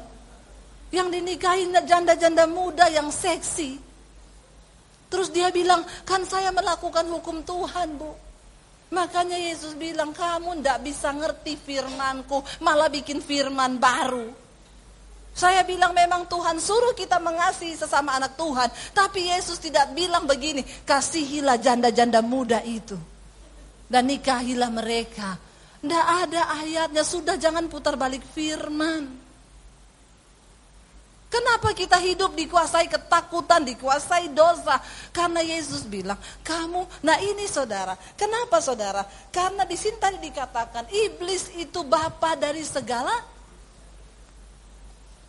Yang 0.96 1.20
dinikahi 1.20 1.68
janda-janda 1.84 2.48
muda 2.48 2.88
yang 2.88 3.12
seksi. 3.12 3.76
Terus 5.12 5.28
dia 5.36 5.52
bilang, 5.52 5.84
kan 6.08 6.24
saya 6.24 6.56
melakukan 6.56 7.04
hukum 7.12 7.44
Tuhan 7.44 8.00
bu. 8.00 8.29
Makanya 8.90 9.38
Yesus 9.38 9.78
bilang 9.78 10.10
kamu 10.16 10.66
ndak 10.66 10.82
bisa 10.82 11.14
ngerti 11.14 11.54
firmanku, 11.54 12.42
malah 12.66 12.90
bikin 12.90 13.22
firman 13.22 13.78
baru. 13.78 14.34
Saya 15.30 15.62
bilang 15.62 15.94
memang 15.94 16.26
Tuhan 16.26 16.58
suruh 16.58 16.98
kita 16.98 17.22
mengasihi 17.22 17.78
sesama 17.78 18.18
anak 18.18 18.34
Tuhan, 18.34 18.70
tapi 18.98 19.30
Yesus 19.30 19.62
tidak 19.62 19.94
bilang 19.94 20.26
begini, 20.26 20.66
kasihilah 20.84 21.62
janda-janda 21.62 22.20
muda 22.26 22.60
itu 22.66 22.98
dan 23.90 24.10
nikahilah 24.10 24.74
mereka. 24.74 25.38
Tidak 25.80 26.06
ada 26.28 26.60
ayatnya, 26.60 27.04
sudah 27.06 27.36
jangan 27.40 27.70
putar 27.72 27.96
balik 27.96 28.26
firman. 28.36 29.19
Kenapa 31.30 31.78
kita 31.78 32.02
hidup 32.02 32.34
dikuasai 32.34 32.90
ketakutan, 32.90 33.62
dikuasai 33.62 34.34
dosa? 34.34 34.82
Karena 35.14 35.46
Yesus 35.46 35.86
bilang, 35.86 36.18
kamu, 36.42 37.06
nah 37.06 37.22
ini 37.22 37.46
saudara. 37.46 37.94
Kenapa 38.18 38.58
saudara? 38.58 39.06
Karena 39.30 39.62
di 39.62 39.78
sini 39.78 40.02
tadi 40.02 40.18
dikatakan, 40.18 40.90
iblis 40.90 41.54
itu 41.54 41.86
bapa 41.86 42.34
dari 42.34 42.66
segala. 42.66 43.14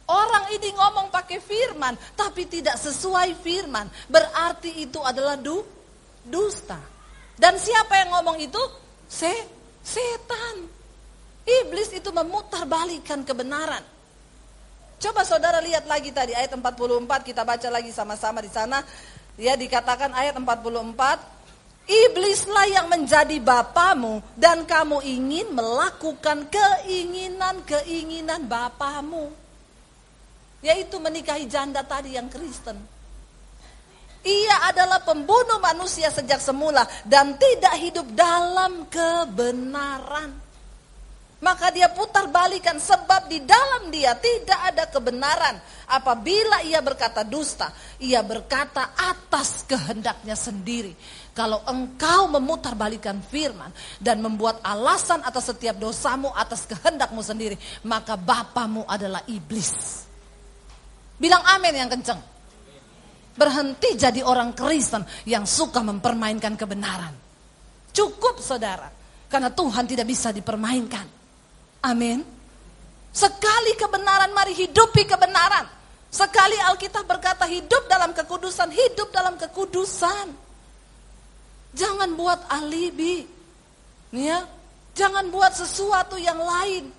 Orang 0.09 0.57
ini 0.57 0.73
ngomong 0.73 1.13
pakai 1.13 1.37
firman, 1.37 1.93
tapi 2.17 2.49
tidak 2.49 2.81
sesuai 2.81 3.37
firman. 3.45 3.85
Berarti 4.09 4.81
itu 4.81 5.05
adalah 5.05 5.37
du, 5.37 5.61
dusta. 6.25 6.81
Dan 7.37 7.61
siapa 7.61 8.01
yang 8.01 8.17
ngomong 8.17 8.41
itu? 8.41 8.63
Se, 9.05 9.31
setan. 9.85 10.65
Iblis 11.45 11.93
itu 11.93 12.09
memutar 12.09 12.65
balikan 12.65 13.21
kebenaran. 13.21 14.00
Coba 15.01 15.25
saudara 15.25 15.65
lihat 15.65 15.89
lagi 15.89 16.13
tadi 16.13 16.37
ayat 16.37 16.53
44 16.53 17.25
kita 17.25 17.41
baca 17.41 17.69
lagi 17.73 17.89
sama-sama 17.89 18.45
di 18.45 18.53
sana. 18.53 18.85
Ya 19.41 19.57
dikatakan 19.57 20.13
ayat 20.13 20.37
44 20.37 21.41
Iblislah 21.91 22.71
yang 22.71 22.87
menjadi 22.87 23.43
bapamu 23.43 24.23
dan 24.39 24.63
kamu 24.63 25.03
ingin 25.03 25.51
melakukan 25.51 26.47
keinginan-keinginan 26.47 28.47
bapamu. 28.47 29.35
Yaitu 30.61 31.01
menikahi 31.01 31.49
janda 31.49 31.81
tadi 31.83 32.15
yang 32.15 32.31
Kristen. 32.31 32.79
Ia 34.21 34.69
adalah 34.69 35.01
pembunuh 35.01 35.57
manusia 35.59 36.13
sejak 36.13 36.45
semula 36.45 36.85
dan 37.09 37.41
tidak 37.41 37.73
hidup 37.81 38.05
dalam 38.13 38.85
kebenaran. 38.93 40.50
Maka 41.41 41.73
dia 41.73 41.89
putar 41.89 42.29
balikan 42.29 42.77
sebab 42.77 43.25
di 43.25 43.41
dalam 43.41 43.89
dia 43.89 44.13
tidak 44.17 44.61
ada 44.61 44.85
kebenaran. 44.93 45.57
Apabila 45.89 46.61
ia 46.63 46.85
berkata 46.85 47.25
dusta, 47.25 47.73
ia 47.99 48.21
berkata 48.21 48.93
atas 48.95 49.65
kehendaknya 49.65 50.37
sendiri. 50.37 50.93
Kalau 51.33 51.65
engkau 51.65 52.29
memutar 52.29 52.77
balikan 52.77 53.25
firman 53.25 53.73
dan 53.97 54.21
membuat 54.21 54.61
alasan 54.61 55.25
atas 55.25 55.49
setiap 55.49 55.81
dosamu 55.81 56.29
atas 56.37 56.69
kehendakmu 56.69 57.25
sendiri, 57.25 57.57
maka 57.89 58.21
bapamu 58.21 58.85
adalah 58.85 59.25
iblis. 59.25 60.05
Bilang 61.17 61.41
amin 61.57 61.75
yang 61.75 61.91
kenceng. 61.91 62.21
Berhenti 63.33 63.97
jadi 63.97 64.21
orang 64.21 64.53
Kristen 64.53 65.09
yang 65.25 65.49
suka 65.49 65.81
mempermainkan 65.81 66.53
kebenaran. 66.61 67.17
Cukup 67.97 68.37
saudara, 68.45 68.93
karena 69.33 69.49
Tuhan 69.49 69.89
tidak 69.89 70.05
bisa 70.05 70.29
dipermainkan. 70.31 71.20
Amin. 71.81 72.23
Sekali 73.11 73.75
kebenaran, 73.75 74.31
mari 74.31 74.55
hidupi 74.55 75.09
kebenaran. 75.09 75.67
Sekali 76.11 76.59
Alkitab 76.59 77.07
berkata 77.07 77.47
hidup 77.47 77.87
dalam 77.87 78.11
kekudusan, 78.11 78.71
hidup 78.71 79.15
dalam 79.15 79.39
kekudusan. 79.39 80.31
Jangan 81.71 82.11
buat 82.19 82.51
alibi. 82.51 83.27
Ya, 84.11 84.43
jangan 84.99 85.31
buat 85.31 85.55
sesuatu 85.55 86.19
yang 86.19 86.39
lain 86.39 86.91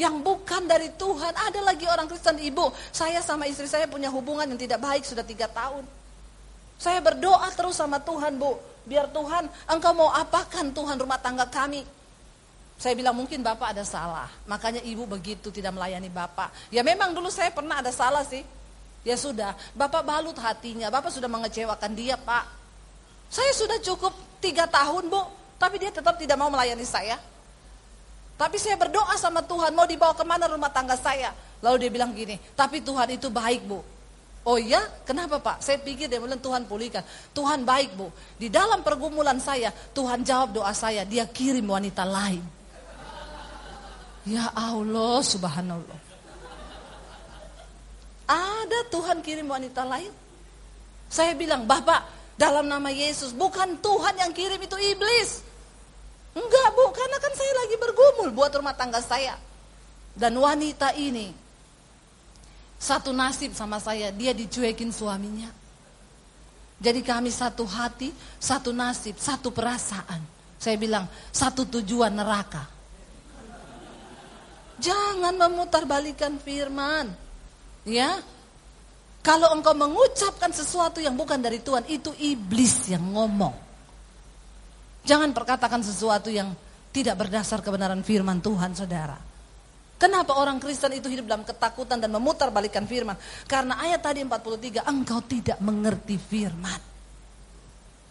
yang 0.00 0.20
bukan 0.24 0.64
dari 0.64 0.88
Tuhan. 0.96 1.32
Ada 1.36 1.60
lagi 1.60 1.84
orang 1.84 2.08
Kristen 2.08 2.40
ibu, 2.40 2.72
saya 2.92 3.20
sama 3.20 3.44
istri 3.44 3.68
saya 3.68 3.84
punya 3.84 4.08
hubungan 4.08 4.48
yang 4.48 4.60
tidak 4.60 4.80
baik 4.80 5.04
sudah 5.04 5.24
tiga 5.24 5.48
tahun. 5.52 5.84
Saya 6.76 7.00
berdoa 7.00 7.48
terus 7.56 7.76
sama 7.76 8.00
Tuhan 8.00 8.36
bu, 8.36 8.56
biar 8.84 9.08
Tuhan 9.08 9.48
engkau 9.68 9.92
mau 9.96 10.12
apakan 10.12 10.72
Tuhan 10.72 10.96
rumah 11.00 11.20
tangga 11.20 11.48
kami. 11.48 11.84
Saya 12.76 12.92
bilang 12.92 13.16
mungkin 13.16 13.40
Bapak 13.40 13.72
ada 13.72 13.84
salah, 13.88 14.28
makanya 14.44 14.84
Ibu 14.84 15.08
begitu 15.08 15.48
tidak 15.48 15.72
melayani 15.72 16.12
Bapak. 16.12 16.52
Ya 16.68 16.84
memang 16.84 17.16
dulu 17.16 17.32
saya 17.32 17.48
pernah 17.48 17.80
ada 17.80 17.88
salah 17.88 18.20
sih. 18.20 18.44
Ya 19.00 19.16
sudah, 19.16 19.56
Bapak 19.72 20.04
balut 20.04 20.36
hatinya, 20.36 20.92
Bapak 20.92 21.08
sudah 21.08 21.30
mengecewakan 21.30 21.92
dia 21.96 22.20
Pak. 22.20 22.44
Saya 23.32 23.52
sudah 23.56 23.80
cukup 23.80 24.12
tiga 24.44 24.68
tahun 24.68 25.08
Bu, 25.08 25.24
tapi 25.56 25.80
dia 25.80 25.88
tetap 25.88 26.20
tidak 26.20 26.36
mau 26.36 26.52
melayani 26.52 26.84
saya. 26.84 27.16
Tapi 28.36 28.60
saya 28.60 28.76
berdoa 28.76 29.16
sama 29.16 29.40
Tuhan, 29.40 29.72
mau 29.72 29.88
dibawa 29.88 30.12
ke 30.12 30.20
mana 30.26 30.44
rumah 30.44 30.68
tangga 30.68 31.00
saya. 31.00 31.32
Lalu 31.64 31.88
dia 31.88 31.90
bilang 31.90 32.12
gini, 32.12 32.36
tapi 32.52 32.84
Tuhan 32.84 33.08
itu 33.16 33.32
baik 33.32 33.64
Bu. 33.64 33.80
Oh 34.46 34.60
iya, 34.60 34.84
kenapa 35.08 35.40
Pak? 35.40 35.64
Saya 35.64 35.80
pikir 35.80 36.06
dia 36.06 36.20
bilang 36.20 36.38
Tuhan 36.38 36.68
pulihkan. 36.68 37.02
Tuhan 37.32 37.64
baik 37.64 37.96
Bu. 37.96 38.12
Di 38.36 38.52
dalam 38.52 38.84
pergumulan 38.84 39.40
saya, 39.40 39.72
Tuhan 39.96 40.22
jawab 40.22 40.60
doa 40.60 40.70
saya, 40.76 41.02
dia 41.08 41.24
kirim 41.24 41.66
wanita 41.66 42.04
lain. 42.04 42.44
Ya 44.26 44.50
Allah, 44.58 45.22
subhanallah. 45.22 46.00
Ada 48.26 48.90
Tuhan 48.90 49.22
kirim 49.22 49.46
wanita 49.46 49.86
lain. 49.86 50.10
Saya 51.06 51.38
bilang, 51.38 51.62
Bapak, 51.62 52.02
dalam 52.34 52.66
nama 52.66 52.90
Yesus, 52.90 53.30
bukan 53.30 53.78
Tuhan 53.78 54.18
yang 54.18 54.34
kirim 54.34 54.58
itu 54.58 54.74
iblis. 54.74 55.46
Enggak 56.34 56.68
bu, 56.74 56.90
karena 56.90 57.16
kan 57.22 57.32
saya 57.32 57.52
lagi 57.64 57.76
bergumul 57.78 58.28
buat 58.34 58.50
rumah 58.58 58.74
tangga 58.74 58.98
saya. 58.98 59.38
Dan 60.10 60.34
wanita 60.42 60.90
ini, 60.98 61.30
satu 62.76 63.14
nasib 63.14 63.54
sama 63.54 63.78
saya, 63.78 64.10
dia 64.10 64.34
dicuekin 64.34 64.90
suaminya. 64.90 65.48
Jadi 66.82 67.00
kami 67.00 67.30
satu 67.30 67.64
hati, 67.64 68.10
satu 68.42 68.74
nasib, 68.74 69.16
satu 69.16 69.54
perasaan. 69.54 70.20
Saya 70.58 70.76
bilang, 70.76 71.06
satu 71.30 71.64
tujuan 71.64 72.10
neraka. 72.10 72.75
Jangan 74.80 75.34
memutarbalikan 75.36 76.36
firman. 76.40 77.08
Ya. 77.88 78.20
Kalau 79.24 79.50
engkau 79.58 79.74
mengucapkan 79.74 80.54
sesuatu 80.54 81.02
yang 81.02 81.18
bukan 81.18 81.42
dari 81.42 81.58
Tuhan, 81.58 81.82
itu 81.90 82.14
iblis 82.14 82.86
yang 82.86 83.02
ngomong. 83.10 83.54
Jangan 85.02 85.34
perkatakan 85.34 85.82
sesuatu 85.82 86.30
yang 86.30 86.54
tidak 86.94 87.18
berdasar 87.18 87.58
kebenaran 87.58 88.06
firman 88.06 88.38
Tuhan, 88.38 88.78
saudara. 88.78 89.18
Kenapa 89.96 90.36
orang 90.36 90.60
Kristen 90.60 90.92
itu 90.92 91.08
hidup 91.08 91.24
dalam 91.24 91.42
ketakutan 91.42 91.96
dan 91.96 92.12
memutarbalikan 92.12 92.84
firman? 92.84 93.16
Karena 93.48 93.80
ayat 93.80 94.04
tadi 94.04 94.20
43, 94.22 94.84
engkau 94.84 95.24
tidak 95.24 95.58
mengerti 95.64 96.20
firman. 96.20 96.80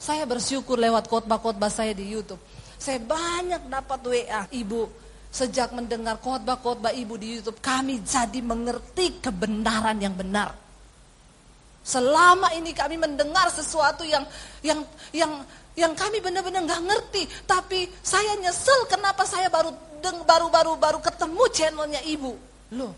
Saya 0.02 0.26
bersyukur 0.26 0.82
lewat 0.82 1.08
khotbah-khotbah 1.08 1.70
saya 1.70 1.94
di 1.94 2.10
YouTube. 2.10 2.42
Saya 2.76 3.00
banyak 3.00 3.70
dapat 3.72 4.00
WA, 4.02 4.42
ibu, 4.52 4.90
Sejak 5.36 5.76
mendengar 5.76 6.16
khotbah-khotbah 6.24 6.96
ibu 6.96 7.20
di 7.20 7.36
YouTube, 7.36 7.60
kami 7.60 8.00
jadi 8.08 8.40
mengerti 8.40 9.20
kebenaran 9.20 10.00
yang 10.00 10.16
benar. 10.16 10.56
Selama 11.84 12.56
ini 12.56 12.72
kami 12.72 12.96
mendengar 12.96 13.52
sesuatu 13.52 14.08
yang 14.08 14.24
yang 14.64 14.80
yang 15.12 15.44
yang 15.76 15.92
kami 15.92 16.24
benar-benar 16.24 16.64
nggak 16.64 16.84
ngerti, 16.88 17.28
tapi 17.44 17.84
saya 18.00 18.40
nyesel 18.40 18.88
kenapa 18.88 19.28
saya 19.28 19.52
baru 19.52 19.76
baru 20.24 20.48
baru 20.48 20.72
baru 20.80 21.00
ketemu 21.04 21.44
channelnya 21.52 22.02
ibu. 22.08 22.32
Loh, 22.72 22.96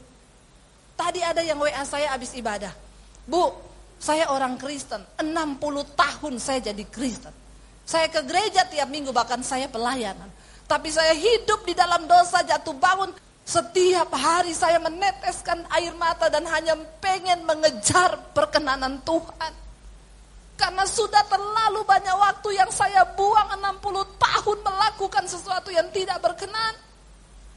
tadi 0.93 1.25
ada 1.25 1.41
yang 1.41 1.57
WA 1.57 1.83
saya 1.89 2.13
habis 2.13 2.37
ibadah. 2.37 2.71
Bu, 3.25 3.49
saya 3.97 4.29
orang 4.29 4.61
Kristen, 4.61 5.01
60 5.17 5.25
tahun 5.97 6.33
saya 6.37 6.69
jadi 6.69 6.85
Kristen. 6.85 7.33
Saya 7.81 8.13
ke 8.13 8.21
gereja 8.29 8.61
tiap 8.69 8.93
minggu 8.93 9.09
bahkan 9.09 9.41
saya 9.41 9.65
pelayanan. 9.65 10.29
Tapi 10.67 10.91
saya 10.91 11.15
hidup 11.15 11.63
di 11.63 11.71
dalam 11.71 12.03
dosa 12.05 12.43
jatuh 12.43 12.75
bangun. 12.75 13.15
Setiap 13.47 14.11
hari 14.11 14.51
saya 14.51 14.75
meneteskan 14.83 15.63
air 15.71 15.95
mata 15.95 16.27
dan 16.27 16.43
hanya 16.51 16.75
pengen 16.99 17.47
mengejar 17.47 18.19
perkenanan 18.35 18.99
Tuhan. 19.07 19.53
Karena 20.59 20.83
sudah 20.83 21.23
terlalu 21.31 21.87
banyak 21.87 22.11
waktu 22.11 22.59
yang 22.59 22.67
saya 22.67 23.07
buang 23.15 23.55
60 23.55 24.19
tahun 24.19 24.57
melakukan 24.67 25.23
sesuatu 25.31 25.71
yang 25.71 25.87
tidak 25.95 26.19
berkenan. 26.19 26.75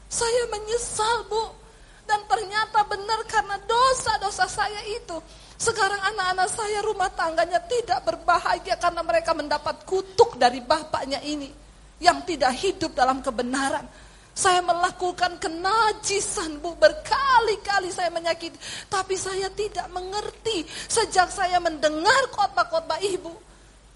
Saya 0.07 0.47
menyesal 0.47 1.27
bu. 1.27 1.59
Dan 2.07 2.23
ternyata 2.23 2.87
benar 2.87 3.27
karena 3.27 3.59
dosa-dosa 3.67 4.47
saya 4.47 4.79
itu. 4.87 5.19
Sekarang 5.59 5.99
anak-anak 6.15 6.47
saya 6.47 6.79
rumah 6.87 7.11
tangganya 7.11 7.59
tidak 7.67 8.07
berbahagia 8.07 8.79
karena 8.79 9.03
mereka 9.03 9.35
mendapat 9.35 9.83
kutuk 9.83 10.39
dari 10.39 10.63
bapaknya 10.63 11.19
ini 11.19 11.70
yang 12.01 12.25
tidak 12.25 12.57
hidup 12.57 12.91
dalam 12.97 13.21
kebenaran. 13.21 13.85
Saya 14.31 14.63
melakukan 14.65 15.37
kenajisan, 15.37 16.57
Bu. 16.57 16.73
Berkali-kali 16.79 17.93
saya 17.93 18.09
menyakiti. 18.09 18.57
Tapi 18.89 19.13
saya 19.13 19.51
tidak 19.53 19.85
mengerti. 19.93 20.65
Sejak 20.89 21.29
saya 21.29 21.61
mendengar 21.61 22.31
khotbah-khotbah 22.33 22.97
Ibu. 23.05 23.31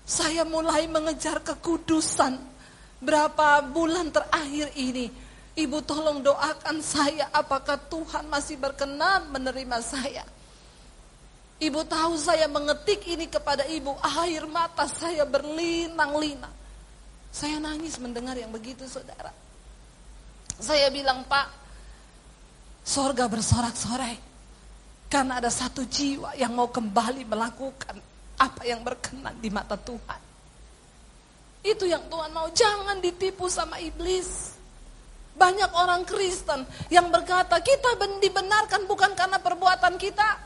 Saya 0.05 0.45
mulai 0.45 0.85
mengejar 0.85 1.41
kekudusan. 1.41 2.37
Berapa 3.01 3.63
bulan 3.65 4.13
terakhir 4.13 4.69
ini. 4.77 5.09
Ibu 5.55 5.81
tolong 5.87 6.19
doakan 6.19 6.83
saya. 6.83 7.31
Apakah 7.31 7.79
Tuhan 7.87 8.27
masih 8.27 8.59
berkenan 8.59 9.31
menerima 9.31 9.79
saya. 9.79 10.27
Ibu 11.55 11.87
tahu 11.87 12.19
saya 12.19 12.51
mengetik 12.51 13.07
ini 13.07 13.31
kepada 13.31 13.63
ibu. 13.71 13.95
Air 14.03 14.43
mata 14.51 14.83
saya 14.91 15.23
berlinang-linang. 15.23 16.64
Saya 17.35 17.59
nangis 17.59 17.99
mendengar 17.99 18.39
yang 18.39 18.47
begitu 18.47 18.87
saudara. 18.87 19.27
Saya 20.55 20.87
bilang 20.87 21.27
pak, 21.27 21.51
sorga 22.79 23.27
bersorak-sorai. 23.27 24.15
Karena 25.11 25.43
ada 25.43 25.51
satu 25.51 25.83
jiwa 25.83 26.31
yang 26.39 26.55
mau 26.55 26.71
kembali 26.71 27.27
melakukan 27.27 27.99
apa 28.39 28.61
yang 28.63 28.79
berkenan 28.87 29.35
di 29.43 29.51
mata 29.51 29.75
Tuhan. 29.75 30.21
Itu 31.59 31.83
yang 31.83 32.07
Tuhan 32.07 32.31
mau, 32.31 32.47
jangan 32.55 33.03
ditipu 33.03 33.51
sama 33.51 33.83
iblis. 33.83 34.55
Banyak 35.35 35.75
orang 35.75 36.07
Kristen 36.07 36.63
yang 36.87 37.11
berkata, 37.11 37.59
kita 37.59 37.99
dibenarkan 38.23 38.87
bukan 38.87 39.11
karena 39.11 39.43
perbuatan 39.43 39.99
kita, 39.99 40.39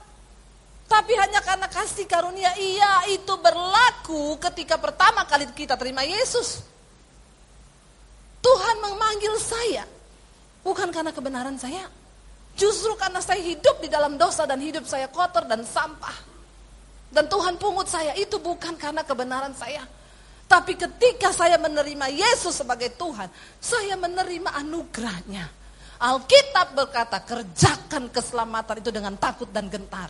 tapi 0.89 1.13
hanya 1.21 1.37
karena 1.45 1.69
kasih 1.69 2.09
karunia. 2.09 2.49
Iya, 2.57 3.13
itu 3.13 3.37
berlaku 3.37 4.41
ketika 4.41 4.81
pertama 4.81 5.21
kali 5.29 5.45
kita 5.53 5.77
terima 5.77 6.01
Yesus. 6.01 6.78
Tuhan 8.39 8.75
memanggil 8.79 9.35
saya 9.39 9.83
bukan 10.63 10.89
karena 10.91 11.11
kebenaran 11.11 11.57
saya. 11.59 11.87
Justru 12.59 12.91
karena 12.99 13.23
saya 13.23 13.39
hidup 13.39 13.79
di 13.79 13.87
dalam 13.87 14.19
dosa 14.19 14.43
dan 14.43 14.59
hidup 14.59 14.83
saya 14.83 15.07
kotor 15.07 15.47
dan 15.47 15.63
sampah. 15.63 16.27
Dan 17.09 17.25
Tuhan 17.25 17.55
pungut 17.55 17.87
saya 17.87 18.13
itu 18.19 18.35
bukan 18.37 18.75
karena 18.75 19.01
kebenaran 19.01 19.55
saya. 19.55 19.81
Tapi 20.49 20.73
ketika 20.75 21.29
saya 21.29 21.61
menerima 21.61 22.09
Yesus 22.09 22.59
sebagai 22.59 22.93
Tuhan, 22.97 23.29
saya 23.61 23.93
menerima 23.95 24.49
anugerahnya. 24.59 25.45
Alkitab 25.99 26.73
berkata, 26.73 27.21
kerjakan 27.21 28.09
keselamatan 28.09 28.81
itu 28.81 28.89
dengan 28.89 29.13
takut 29.19 29.51
dan 29.51 29.69
gentar. 29.69 30.09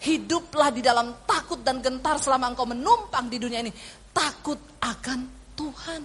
Hiduplah 0.00 0.74
di 0.74 0.82
dalam 0.82 1.22
takut 1.24 1.62
dan 1.62 1.80
gentar 1.80 2.18
selama 2.18 2.52
engkau 2.52 2.66
menumpang 2.66 3.30
di 3.30 3.38
dunia 3.38 3.62
ini. 3.62 3.72
Takut 4.10 4.58
akan 4.82 5.20
Tuhan. 5.54 6.02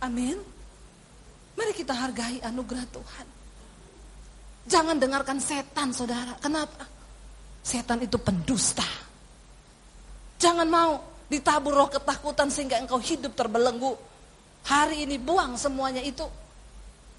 Amin. 0.00 0.59
Mari 1.60 1.76
kita 1.76 1.92
hargai 1.92 2.40
anugerah 2.40 2.88
Tuhan. 2.88 3.26
Jangan 4.64 4.96
dengarkan 4.96 5.36
setan 5.36 5.92
saudara. 5.92 6.32
Kenapa? 6.40 6.88
Setan 7.60 8.00
itu 8.00 8.16
pendusta. 8.16 8.88
Jangan 10.40 10.64
mau 10.64 11.04
ditabur 11.28 11.76
roh 11.76 11.92
ketakutan 11.92 12.48
sehingga 12.48 12.80
engkau 12.80 12.96
hidup 12.96 13.36
terbelenggu. 13.36 13.92
Hari 14.64 15.04
ini 15.04 15.20
buang 15.20 15.60
semuanya 15.60 16.00
itu. 16.00 16.24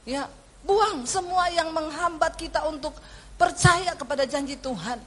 Ya, 0.09 0.25
buang 0.65 1.05
semua 1.05 1.45
yang 1.53 1.69
menghambat 1.69 2.33
kita 2.33 2.65
untuk 2.65 2.97
percaya 3.37 3.93
kepada 3.93 4.25
janji 4.25 4.57
Tuhan. 4.57 4.97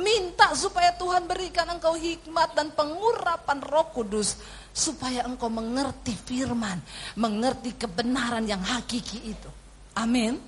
Minta 0.00 0.56
supaya 0.56 0.96
Tuhan 0.96 1.28
berikan 1.28 1.68
engkau 1.68 1.92
hikmat 1.92 2.56
dan 2.56 2.72
pengurapan 2.72 3.60
roh 3.60 3.92
kudus. 3.92 4.40
Supaya 4.72 5.28
engkau 5.28 5.52
mengerti 5.52 6.16
firman, 6.16 6.80
mengerti 7.20 7.76
kebenaran 7.76 8.48
yang 8.48 8.64
hakiki 8.64 9.20
itu. 9.28 9.50
Amin. 9.92 10.40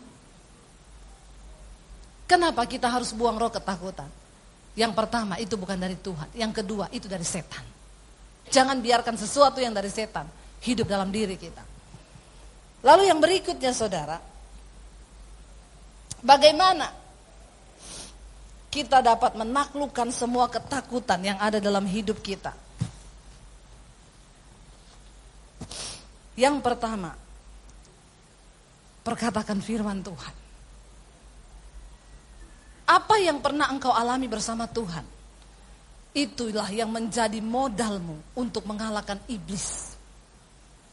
Kenapa 2.24 2.64
kita 2.64 2.88
harus 2.88 3.12
buang 3.12 3.37
roh 3.37 3.52
ketakutan? 3.52 4.08
Yang 4.74 4.92
pertama 4.96 5.38
itu 5.38 5.54
bukan 5.54 5.78
dari 5.78 5.94
Tuhan, 6.00 6.34
yang 6.34 6.50
kedua 6.50 6.90
itu 6.90 7.06
dari 7.06 7.22
setan. 7.22 7.62
Jangan 8.50 8.80
biarkan 8.80 9.14
sesuatu 9.14 9.62
yang 9.62 9.70
dari 9.70 9.92
setan 9.92 10.26
hidup 10.64 10.88
dalam 10.88 11.12
diri 11.12 11.37
kita. 11.38 11.62
Lalu 12.84 13.08
yang 13.08 13.20
berikutnya 13.22 13.70
saudara, 13.70 14.18
bagaimana 16.20 16.90
kita 18.68 18.98
dapat 18.98 19.38
menaklukkan 19.38 20.10
semua 20.10 20.50
ketakutan 20.50 21.22
yang 21.22 21.38
ada 21.38 21.62
dalam 21.62 21.87
hidup 21.87 22.18
kita? 22.18 22.52
Yang 26.34 26.66
pertama, 26.66 27.14
perkatakan 29.06 29.62
firman 29.62 30.02
Tuhan. 30.02 30.34
Apa 32.84 33.16
yang 33.22 33.40
pernah 33.40 33.70
engkau 33.70 33.94
alami 33.94 34.28
bersama 34.28 34.68
Tuhan? 34.68 35.06
Itulah 36.14 36.68
yang 36.70 36.90
menjadi 36.90 37.38
modalmu 37.42 38.18
untuk 38.38 38.66
mengalahkan 38.66 39.18
iblis. 39.26 39.94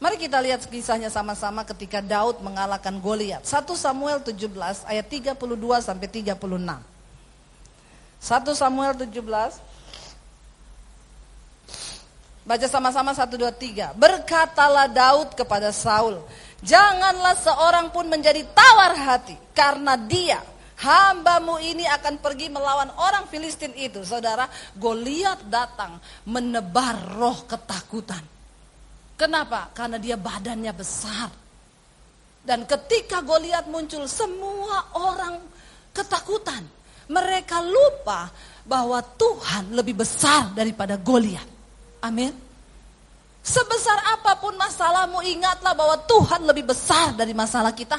Mari 0.02 0.18
kita 0.18 0.42
lihat 0.42 0.66
kisahnya 0.66 1.14
sama-sama 1.14 1.62
ketika 1.62 2.02
Daud 2.02 2.42
mengalahkan 2.42 2.98
Goliat. 2.98 3.46
1 3.46 3.62
Samuel 3.78 4.18
17 4.18 4.50
ayat 4.82 5.06
32 5.06 5.38
sampai 5.78 6.10
36. 6.10 6.34
1 8.18 8.50
Samuel 8.50 8.92
17 8.98 9.14
Baca 12.42 12.66
sama-sama 12.66 13.14
1 13.14 13.38
2 13.38 13.54
3. 13.54 13.94
Berkatalah 13.94 14.90
Daud 14.90 15.38
kepada 15.38 15.70
Saul, 15.70 16.18
"Janganlah 16.58 17.38
seorang 17.38 17.94
pun 17.94 18.10
menjadi 18.10 18.42
tawar 18.50 18.98
hati 18.98 19.38
karena 19.54 19.94
dia 19.94 20.42
hambamu 20.82 21.62
ini 21.62 21.86
akan 21.86 22.18
pergi 22.18 22.50
melawan 22.50 22.90
orang 22.98 23.30
Filistin 23.30 23.70
itu. 23.78 24.02
Saudara, 24.02 24.50
Goliat 24.74 25.46
datang 25.46 26.02
menebar 26.26 27.14
roh 27.14 27.46
ketakutan. 27.46 28.20
Kenapa? 29.14 29.70
Karena 29.70 30.02
dia 30.02 30.18
badannya 30.18 30.74
besar. 30.74 31.30
Dan 32.42 32.66
ketika 32.66 33.22
Goliat 33.22 33.70
muncul, 33.70 34.10
semua 34.10 34.90
orang 34.98 35.38
ketakutan. 35.94 36.66
Mereka 37.06 37.62
lupa 37.62 38.26
bahwa 38.66 38.98
Tuhan 38.98 39.70
lebih 39.78 40.02
besar 40.02 40.50
daripada 40.50 40.98
Goliat. 40.98 41.51
Amin. 42.02 42.34
Sebesar 43.42 43.98
apa 44.18 44.38
pun 44.38 44.54
masalahmu, 44.54 45.22
ingatlah 45.22 45.74
bahwa 45.74 45.98
Tuhan 46.06 46.46
lebih 46.46 46.70
besar 46.70 47.14
dari 47.14 47.34
masalah 47.34 47.74
kita. 47.74 47.98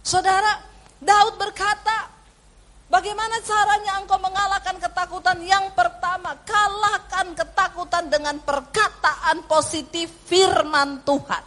Saudara, 0.00 0.56
Daud 0.96 1.36
berkata, 1.36 2.08
bagaimana 2.88 3.36
caranya 3.44 4.00
engkau 4.00 4.16
mengalahkan 4.20 4.80
ketakutan? 4.80 5.36
Yang 5.44 5.72
pertama, 5.76 6.32
kalahkan 6.48 7.36
ketakutan 7.36 8.08
dengan 8.08 8.40
perkataan 8.40 9.44
positif 9.44 10.08
firman 10.24 11.04
Tuhan. 11.04 11.44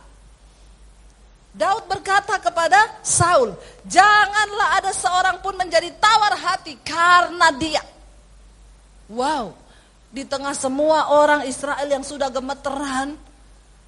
Daud 1.49 1.89
berkata 1.89 2.37
kepada 2.37 3.01
Saul, 3.01 3.57
janganlah 3.89 4.77
ada 4.77 4.93
seorang 4.93 5.41
pun 5.41 5.57
menjadi 5.57 5.89
tawar 5.97 6.37
hati 6.37 6.77
karena 6.85 7.49
dia. 7.57 7.81
Wow, 9.09 9.57
di 10.09 10.25
tengah 10.25 10.57
semua 10.57 11.13
orang 11.13 11.45
Israel 11.45 11.85
yang 11.85 12.01
sudah 12.01 12.33
gemeteran, 12.33 13.13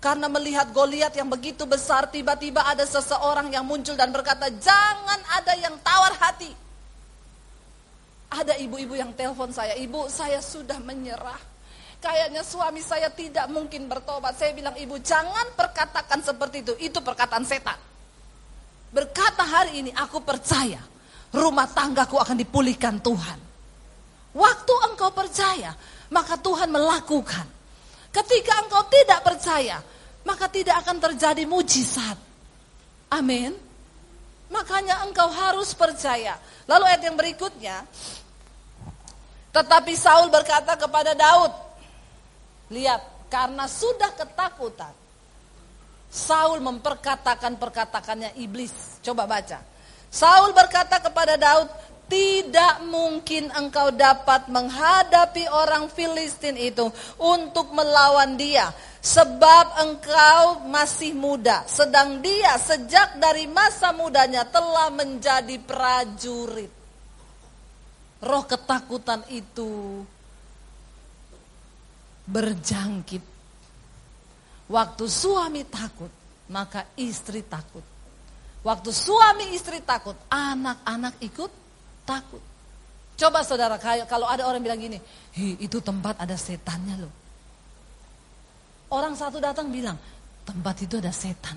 karena 0.01 0.25
melihat 0.25 0.73
Goliat 0.73 1.13
yang 1.13 1.29
begitu 1.29 1.65
besar, 1.69 2.10
tiba-tiba 2.10 2.65
ada 2.65 2.81
seseorang 2.86 3.53
yang 3.53 3.62
muncul 3.62 3.93
dan 3.93 4.10
berkata, 4.10 4.49
"Jangan 4.49 5.19
ada 5.38 5.53
yang 5.62 5.77
tawar 5.81 6.13
hati." 6.17 6.49
Ada 8.31 8.57
ibu-ibu 8.57 8.97
yang 8.97 9.13
telepon 9.13 9.53
saya, 9.53 9.77
"Ibu, 9.77 10.10
saya 10.10 10.41
sudah 10.41 10.81
menyerah. 10.81 11.38
Kayaknya 12.01 12.41
suami 12.41 12.81
saya 12.81 13.13
tidak 13.13 13.45
mungkin 13.53 13.86
bertobat." 13.86 14.34
Saya 14.41 14.57
bilang, 14.57 14.73
"Ibu, 14.73 15.01
jangan 15.05 15.53
perkatakan 15.53 16.25
seperti 16.25 16.65
itu. 16.65 16.73
Itu 16.81 17.05
perkataan 17.05 17.45
setan." 17.45 17.77
Berkata 18.89 19.45
hari 19.45 19.86
ini, 19.86 19.91
"Aku 19.93 20.25
percaya 20.25 20.81
rumah 21.29 21.69
tanggaku 21.69 22.17
akan 22.17 22.41
dipulihkan 22.41 22.97
Tuhan." 23.05 23.39
Waktu 24.31 24.73
engkau 24.89 25.12
percaya, 25.12 25.75
maka 26.12 26.36
Tuhan 26.38 26.69
melakukan. 26.69 27.47
Ketika 28.12 28.67
engkau 28.67 28.84
tidak 28.91 29.24
percaya, 29.24 29.80
maka 30.28 30.52
tidak 30.52 30.84
akan 30.84 31.00
terjadi 31.00 31.47
mujizat. 31.47 32.19
Amin. 33.12 33.56
Makanya 34.52 35.08
engkau 35.08 35.32
harus 35.32 35.71
percaya. 35.71 36.36
Lalu 36.67 36.84
ayat 36.91 37.02
yang 37.08 37.15
berikutnya, 37.15 37.88
tetapi 39.56 39.95
Saul 39.95 40.28
berkata 40.28 40.76
kepada 40.76 41.15
Daud, 41.15 41.52
lihat, 42.71 43.32
karena 43.32 43.63
sudah 43.67 44.12
ketakutan, 44.12 44.91
Saul 46.12 46.60
memperkatakan 46.60 47.56
perkatakannya 47.56 48.36
iblis. 48.36 49.00
Coba 49.00 49.24
baca. 49.24 49.63
Saul 50.12 50.52
berkata 50.52 51.00
kepada 51.00 51.39
Daud, 51.39 51.71
tidak 52.12 52.84
mungkin 52.91 53.47
engkau 53.56 53.95
dapat 53.95 54.52
menghadapi 54.52 55.47
orang 55.47 55.88
Filistin 55.88 56.60
itu 56.60 56.91
untuk 57.15 57.71
melawan 57.71 58.36
dia. 58.36 58.67
Sebab 59.00 59.80
engkau 59.80 60.67
masih 60.67 61.15
muda. 61.15 61.63
Sedang 61.71 62.19
dia 62.19 62.60
sejak 62.60 63.15
dari 63.15 63.47
masa 63.47 63.95
mudanya 63.95 64.43
telah 64.43 64.91
menjadi 64.91 65.56
prajurit. 65.63 66.69
Roh 68.21 68.43
ketakutan 68.45 69.24
itu 69.32 70.04
berjangkit. 72.28 73.24
Waktu 74.67 75.06
suami 75.08 75.63
takut, 75.65 76.12
maka 76.52 76.91
istri 77.00 77.41
takut. 77.47 77.82
Waktu 78.62 78.93
suami 78.93 79.58
istri 79.58 79.82
takut, 79.82 80.13
anak-anak 80.30 81.17
ikut 81.26 81.61
takut. 82.12 82.43
Coba 83.15 83.39
saudara, 83.45 83.80
kalau 83.80 84.28
ada 84.28 84.43
orang 84.43 84.60
bilang 84.60 84.82
gini, 84.82 84.97
Hi, 85.38 85.56
itu 85.63 85.78
tempat 85.80 86.19
ada 86.19 86.36
setannya 86.36 87.06
loh. 87.06 87.13
Orang 88.91 89.15
satu 89.15 89.39
datang 89.39 89.71
bilang, 89.71 89.95
tempat 90.43 90.76
itu 90.84 91.00
ada 91.00 91.13
setan. 91.15 91.56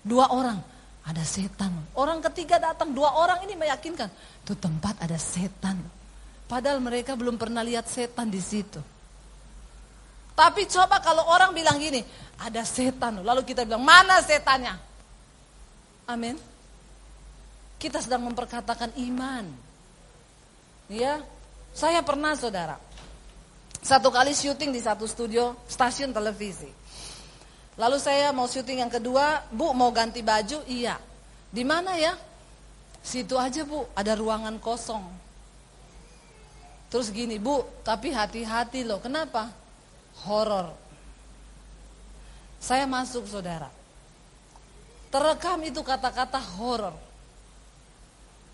Dua 0.00 0.32
orang, 0.32 0.56
ada 1.04 1.20
setan. 1.26 1.74
Orang 1.92 2.24
ketiga 2.30 2.56
datang, 2.56 2.96
dua 2.96 3.12
orang 3.12 3.44
ini 3.44 3.58
meyakinkan, 3.58 4.08
itu 4.46 4.54
tempat 4.56 4.96
ada 5.02 5.18
setan. 5.20 5.76
Padahal 6.48 6.80
mereka 6.80 7.18
belum 7.18 7.36
pernah 7.36 7.60
lihat 7.60 7.84
setan 7.90 8.30
di 8.32 8.40
situ. 8.40 8.80
Tapi 10.32 10.64
coba 10.70 11.02
kalau 11.04 11.26
orang 11.28 11.52
bilang 11.52 11.76
gini, 11.76 12.00
ada 12.40 12.64
setan. 12.64 13.20
Lalu 13.20 13.44
kita 13.44 13.66
bilang, 13.66 13.84
mana 13.84 14.24
setannya? 14.24 14.72
Amin. 16.08 16.49
Kita 17.80 18.04
sedang 18.04 18.28
memperkatakan 18.28 18.92
iman. 19.08 19.48
Ya, 20.92 21.24
saya 21.72 22.04
pernah 22.04 22.36
saudara. 22.36 22.76
Satu 23.80 24.12
kali 24.12 24.36
syuting 24.36 24.68
di 24.68 24.84
satu 24.84 25.08
studio 25.08 25.56
stasiun 25.64 26.12
televisi. 26.12 26.68
Lalu 27.80 27.96
saya 27.96 28.28
mau 28.36 28.44
syuting 28.44 28.84
yang 28.84 28.92
kedua, 28.92 29.48
Bu 29.48 29.72
mau 29.72 29.88
ganti 29.88 30.20
baju? 30.20 30.60
Iya. 30.68 31.00
Di 31.48 31.64
mana 31.64 31.96
ya? 31.96 32.12
Situ 33.00 33.40
aja 33.40 33.64
Bu, 33.64 33.88
ada 33.96 34.12
ruangan 34.12 34.60
kosong. 34.60 35.00
Terus 36.92 37.08
gini, 37.08 37.40
Bu, 37.40 37.64
tapi 37.80 38.12
hati-hati 38.12 38.84
loh. 38.84 39.00
Kenapa? 39.00 39.48
Horor. 40.28 40.76
Saya 42.60 42.84
masuk 42.84 43.24
saudara. 43.24 43.72
Terekam 45.08 45.64
itu 45.64 45.80
kata-kata 45.80 46.36
horor. 46.60 46.92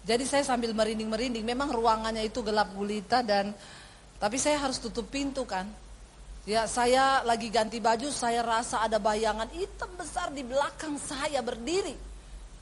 Jadi 0.07 0.23
saya 0.23 0.47
sambil 0.47 0.71
merinding-merinding, 0.71 1.43
memang 1.43 1.75
ruangannya 1.75 2.23
itu 2.23 2.39
gelap 2.47 2.71
gulita 2.79 3.27
dan 3.27 3.51
tapi 4.23 4.39
saya 4.39 4.63
harus 4.63 4.79
tutup 4.79 5.11
pintu 5.11 5.43
kan. 5.43 5.67
Ya, 6.47 6.71
saya 6.71 7.27
lagi 7.27 7.51
ganti 7.51 7.83
baju, 7.83 8.07
saya 8.15 8.39
rasa 8.47 8.87
ada 8.87 9.03
bayangan 9.03 9.51
hitam 9.51 9.91
besar 9.99 10.31
di 10.31 10.47
belakang 10.47 10.95
saya 10.95 11.43
berdiri. 11.43 11.99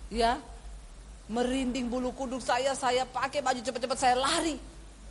Ya, 0.09 0.41
merinding 1.29 1.93
bulu 1.93 2.17
kuduk 2.17 2.41
saya, 2.41 2.73
saya 2.73 3.05
pakai 3.05 3.45
baju 3.45 3.61
cepat-cepat 3.61 3.99
saya 4.01 4.17
lari. 4.17 4.57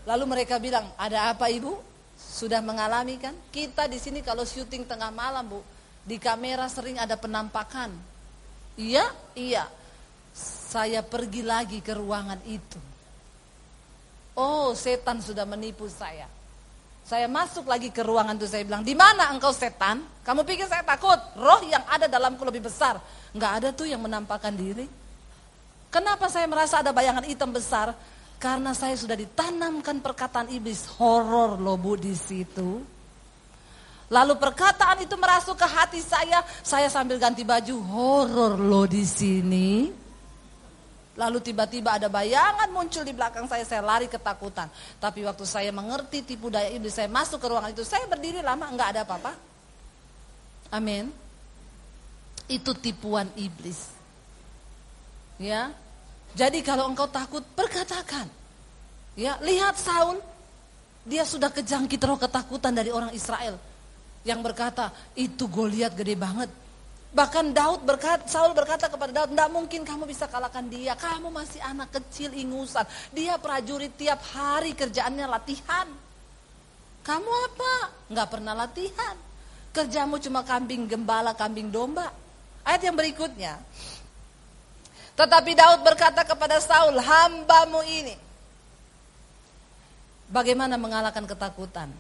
Lalu 0.10 0.26
mereka 0.26 0.58
bilang, 0.58 0.90
ada 0.98 1.30
apa 1.30 1.54
ibu? 1.54 1.78
Sudah 2.18 2.66
mengalami 2.66 3.22
kan? 3.22 3.38
Kita 3.54 3.86
di 3.86 4.02
sini 4.02 4.26
kalau 4.26 4.42
syuting 4.42 4.90
tengah 4.90 5.14
malam 5.14 5.54
bu, 5.54 5.62
di 6.02 6.18
kamera 6.18 6.66
sering 6.66 6.98
ada 6.98 7.14
penampakan. 7.14 7.94
Iya, 8.74 9.06
iya. 9.38 9.70
Saya 10.34 11.06
pergi 11.06 11.46
lagi 11.46 11.80
ke 11.86 11.94
ruangan 11.94 12.42
itu. 12.50 12.82
Oh, 14.34 14.74
setan 14.74 15.22
sudah 15.22 15.46
menipu 15.46 15.86
saya. 15.86 16.26
Saya 17.06 17.30
masuk 17.30 17.70
lagi 17.70 17.94
ke 17.94 18.02
ruangan 18.02 18.34
itu 18.40 18.48
saya 18.50 18.66
bilang, 18.66 18.82
di 18.82 18.98
mana 18.98 19.30
engkau 19.30 19.54
setan? 19.54 20.02
Kamu 20.26 20.42
pikir 20.48 20.66
saya 20.66 20.82
takut? 20.82 21.20
Roh 21.38 21.62
yang 21.68 21.84
ada 21.86 22.10
dalamku 22.10 22.42
lebih 22.42 22.66
besar. 22.66 22.98
Enggak 23.36 23.52
ada 23.62 23.70
tuh 23.76 23.86
yang 23.86 24.02
menampakkan 24.02 24.56
diri. 24.56 24.90
Kenapa 25.94 26.26
saya 26.32 26.50
merasa 26.50 26.82
ada 26.82 26.90
bayangan 26.90 27.22
hitam 27.28 27.54
besar? 27.54 27.94
Karena 28.42 28.74
saya 28.74 28.98
sudah 28.98 29.14
ditanamkan 29.14 30.02
perkataan 30.02 30.50
iblis 30.50 30.90
horor 30.98 31.62
loh 31.62 31.78
bu 31.78 31.94
di 31.94 32.18
situ. 32.18 32.82
Lalu 34.10 34.34
perkataan 34.36 35.06
itu 35.06 35.16
merasuk 35.16 35.54
ke 35.54 35.68
hati 35.70 36.02
saya, 36.02 36.42
saya 36.66 36.90
sambil 36.90 37.22
ganti 37.22 37.46
baju 37.46 37.78
horor 37.94 38.58
loh 38.58 38.86
di 38.90 39.06
sini. 39.06 40.03
Lalu 41.14 41.46
tiba-tiba 41.46 42.02
ada 42.02 42.10
bayangan 42.10 42.74
muncul 42.74 43.06
di 43.06 43.14
belakang 43.14 43.46
saya, 43.46 43.62
saya 43.62 43.86
lari 43.86 44.10
ketakutan. 44.10 44.66
Tapi 44.98 45.22
waktu 45.22 45.46
saya 45.46 45.70
mengerti 45.70 46.26
tipu 46.26 46.50
daya 46.50 46.74
iblis, 46.74 46.98
saya 46.98 47.06
masuk 47.06 47.38
ke 47.38 47.46
ruangan 47.54 47.70
itu, 47.70 47.86
saya 47.86 48.10
berdiri 48.10 48.42
lama, 48.42 48.66
enggak 48.66 48.98
ada 48.98 49.02
apa-apa. 49.06 49.38
Amin. 50.74 51.14
Itu 52.50 52.74
tipuan 52.74 53.30
iblis. 53.38 53.94
Ya. 55.38 55.70
Jadi 56.34 56.66
kalau 56.66 56.90
engkau 56.90 57.06
takut, 57.06 57.46
perkatakan. 57.54 58.26
Ya, 59.14 59.38
lihat 59.46 59.78
Saul, 59.78 60.18
dia 61.06 61.22
sudah 61.30 61.54
kejangkit 61.54 62.02
roh 62.02 62.18
ketakutan 62.18 62.74
dari 62.74 62.90
orang 62.90 63.14
Israel 63.14 63.62
yang 64.26 64.42
berkata, 64.42 64.90
"Itu 65.14 65.46
Goliat 65.46 65.94
gede 65.94 66.18
banget." 66.18 66.63
Bahkan 67.14 67.54
Daud 67.54 67.86
berkata, 67.86 68.26
Saul 68.26 68.58
berkata 68.58 68.90
kepada 68.90 69.14
Daud, 69.14 69.38
tidak 69.38 69.50
mungkin 69.54 69.86
kamu 69.86 70.10
bisa 70.10 70.26
kalahkan 70.26 70.66
dia. 70.66 70.98
Kamu 70.98 71.30
masih 71.30 71.62
anak 71.62 71.94
kecil 71.94 72.34
ingusan. 72.34 72.90
Dia 73.14 73.38
prajurit 73.38 73.94
tiap 73.94 74.18
hari 74.34 74.74
kerjaannya 74.74 75.30
latihan. 75.30 75.86
Kamu 77.06 77.32
apa? 77.54 77.74
Nggak 78.10 78.28
pernah 78.34 78.58
latihan. 78.58 79.16
Kerjamu 79.70 80.18
cuma 80.18 80.42
kambing 80.42 80.90
gembala, 80.90 81.38
kambing 81.38 81.70
domba. 81.70 82.10
Ayat 82.66 82.90
yang 82.90 82.98
berikutnya. 82.98 83.62
Tetapi 85.14 85.52
Daud 85.54 85.86
berkata 85.86 86.26
kepada 86.26 86.58
Saul, 86.58 86.98
hambamu 86.98 87.86
ini. 87.86 88.18
Bagaimana 90.34 90.82
mengalahkan 90.82 91.30
ketakutan? 91.30 91.94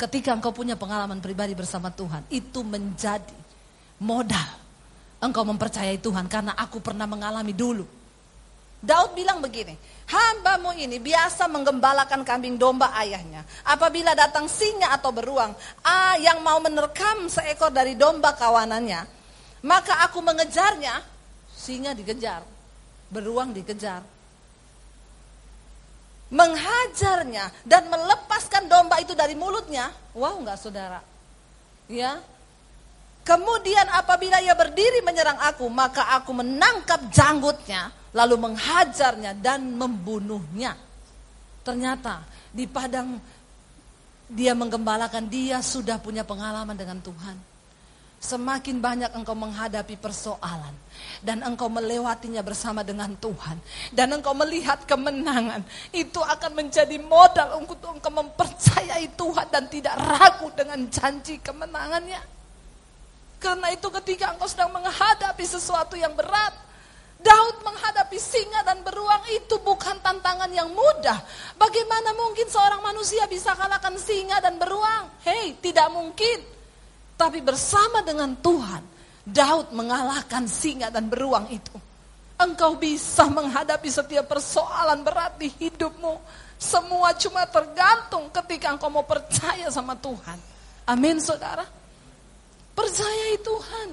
Ketika 0.00 0.32
engkau 0.32 0.56
punya 0.56 0.72
pengalaman 0.72 1.20
pribadi 1.20 1.52
bersama 1.52 1.92
Tuhan, 1.92 2.24
itu 2.32 2.64
menjadi 2.64 3.45
modal 4.02 4.56
engkau 5.20 5.42
mempercayai 5.42 5.98
Tuhan 5.98 6.28
karena 6.28 6.52
aku 6.54 6.78
pernah 6.78 7.08
mengalami 7.08 7.56
dulu. 7.56 7.84
Daud 8.76 9.16
bilang 9.16 9.40
begini, 9.40 9.72
hambamu 10.06 10.76
ini 10.76 11.00
biasa 11.00 11.48
menggembalakan 11.48 12.22
kambing 12.22 12.60
domba 12.60 12.92
ayahnya. 13.00 13.42
Apabila 13.66 14.12
datang 14.12 14.46
singa 14.46 14.92
atau 14.94 15.10
beruang, 15.10 15.50
ah 15.82 16.14
yang 16.20 16.44
mau 16.44 16.60
menerkam 16.60 17.26
seekor 17.26 17.72
dari 17.72 17.96
domba 17.96 18.36
kawanannya, 18.36 19.02
maka 19.64 20.06
aku 20.06 20.20
mengejarnya, 20.22 21.02
singa 21.50 21.96
dikejar, 21.96 22.44
beruang 23.10 23.56
dikejar. 23.56 24.04
Menghajarnya 26.26 27.64
dan 27.64 27.86
melepaskan 27.86 28.66
domba 28.66 28.98
itu 28.98 29.14
dari 29.14 29.38
mulutnya. 29.38 29.90
Wow 30.10 30.42
nggak 30.42 30.58
saudara? 30.58 31.00
Ya, 31.86 32.18
Kemudian 33.26 33.90
apabila 33.90 34.38
ia 34.38 34.54
berdiri 34.54 35.02
menyerang 35.02 35.42
aku, 35.42 35.66
maka 35.66 36.14
aku 36.14 36.30
menangkap 36.30 37.10
janggutnya, 37.10 37.90
lalu 38.14 38.38
menghajarnya 38.38 39.34
dan 39.42 39.66
membunuhnya. 39.74 40.78
Ternyata 41.66 42.22
di 42.54 42.70
padang 42.70 43.18
dia 44.30 44.54
menggembalakan, 44.54 45.26
dia 45.26 45.58
sudah 45.58 45.98
punya 45.98 46.22
pengalaman 46.22 46.78
dengan 46.78 47.02
Tuhan. 47.02 47.34
Semakin 48.22 48.78
banyak 48.78 49.10
engkau 49.12 49.34
menghadapi 49.34 49.98
persoalan 49.98 50.72
dan 51.18 51.42
engkau 51.42 51.66
melewatinya 51.66 52.40
bersama 52.46 52.80
dengan 52.86 53.12
Tuhan 53.18 53.58
dan 53.90 54.08
engkau 54.14 54.38
melihat 54.38 54.86
kemenangan, 54.86 55.66
itu 55.90 56.22
akan 56.22 56.62
menjadi 56.62 56.96
modal 57.02 57.58
untuk 57.58 57.82
engkau 57.90 58.14
mempercayai 58.14 59.10
Tuhan 59.18 59.46
dan 59.50 59.66
tidak 59.66 59.98
ragu 59.98 60.48
dengan 60.54 60.86
janji 60.88 61.42
kemenangannya. 61.42 62.35
Karena 63.36 63.68
itu 63.72 63.88
ketika 64.00 64.32
engkau 64.32 64.48
sedang 64.48 64.72
menghadapi 64.72 65.44
sesuatu 65.44 65.94
yang 65.94 66.16
berat, 66.16 66.66
Daud 67.16 67.64
menghadapi 67.64 68.20
singa 68.20 68.60
dan 68.62 68.84
beruang 68.84 69.24
itu 69.32 69.56
bukan 69.64 69.98
tantangan 70.04 70.52
yang 70.52 70.68
mudah. 70.68 71.16
Bagaimana 71.56 72.12
mungkin 72.12 72.46
seorang 72.46 72.84
manusia 72.84 73.24
bisa 73.26 73.56
kalahkan 73.56 73.96
singa 73.96 74.38
dan 74.38 74.60
beruang? 74.60 75.10
Hei, 75.24 75.56
tidak 75.58 75.88
mungkin. 75.90 76.44
Tapi 77.16 77.40
bersama 77.40 78.04
dengan 78.04 78.36
Tuhan, 78.36 78.84
Daud 79.24 79.72
mengalahkan 79.72 80.44
singa 80.44 80.92
dan 80.92 81.08
beruang 81.08 81.48
itu. 81.48 81.74
Engkau 82.36 82.76
bisa 82.76 83.24
menghadapi 83.32 83.88
setiap 83.88 84.28
persoalan 84.28 85.00
berat 85.00 85.40
di 85.40 85.48
hidupmu. 85.48 86.20
Semua 86.60 87.16
cuma 87.16 87.48
tergantung 87.48 88.28
ketika 88.28 88.76
engkau 88.76 88.92
mau 88.92 89.08
percaya 89.08 89.72
sama 89.72 89.96
Tuhan. 89.96 90.36
Amin 90.84 91.16
saudara. 91.16 91.64
Percayai 92.76 93.40
Tuhan. 93.40 93.88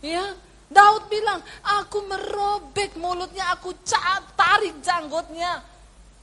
Ya, 0.00 0.32
Daud 0.72 1.12
bilang, 1.12 1.44
aku 1.60 2.00
merobek 2.08 2.96
mulutnya, 2.96 3.52
aku 3.52 3.76
tarik 4.34 4.80
janggutnya. 4.80 5.60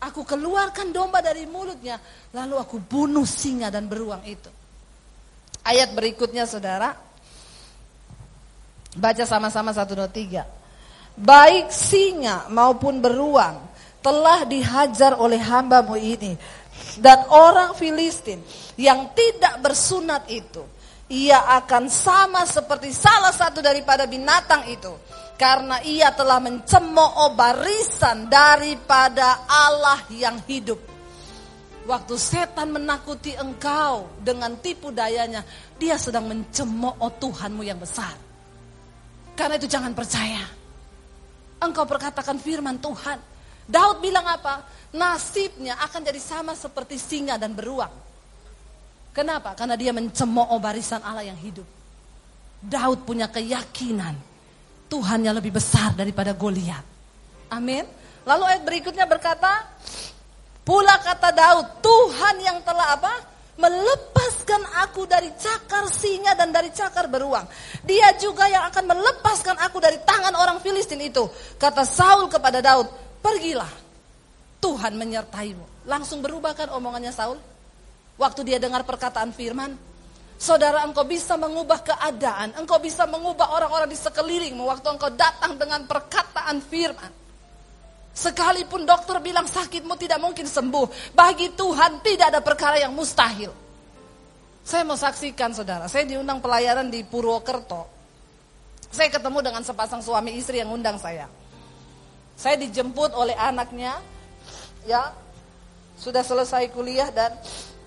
Aku 0.03 0.27
keluarkan 0.27 0.91
domba 0.91 1.23
dari 1.23 1.47
mulutnya, 1.47 1.95
lalu 2.35 2.59
aku 2.59 2.75
bunuh 2.75 3.23
singa 3.23 3.71
dan 3.71 3.87
beruang 3.87 4.19
itu. 4.27 4.51
Ayat 5.63 5.95
berikutnya 5.95 6.43
saudara, 6.43 6.91
baca 8.99 9.23
sama-sama 9.23 9.71
satu 9.71 9.95
dua 9.95 10.11
tiga. 10.11 10.43
Baik 11.15 11.71
singa 11.71 12.51
maupun 12.51 12.99
beruang 12.99 13.63
telah 14.03 14.43
dihajar 14.43 15.15
oleh 15.15 15.39
hambamu 15.39 15.95
ini. 15.95 16.35
Dan 16.99 17.23
orang 17.31 17.71
Filistin 17.79 18.43
yang 18.75 19.15
tidak 19.15 19.61
bersunat 19.63 20.27
itu 20.27 20.67
ia 21.13 21.45
akan 21.61 21.85
sama 21.93 22.41
seperti 22.49 22.89
salah 22.89 23.29
satu 23.29 23.61
daripada 23.61 24.09
binatang 24.09 24.65
itu 24.65 24.89
karena 25.37 25.77
ia 25.85 26.09
telah 26.09 26.41
mencemooh 26.41 27.37
barisan 27.37 28.25
daripada 28.25 29.45
Allah 29.45 30.01
yang 30.09 30.41
hidup. 30.49 30.81
Waktu 31.83 32.15
setan 32.15 32.71
menakuti 32.71 33.35
engkau 33.35 34.07
dengan 34.23 34.55
tipu 34.57 34.89
dayanya, 34.89 35.43
dia 35.75 35.99
sedang 35.99 36.31
mencemooh 36.31 37.11
Tuhanmu 37.19 37.61
yang 37.61 37.75
besar. 37.77 38.15
Karena 39.35 39.59
itu 39.59 39.67
jangan 39.67 39.91
percaya. 39.91 40.47
Engkau 41.59 41.83
perkatakan 41.83 42.39
firman 42.39 42.79
Tuhan. 42.79 43.19
Daud 43.67 43.99
bilang 43.99 44.23
apa? 44.23 44.63
Nasibnya 44.95 45.75
akan 45.83 46.01
jadi 46.07 46.21
sama 46.23 46.55
seperti 46.55 46.95
singa 46.95 47.35
dan 47.35 47.51
beruang. 47.51 48.02
Kenapa? 49.13 49.53
Karena 49.53 49.77
dia 49.77 49.93
mencemooh 49.93 50.57
barisan 50.57 50.99
Allah 51.05 51.23
yang 51.23 51.37
hidup. 51.37 51.65
Daud 52.63 53.05
punya 53.05 53.29
keyakinan 53.29 54.17
Tuhan 54.89 55.25
yang 55.25 55.37
lebih 55.37 55.53
besar 55.53 55.93
daripada 55.93 56.33
Goliat. 56.33 56.81
Amin. 57.53 57.85
Lalu 58.25 58.43
ayat 58.45 58.63
berikutnya 58.65 59.05
berkata, 59.09 59.69
pula 60.65 60.97
kata 61.01 61.29
Daud, 61.33 61.67
Tuhan 61.81 62.35
yang 62.41 62.57
telah 62.61 62.97
apa? 62.97 63.13
Melepaskan 63.53 64.65
aku 64.85 65.05
dari 65.05 65.29
cakar 65.37 65.85
singa 65.93 66.33
dan 66.33 66.49
dari 66.49 66.73
cakar 66.73 67.05
beruang. 67.05 67.45
Dia 67.85 68.17
juga 68.17 68.49
yang 68.49 68.65
akan 68.69 68.97
melepaskan 68.97 69.61
aku 69.61 69.77
dari 69.77 70.01
tangan 70.01 70.33
orang 70.33 70.57
Filistin 70.57 71.01
itu. 71.05 71.29
Kata 71.61 71.85
Saul 71.85 72.29
kepada 72.33 72.61
Daud, 72.65 72.89
pergilah. 73.21 73.69
Tuhan 74.57 74.95
menyertaimu. 74.97 75.85
Langsung 75.85 76.23
berubahkan 76.23 76.71
omongannya 76.71 77.13
Saul? 77.13 77.37
Waktu 78.23 78.47
dia 78.47 78.55
dengar 78.55 78.87
perkataan 78.87 79.35
firman, 79.35 79.75
saudara 80.39 80.87
engkau 80.87 81.03
bisa 81.03 81.35
mengubah 81.35 81.83
keadaan, 81.83 82.55
engkau 82.55 82.79
bisa 82.79 83.03
mengubah 83.03 83.51
orang-orang 83.51 83.91
di 83.91 83.99
sekelilingmu 83.99 84.63
waktu 84.63 84.87
engkau 84.95 85.11
datang 85.11 85.59
dengan 85.59 85.83
perkataan 85.83 86.63
firman. 86.63 87.11
Sekalipun 88.15 88.87
dokter 88.87 89.19
bilang 89.19 89.43
sakitmu 89.43 89.99
tidak 89.99 90.23
mungkin 90.23 90.47
sembuh, 90.47 91.11
bagi 91.11 91.51
Tuhan 91.51 91.99
tidak 91.99 92.31
ada 92.31 92.39
perkara 92.39 92.79
yang 92.79 92.95
mustahil. 92.95 93.51
Saya 94.63 94.87
mau 94.87 94.95
saksikan 94.95 95.51
saudara, 95.51 95.91
saya 95.91 96.07
diundang 96.07 96.39
pelayaran 96.39 96.87
di 96.87 97.03
Purwokerto. 97.03 97.91
Saya 98.87 99.11
ketemu 99.11 99.43
dengan 99.43 99.67
sepasang 99.67 99.99
suami 99.99 100.39
istri 100.39 100.63
yang 100.63 100.71
undang 100.71 100.95
saya. 100.95 101.27
Saya 102.39 102.55
dijemput 102.55 103.11
oleh 103.19 103.35
anaknya, 103.35 103.99
ya 104.87 105.11
sudah 105.99 106.23
selesai 106.23 106.71
kuliah 106.71 107.11
dan 107.11 107.35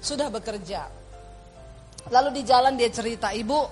sudah 0.00 0.28
bekerja. 0.30 0.88
Lalu 2.12 2.40
di 2.40 2.42
jalan 2.46 2.78
dia 2.78 2.90
cerita, 2.92 3.34
ibu, 3.34 3.66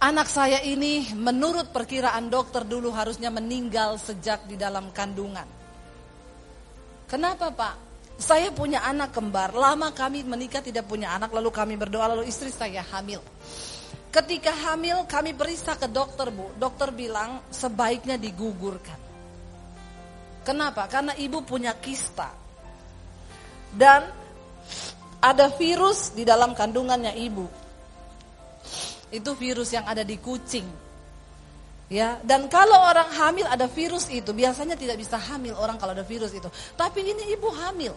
anak 0.00 0.28
saya 0.28 0.60
ini 0.60 1.16
menurut 1.16 1.72
perkiraan 1.72 2.28
dokter 2.28 2.68
dulu 2.68 2.92
harusnya 2.92 3.32
meninggal 3.32 3.96
sejak 3.96 4.44
di 4.44 4.60
dalam 4.60 4.92
kandungan. 4.92 5.48
Kenapa 7.08 7.48
pak? 7.54 7.74
Saya 8.16 8.48
punya 8.48 8.80
anak 8.80 9.12
kembar, 9.12 9.52
lama 9.52 9.92
kami 9.92 10.24
menikah 10.24 10.64
tidak 10.64 10.88
punya 10.88 11.12
anak, 11.12 11.28
lalu 11.36 11.52
kami 11.52 11.76
berdoa, 11.76 12.16
lalu 12.16 12.24
istri 12.24 12.48
saya 12.48 12.80
hamil. 12.80 13.20
Ketika 14.08 14.48
hamil 14.48 15.04
kami 15.04 15.36
periksa 15.36 15.76
ke 15.76 15.84
dokter 15.92 16.32
bu, 16.32 16.48
dokter 16.56 16.88
bilang 16.96 17.44
sebaiknya 17.52 18.16
digugurkan. 18.16 18.96
Kenapa? 20.40 20.88
Karena 20.88 21.12
ibu 21.20 21.44
punya 21.44 21.76
kista. 21.76 22.32
Dan 23.76 24.08
ada 25.20 25.52
virus 25.54 26.12
di 26.12 26.22
dalam 26.22 26.52
kandungannya 26.52 27.16
ibu. 27.16 27.46
Itu 29.10 29.32
virus 29.38 29.72
yang 29.72 29.86
ada 29.86 30.02
di 30.02 30.18
kucing. 30.18 30.66
Ya, 31.86 32.18
dan 32.26 32.50
kalau 32.50 32.74
orang 32.82 33.06
hamil 33.14 33.46
ada 33.46 33.70
virus 33.70 34.10
itu, 34.10 34.34
biasanya 34.34 34.74
tidak 34.74 34.98
bisa 34.98 35.14
hamil 35.14 35.54
orang 35.54 35.78
kalau 35.78 35.94
ada 35.94 36.02
virus 36.02 36.34
itu. 36.34 36.50
Tapi 36.74 37.06
ini 37.06 37.30
ibu 37.30 37.46
hamil. 37.54 37.94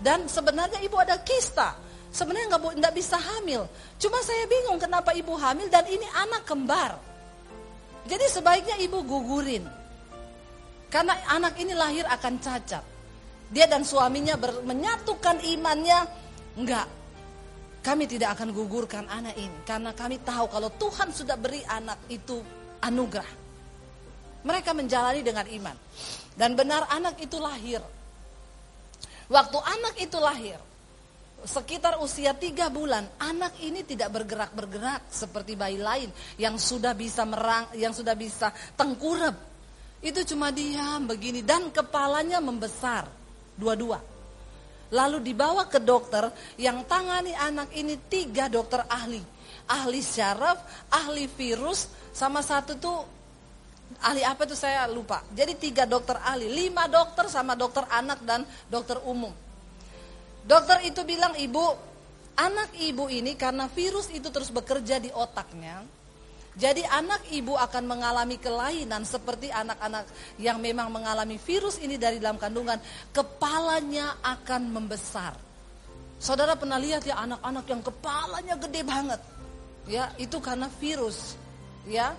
Dan 0.00 0.24
sebenarnya 0.24 0.80
ibu 0.80 0.96
ada 0.96 1.20
kista. 1.20 1.76
Sebenarnya 2.08 2.56
nggak 2.56 2.80
nggak 2.80 2.94
bisa 2.96 3.20
hamil. 3.20 3.68
Cuma 4.00 4.16
saya 4.24 4.48
bingung 4.48 4.80
kenapa 4.80 5.12
ibu 5.12 5.36
hamil 5.36 5.68
dan 5.68 5.84
ini 5.84 6.08
anak 6.16 6.48
kembar. 6.48 6.96
Jadi 8.08 8.24
sebaiknya 8.32 8.80
ibu 8.80 9.04
gugurin. 9.04 9.68
Karena 10.88 11.12
anak 11.28 11.60
ini 11.60 11.76
lahir 11.76 12.08
akan 12.08 12.40
cacat. 12.40 12.84
Dia 13.52 13.68
dan 13.68 13.84
suaminya 13.84 14.40
ber, 14.40 14.64
menyatukan 14.64 15.44
imannya, 15.44 16.00
enggak. 16.58 16.86
Kami 17.78 18.04
tidak 18.10 18.34
akan 18.36 18.50
gugurkan 18.50 19.06
anak 19.06 19.38
ini 19.38 19.62
karena 19.62 19.94
kami 19.94 20.18
tahu 20.20 20.50
kalau 20.50 20.68
Tuhan 20.74 21.14
sudah 21.14 21.38
beri 21.38 21.62
anak 21.62 22.10
itu 22.10 22.42
anugerah. 22.82 23.46
Mereka 24.42 24.74
menjalani 24.74 25.22
dengan 25.22 25.46
iman. 25.46 25.76
Dan 26.38 26.54
benar 26.54 26.86
anak 26.90 27.18
itu 27.18 27.38
lahir. 27.38 27.82
Waktu 29.28 29.58
anak 29.60 29.94
itu 30.00 30.18
lahir, 30.22 30.58
sekitar 31.44 32.00
usia 32.00 32.32
tiga 32.32 32.72
bulan, 32.72 33.04
anak 33.20 33.58
ini 33.60 33.84
tidak 33.84 34.14
bergerak-bergerak 34.14 35.06
seperti 35.12 35.52
bayi 35.54 35.76
lain 35.76 36.08
yang 36.40 36.56
sudah 36.56 36.96
bisa 36.96 37.28
merang, 37.28 37.68
yang 37.76 37.92
sudah 37.92 38.16
bisa 38.16 38.50
tengkurap. 38.74 39.36
Itu 39.98 40.22
cuma 40.32 40.54
diam 40.54 41.04
begini 41.10 41.42
dan 41.42 41.68
kepalanya 41.74 42.38
membesar 42.38 43.10
dua-dua. 43.58 44.17
Lalu 44.88 45.20
dibawa 45.20 45.68
ke 45.68 45.80
dokter 45.84 46.32
yang 46.56 46.84
tangani 46.88 47.36
anak 47.36 47.72
ini 47.76 48.00
tiga 48.08 48.48
dokter 48.48 48.88
ahli. 48.88 49.20
Ahli 49.68 50.00
syaraf, 50.00 50.88
ahli 50.88 51.28
virus, 51.28 51.92
sama 52.16 52.40
satu 52.40 52.72
tuh 52.80 52.98
ahli 54.00 54.24
apa 54.24 54.48
tuh 54.48 54.56
saya 54.56 54.88
lupa. 54.88 55.20
Jadi 55.28 55.60
tiga 55.60 55.84
dokter 55.84 56.16
ahli, 56.24 56.48
lima 56.48 56.88
dokter 56.88 57.28
sama 57.28 57.52
dokter 57.52 57.84
anak 57.92 58.24
dan 58.24 58.48
dokter 58.72 58.96
umum. 59.04 59.32
Dokter 60.48 60.80
itu 60.88 61.04
bilang 61.04 61.36
ibu, 61.36 61.76
anak 62.40 62.72
ibu 62.80 63.12
ini 63.12 63.36
karena 63.36 63.68
virus 63.68 64.08
itu 64.08 64.32
terus 64.32 64.48
bekerja 64.48 64.96
di 64.96 65.12
otaknya. 65.12 65.97
Jadi 66.58 66.82
anak 66.82 67.30
ibu 67.30 67.54
akan 67.54 67.86
mengalami 67.86 68.34
kelainan 68.34 69.06
seperti 69.06 69.46
anak-anak 69.46 70.10
yang 70.42 70.58
memang 70.58 70.90
mengalami 70.90 71.38
virus 71.38 71.78
ini 71.78 71.94
dari 71.94 72.18
dalam 72.18 72.34
kandungan. 72.34 72.82
Kepalanya 73.14 74.18
akan 74.26 74.66
membesar. 74.66 75.38
Saudara 76.18 76.58
pernah 76.58 76.82
lihat 76.82 77.06
ya 77.06 77.14
anak-anak 77.22 77.62
yang 77.62 77.82
kepalanya 77.86 78.54
gede 78.58 78.82
banget. 78.82 79.20
Ya, 79.86 80.10
itu 80.18 80.42
karena 80.42 80.66
virus 80.82 81.38
ya. 81.86 82.18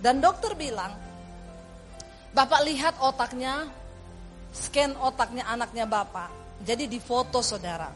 Dan 0.00 0.24
dokter 0.24 0.56
bilang, 0.56 0.96
Bapak 2.32 2.64
lihat 2.64 2.96
otaknya, 3.04 3.68
scan 4.48 4.96
otaknya 4.96 5.44
anaknya 5.44 5.84
Bapak. 5.84 6.32
Jadi 6.64 6.88
di 6.88 6.96
foto 6.96 7.44
saudara. 7.44 7.92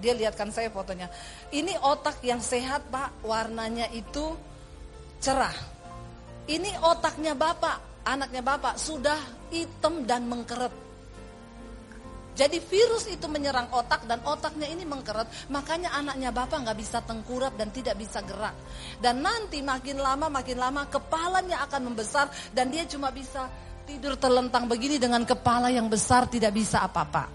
Dia 0.00 0.12
lihatkan 0.12 0.52
saya 0.52 0.68
fotonya. 0.68 1.08
Ini 1.48 1.80
otak 1.80 2.20
yang 2.20 2.44
sehat 2.44 2.92
Pak, 2.92 3.24
warnanya 3.24 3.88
itu 3.92 4.36
cerah. 5.20 5.54
Ini 6.50 6.80
otaknya 6.82 7.36
Bapak, 7.36 8.02
anaknya 8.08 8.42
Bapak 8.42 8.80
sudah 8.80 9.20
hitam 9.52 10.08
dan 10.08 10.26
mengkeret. 10.26 10.72
Jadi 12.40 12.56
virus 12.56 13.04
itu 13.10 13.28
menyerang 13.28 13.68
otak 13.68 14.08
dan 14.08 14.24
otaknya 14.24 14.64
ini 14.64 14.88
mengkeret, 14.88 15.28
makanya 15.52 15.92
anaknya 15.92 16.32
bapak 16.32 16.64
nggak 16.64 16.78
bisa 16.78 17.04
tengkurap 17.04 17.52
dan 17.58 17.68
tidak 17.68 18.00
bisa 18.00 18.24
gerak. 18.24 18.56
Dan 18.96 19.20
nanti 19.20 19.60
makin 19.60 20.00
lama 20.00 20.32
makin 20.32 20.56
lama 20.56 20.88
kepalanya 20.88 21.60
akan 21.68 21.92
membesar 21.92 22.32
dan 22.56 22.72
dia 22.72 22.88
cuma 22.88 23.12
bisa 23.12 23.44
tidur 23.84 24.16
terlentang 24.16 24.64
begini 24.70 24.96
dengan 24.96 25.20
kepala 25.28 25.68
yang 25.68 25.92
besar 25.92 26.30
tidak 26.32 26.56
bisa 26.56 26.80
apa-apa. 26.80 27.28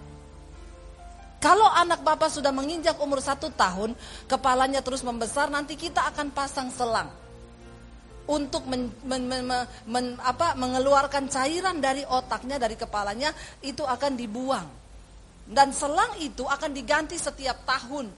Kalau 1.38 1.68
anak 1.70 2.02
bapak 2.02 2.32
sudah 2.32 2.50
menginjak 2.50 2.98
umur 2.98 3.22
satu 3.22 3.52
tahun, 3.54 3.94
kepalanya 4.26 4.82
terus 4.82 5.06
membesar, 5.06 5.52
nanti 5.52 5.78
kita 5.78 6.02
akan 6.10 6.34
pasang 6.34 6.72
selang 6.72 7.25
untuk 8.26 8.66
men, 8.66 8.90
men, 9.06 9.22
men, 9.26 9.46
men, 9.86 10.06
apa, 10.18 10.58
mengeluarkan 10.58 11.30
cairan 11.30 11.78
dari 11.78 12.02
otaknya, 12.02 12.58
dari 12.58 12.74
kepalanya, 12.74 13.30
itu 13.62 13.86
akan 13.86 14.12
dibuang. 14.18 14.66
Dan 15.46 15.70
selang 15.70 16.18
itu 16.18 16.42
akan 16.42 16.74
diganti 16.74 17.14
setiap 17.14 17.62
tahun. 17.62 18.10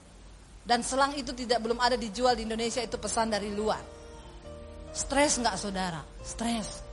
Dan 0.65 0.81
selang 0.81 1.13
itu 1.13 1.29
tidak 1.33 1.61
belum 1.61 1.77
ada 1.77 1.93
dijual 1.93 2.33
di 2.33 2.45
Indonesia 2.45 2.81
itu 2.81 2.97
pesan 2.97 3.29
dari 3.29 3.53
luar. 3.53 3.81
Stres 4.89 5.37
nggak 5.37 5.55
saudara? 5.57 6.01
Stres. 6.25 6.89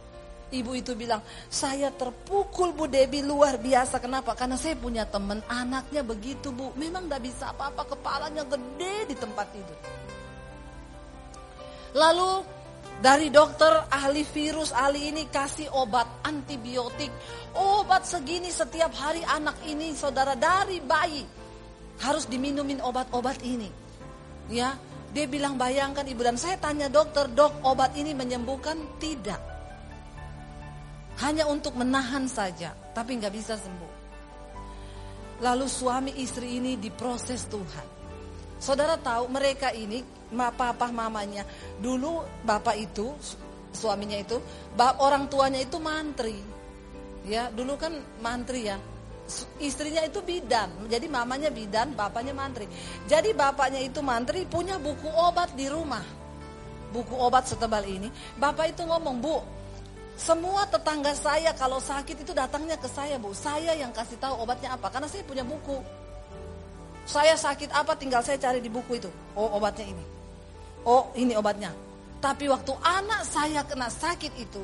Ibu 0.47 0.79
itu 0.79 0.95
bilang, 0.95 1.19
saya 1.51 1.91
terpukul 1.91 2.71
Bu 2.71 2.87
Debi 2.87 3.25
luar 3.25 3.59
biasa. 3.59 3.99
Kenapa? 3.99 4.37
Karena 4.39 4.55
saya 4.55 4.79
punya 4.79 5.03
teman, 5.09 5.43
anaknya 5.51 6.07
begitu 6.07 6.55
Bu. 6.55 6.71
Memang 6.79 7.11
nggak 7.11 7.23
bisa 7.25 7.51
apa-apa, 7.51 7.97
kepalanya 7.97 8.47
gede 8.47 9.11
di 9.11 9.17
tempat 9.19 9.47
tidur. 9.51 9.81
Lalu 11.97 12.55
dari 12.97 13.28
dokter 13.28 13.92
ahli 13.92 14.24
virus 14.24 14.72
ahli 14.72 15.12
ini 15.12 15.28
kasih 15.28 15.68
obat 15.76 16.09
antibiotik. 16.24 17.12
Obat 17.57 18.09
segini 18.09 18.49
setiap 18.49 18.92
hari 18.97 19.20
anak 19.24 19.61
ini 19.68 19.92
saudara 19.92 20.32
dari 20.32 20.80
bayi 20.80 21.24
harus 22.01 22.28
diminumin 22.28 22.80
obat-obat 22.80 23.40
ini. 23.44 23.68
Ya, 24.53 24.76
dia 25.16 25.24
bilang 25.24 25.57
bayangkan 25.57 26.05
ibu 26.05 26.20
dan 26.20 26.36
saya 26.36 26.61
tanya 26.61 26.92
dokter, 26.92 27.28
dok 27.32 27.64
obat 27.64 27.97
ini 27.97 28.12
menyembuhkan? 28.12 28.76
Tidak. 29.01 29.40
Hanya 31.16 31.49
untuk 31.49 31.72
menahan 31.80 32.28
saja, 32.28 32.76
tapi 32.92 33.16
nggak 33.16 33.32
bisa 33.32 33.57
sembuh. 33.57 33.92
Lalu 35.40 35.66
suami 35.68 36.12
istri 36.20 36.61
ini 36.61 36.76
diproses 36.76 37.49
Tuhan. 37.49 37.95
Saudara 38.57 38.96
tahu 38.96 39.28
mereka 39.28 39.70
ini 39.72 40.02
papa 40.32 40.88
mamanya. 40.88 41.44
Dulu 41.78 42.24
bapak 42.42 42.76
itu 42.80 43.12
suaminya 43.76 44.16
itu 44.16 44.40
orang 44.98 45.28
tuanya 45.28 45.61
itu 45.61 45.76
mantri. 45.76 46.40
Ya, 47.26 47.50
dulu 47.50 47.76
kan 47.76 47.92
mantri 48.22 48.70
ya. 48.70 48.78
Istrinya 49.59 50.07
itu 50.07 50.22
bidan, 50.22 50.86
jadi 50.86 51.11
mamanya 51.11 51.50
bidan, 51.50 51.98
bapaknya 51.98 52.30
mantri. 52.30 52.70
Jadi 53.11 53.34
bapaknya 53.34 53.82
itu 53.82 53.98
mantri 53.98 54.46
punya 54.46 54.78
buku 54.78 55.11
obat 55.11 55.50
di 55.59 55.66
rumah. 55.66 56.07
Buku 56.94 57.18
obat 57.18 57.50
setebal 57.50 57.82
ini. 57.82 58.07
Bapak 58.38 58.70
itu 58.70 58.86
ngomong, 58.86 59.18
"Bu, 59.18 59.42
semua 60.14 60.64
tetangga 60.70 61.11
saya 61.12 61.52
kalau 61.59 61.82
sakit 61.82 62.22
itu 62.22 62.32
datangnya 62.32 62.80
ke 62.80 62.88
saya, 62.88 63.20
Bu. 63.20 63.34
Saya 63.34 63.76
yang 63.76 63.92
kasih 63.92 64.16
tahu 64.16 64.46
obatnya 64.46 64.72
apa 64.72 64.88
karena 64.88 65.11
saya 65.11 65.26
punya 65.26 65.42
buku. 65.42 65.82
Saya 67.07 67.38
sakit 67.38 67.70
apa 67.70 67.94
tinggal 67.94 68.20
saya 68.20 68.36
cari 68.36 68.59
di 68.59 68.68
buku 68.68 68.98
itu. 68.98 69.11
Oh, 69.38 69.57
obatnya 69.57 69.86
ini 69.86 70.16
oh 70.86 71.11
ini 71.18 71.34
obatnya. 71.34 71.74
Tapi 72.22 72.48
waktu 72.48 72.72
anak 72.80 73.26
saya 73.28 73.61
kena 73.66 73.92
sakit 73.92 74.32
itu, 74.40 74.62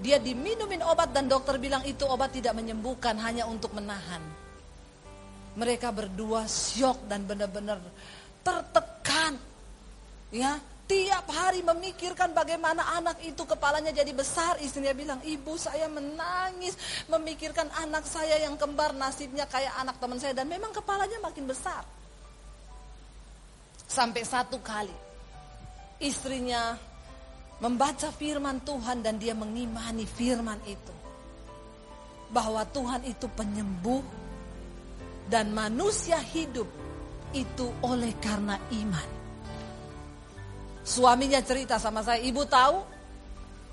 dia 0.00 0.16
diminumin 0.16 0.80
obat 0.86 1.12
dan 1.12 1.28
dokter 1.28 1.58
bilang 1.60 1.84
itu 1.84 2.06
obat 2.08 2.32
tidak 2.32 2.56
menyembuhkan, 2.56 3.18
hanya 3.20 3.44
untuk 3.44 3.74
menahan. 3.76 4.22
Mereka 5.52 5.92
berdua 5.92 6.48
syok 6.48 7.04
dan 7.12 7.28
benar-benar 7.28 7.76
tertekan. 8.40 9.36
Ya, 10.32 10.56
tiap 10.86 11.26
hari 11.30 11.62
memikirkan 11.64 12.34
bagaimana 12.36 12.96
anak 12.98 13.22
itu 13.22 13.42
kepalanya 13.46 13.94
jadi 13.94 14.12
besar. 14.12 14.58
Istrinya 14.60 14.92
bilang, 14.92 15.20
ibu 15.24 15.54
saya 15.56 15.86
menangis 15.88 16.74
memikirkan 17.08 17.70
anak 17.80 18.04
saya 18.04 18.42
yang 18.42 18.58
kembar 18.58 18.92
nasibnya 18.92 19.46
kayak 19.48 19.72
anak 19.78 19.96
teman 20.02 20.18
saya. 20.18 20.34
Dan 20.36 20.50
memang 20.50 20.74
kepalanya 20.74 21.18
makin 21.22 21.46
besar. 21.48 21.82
Sampai 23.86 24.24
satu 24.24 24.56
kali 24.64 24.94
istrinya 26.00 26.74
membaca 27.60 28.10
firman 28.10 28.58
Tuhan 28.66 29.04
dan 29.04 29.20
dia 29.20 29.36
mengimani 29.36 30.08
firman 30.08 30.58
itu. 30.66 30.94
Bahwa 32.32 32.64
Tuhan 32.64 33.04
itu 33.04 33.28
penyembuh 33.28 34.00
dan 35.28 35.52
manusia 35.52 36.16
hidup 36.16 36.64
itu 37.36 37.68
oleh 37.84 38.12
karena 38.20 38.56
iman. 38.56 39.21
Suaminya 40.82 41.38
cerita 41.42 41.78
sama 41.78 42.02
saya, 42.02 42.18
ibu 42.22 42.42
tahu 42.42 42.82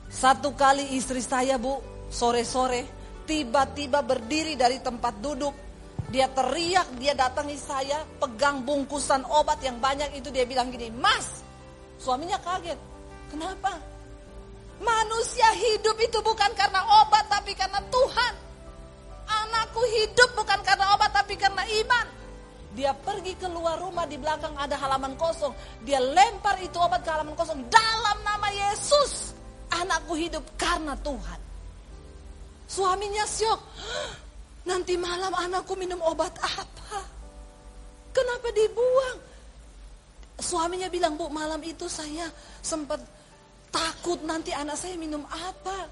satu 0.10 0.54
kali 0.54 0.98
istri 0.98 1.22
saya 1.22 1.58
bu 1.58 1.82
sore-sore 2.10 2.86
tiba-tiba 3.30 4.02
berdiri 4.02 4.58
dari 4.58 4.82
tempat 4.82 5.22
duduk 5.22 5.54
dia 6.10 6.26
teriak, 6.34 6.98
dia 6.98 7.14
datangi 7.14 7.54
saya, 7.54 8.02
pegang 8.18 8.66
bungkusan 8.66 9.22
obat 9.30 9.62
yang 9.62 9.78
banyak 9.78 10.10
itu 10.18 10.34
dia 10.34 10.42
bilang 10.42 10.74
gini, 10.74 10.90
Mas, 10.90 11.46
suaminya 12.02 12.42
kaget. 12.42 12.82
Kenapa? 13.30 13.78
Manusia 14.82 15.54
hidup 15.54 15.94
itu 16.02 16.18
bukan 16.26 16.50
karena 16.58 16.82
obat 17.06 17.30
tapi 17.30 17.54
karena 17.54 17.78
Tuhan. 17.94 18.34
Anakku 19.30 19.86
hidup 19.86 20.34
bukan 20.34 20.60
karena 20.66 20.98
obat 20.98 21.14
tapi 21.14 21.38
karena 21.38 21.62
iman. 21.62 22.06
Dia 22.80 22.96
pergi 22.96 23.36
keluar 23.36 23.76
rumah 23.76 24.08
di 24.08 24.16
belakang 24.16 24.56
ada 24.56 24.80
halaman 24.80 25.20
kosong. 25.20 25.52
Dia 25.84 26.00
lempar 26.00 26.56
itu 26.64 26.80
obat 26.80 27.04
ke 27.04 27.12
halaman 27.12 27.36
kosong 27.36 27.60
dalam 27.68 28.18
nama 28.24 28.48
Yesus. 28.48 29.36
Anakku 29.68 30.16
hidup 30.16 30.48
karena 30.56 30.96
Tuhan. 31.04 31.40
Suaminya 32.72 33.28
syok. 33.28 33.60
Nanti 34.64 34.96
malam 34.96 35.36
anakku 35.36 35.76
minum 35.76 36.00
obat 36.08 36.32
apa? 36.40 37.04
Kenapa 38.16 38.48
dibuang? 38.56 39.20
Suaminya 40.40 40.88
bilang, 40.88 41.20
bu 41.20 41.28
malam 41.28 41.60
itu 41.68 41.84
saya 41.92 42.32
sempat 42.64 43.04
takut 43.76 44.24
nanti 44.24 44.56
anak 44.56 44.80
saya 44.80 44.96
minum 44.96 45.28
apa. 45.28 45.84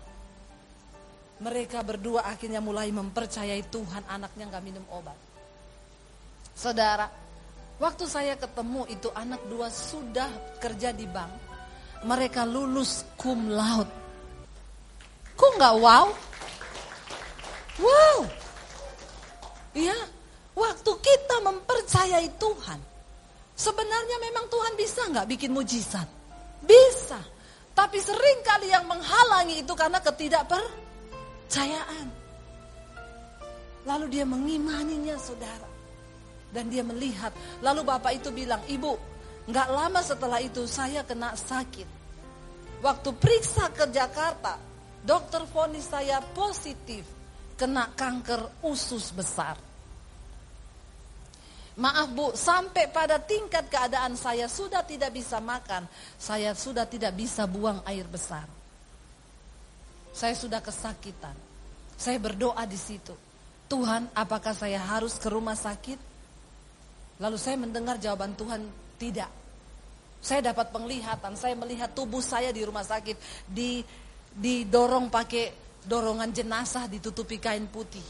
Mereka 1.43 1.83
berdua 1.83 2.31
akhirnya 2.31 2.63
mulai 2.63 2.95
mempercayai 2.95 3.67
Tuhan 3.67 4.07
anaknya 4.07 4.47
nggak 4.47 4.63
minum 4.63 4.87
obat. 4.87 5.26
Saudara, 6.57 7.05
waktu 7.77 8.09
saya 8.09 8.33
ketemu 8.33 8.89
itu 8.89 9.13
anak 9.13 9.45
dua 9.45 9.69
sudah 9.69 10.57
kerja 10.57 10.89
di 10.89 11.05
bank. 11.05 11.29
Mereka 12.01 12.49
lulus 12.49 13.05
cum 13.13 13.53
laude. 13.53 13.93
Kok 15.37 15.51
nggak 15.61 15.75
wow? 15.77 16.09
Wow, 17.77 18.25
Ya, 19.77 19.93
waktu 20.57 20.91
kita 20.97 21.45
mempercayai 21.45 22.25
Tuhan, 22.41 22.81
sebenarnya 23.53 24.17
memang 24.17 24.49
Tuhan 24.49 24.73
bisa 24.73 25.05
nggak 25.13 25.29
bikin 25.37 25.53
mujizat? 25.53 26.09
Bisa. 26.65 27.21
Tapi 27.77 28.01
sering 28.01 28.41
kali 28.41 28.73
yang 28.73 28.89
menghalangi 28.89 29.61
itu 29.61 29.77
karena 29.77 30.01
ketidakpercayaan. 30.01 32.09
Lalu 33.85 34.09
dia 34.09 34.25
mengimaninya 34.25 35.13
saudara. 35.21 35.66
Dan 36.51 36.71
dia 36.71 36.83
melihat. 36.83 37.31
Lalu 37.59 37.81
bapak 37.83 38.11
itu 38.17 38.31
bilang, 38.31 38.63
ibu 38.67 38.95
nggak 39.47 39.67
lama 39.71 40.03
setelah 40.03 40.43
itu 40.43 40.67
saya 40.67 41.03
kena 41.07 41.35
sakit. 41.35 41.87
Waktu 42.83 43.09
periksa 43.15 43.71
ke 43.73 43.89
Jakarta, 43.89 44.59
dokter 45.01 45.47
vonis 45.49 45.87
saya 45.87 46.19
positif 46.21 47.07
kena 47.57 47.89
kanker 47.95 48.63
usus 48.67 49.09
besar. 49.15 49.57
Maaf 51.77 52.09
bu, 52.09 52.33
sampai 52.33 52.89
pada 52.89 53.21
tingkat 53.21 53.69
keadaan 53.69 54.17
saya 54.17 54.49
sudah 54.49 54.81
tidak 54.81 55.13
bisa 55.13 55.37
makan, 55.37 55.85
saya 56.17 56.57
sudah 56.57 56.89
tidak 56.89 57.13
bisa 57.13 57.45
buang 57.45 57.85
air 57.85 58.05
besar. 58.09 58.49
Saya 60.09 60.33
sudah 60.33 60.57
kesakitan. 60.57 61.37
Saya 61.93 62.17
berdoa 62.17 62.65
di 62.65 62.77
situ. 62.77 63.13
Tuhan, 63.69 64.09
apakah 64.17 64.57
saya 64.57 64.81
harus 64.81 65.21
ke 65.21 65.29
rumah 65.29 65.53
sakit? 65.53 66.06
Lalu 67.17 67.37
saya 67.41 67.57
mendengar 67.57 67.97
jawaban 67.97 68.37
Tuhan, 68.37 68.61
tidak. 69.01 69.29
Saya 70.21 70.53
dapat 70.53 70.69
penglihatan, 70.73 71.33
saya 71.37 71.53
melihat 71.53 71.93
tubuh 71.93 72.21
saya 72.21 72.49
di 72.49 72.61
rumah 72.65 72.85
sakit 72.85 73.45
di 73.47 73.81
didorong 74.37 75.09
pakai 75.09 75.49
dorongan 75.81 76.29
jenazah 76.29 76.85
ditutupi 76.85 77.41
kain 77.41 77.65
putih. 77.65 78.05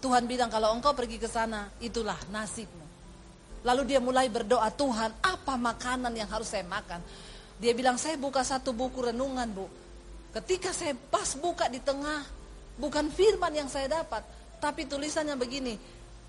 Tuhan 0.00 0.24
bilang 0.24 0.48
kalau 0.48 0.72
engkau 0.72 0.96
pergi 0.96 1.20
ke 1.20 1.28
sana, 1.28 1.68
itulah 1.80 2.16
nasibmu. 2.32 2.84
Lalu 3.60 3.82
dia 3.94 4.00
mulai 4.00 4.32
berdoa, 4.32 4.72
Tuhan 4.72 5.20
apa 5.20 5.54
makanan 5.60 6.16
yang 6.16 6.28
harus 6.32 6.48
saya 6.48 6.64
makan? 6.64 7.04
Dia 7.60 7.76
bilang, 7.76 8.00
saya 8.00 8.16
buka 8.16 8.40
satu 8.40 8.72
buku 8.72 9.12
renungan 9.12 9.48
bu. 9.52 9.68
Ketika 10.32 10.72
saya 10.72 10.96
pas 10.96 11.36
buka 11.36 11.68
di 11.68 11.76
tengah, 11.84 12.24
bukan 12.80 13.12
firman 13.12 13.52
yang 13.52 13.68
saya 13.68 14.00
dapat. 14.00 14.24
Tapi 14.56 14.88
tulisannya 14.88 15.36
begini, 15.36 15.76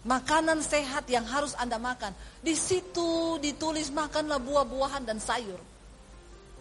makanan 0.02 0.66
sehat 0.66 1.06
yang 1.10 1.26
harus 1.26 1.54
Anda 1.58 1.78
makan. 1.78 2.14
Di 2.42 2.58
situ 2.58 3.38
ditulis 3.38 3.94
makanlah 3.94 4.42
buah-buahan 4.42 5.06
dan 5.06 5.22
sayur. 5.22 5.60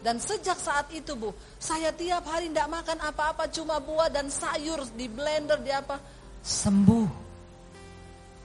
Dan 0.01 0.17
sejak 0.17 0.57
saat 0.57 0.89
itu 0.97 1.13
bu, 1.13 1.37
saya 1.61 1.93
tiap 1.93 2.25
hari 2.25 2.49
tidak 2.49 2.73
makan 2.73 2.99
apa-apa 3.05 3.53
cuma 3.53 3.77
buah 3.85 4.09
dan 4.09 4.33
sayur 4.33 4.81
di 4.97 5.13
blender 5.13 5.61
di 5.61 5.69
apa 5.69 6.01
sembuh. 6.41 7.29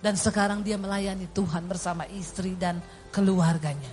Dan 0.04 0.20
sekarang 0.20 0.62
dia 0.62 0.76
melayani 0.76 1.32
Tuhan 1.32 1.64
bersama 1.66 2.04
istri 2.12 2.60
dan 2.60 2.84
keluarganya. 3.10 3.90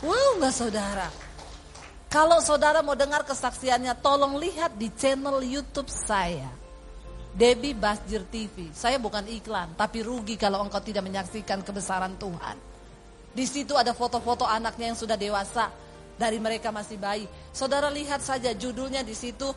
Wow 0.00 0.40
nggak 0.40 0.54
saudara? 0.56 1.08
Kalau 2.08 2.40
saudara 2.44 2.84
mau 2.84 2.92
dengar 2.92 3.24
kesaksiannya, 3.24 3.96
tolong 4.04 4.36
lihat 4.36 4.76
di 4.76 4.92
channel 4.92 5.40
YouTube 5.40 5.88
saya. 5.88 6.61
Debbie 7.32 7.72
Basjir 7.72 8.28
TV. 8.28 8.68
Saya 8.76 9.00
bukan 9.00 9.24
iklan, 9.24 9.72
tapi 9.72 10.04
rugi 10.04 10.36
kalau 10.36 10.60
engkau 10.60 10.84
tidak 10.84 11.08
menyaksikan 11.08 11.64
kebesaran 11.64 12.20
Tuhan. 12.20 12.56
Di 13.32 13.48
situ 13.48 13.72
ada 13.72 13.96
foto-foto 13.96 14.44
anaknya 14.44 14.92
yang 14.92 14.98
sudah 14.98 15.16
dewasa, 15.16 15.72
dari 16.20 16.36
mereka 16.36 16.68
masih 16.68 17.00
bayi. 17.00 17.24
Saudara 17.56 17.88
lihat 17.88 18.20
saja 18.20 18.52
judulnya 18.52 19.00
di 19.00 19.16
situ 19.16 19.48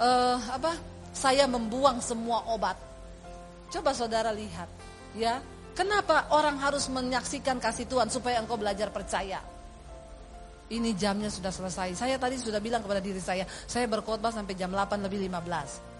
uh, 0.00 0.38
apa? 0.48 0.72
saya 1.12 1.44
membuang 1.44 2.00
semua 2.00 2.40
obat. 2.48 2.72
Coba 3.68 3.92
saudara 3.92 4.32
lihat, 4.32 4.68
ya. 5.12 5.44
Kenapa 5.76 6.28
orang 6.32 6.56
harus 6.60 6.88
menyaksikan 6.88 7.56
kasih 7.60 7.84
Tuhan 7.88 8.08
supaya 8.08 8.40
engkau 8.40 8.56
belajar 8.56 8.88
percaya? 8.88 9.40
Ini 10.72 10.96
jamnya 10.96 11.28
sudah 11.28 11.52
selesai. 11.52 11.96
Saya 11.96 12.16
tadi 12.16 12.40
sudah 12.40 12.60
bilang 12.60 12.80
kepada 12.80 13.00
diri 13.00 13.20
saya, 13.20 13.44
saya 13.68 13.84
berkhotbah 13.88 14.32
sampai 14.32 14.56
jam 14.56 14.72
8 14.72 15.04
lebih 15.04 15.20
15. 15.28 15.91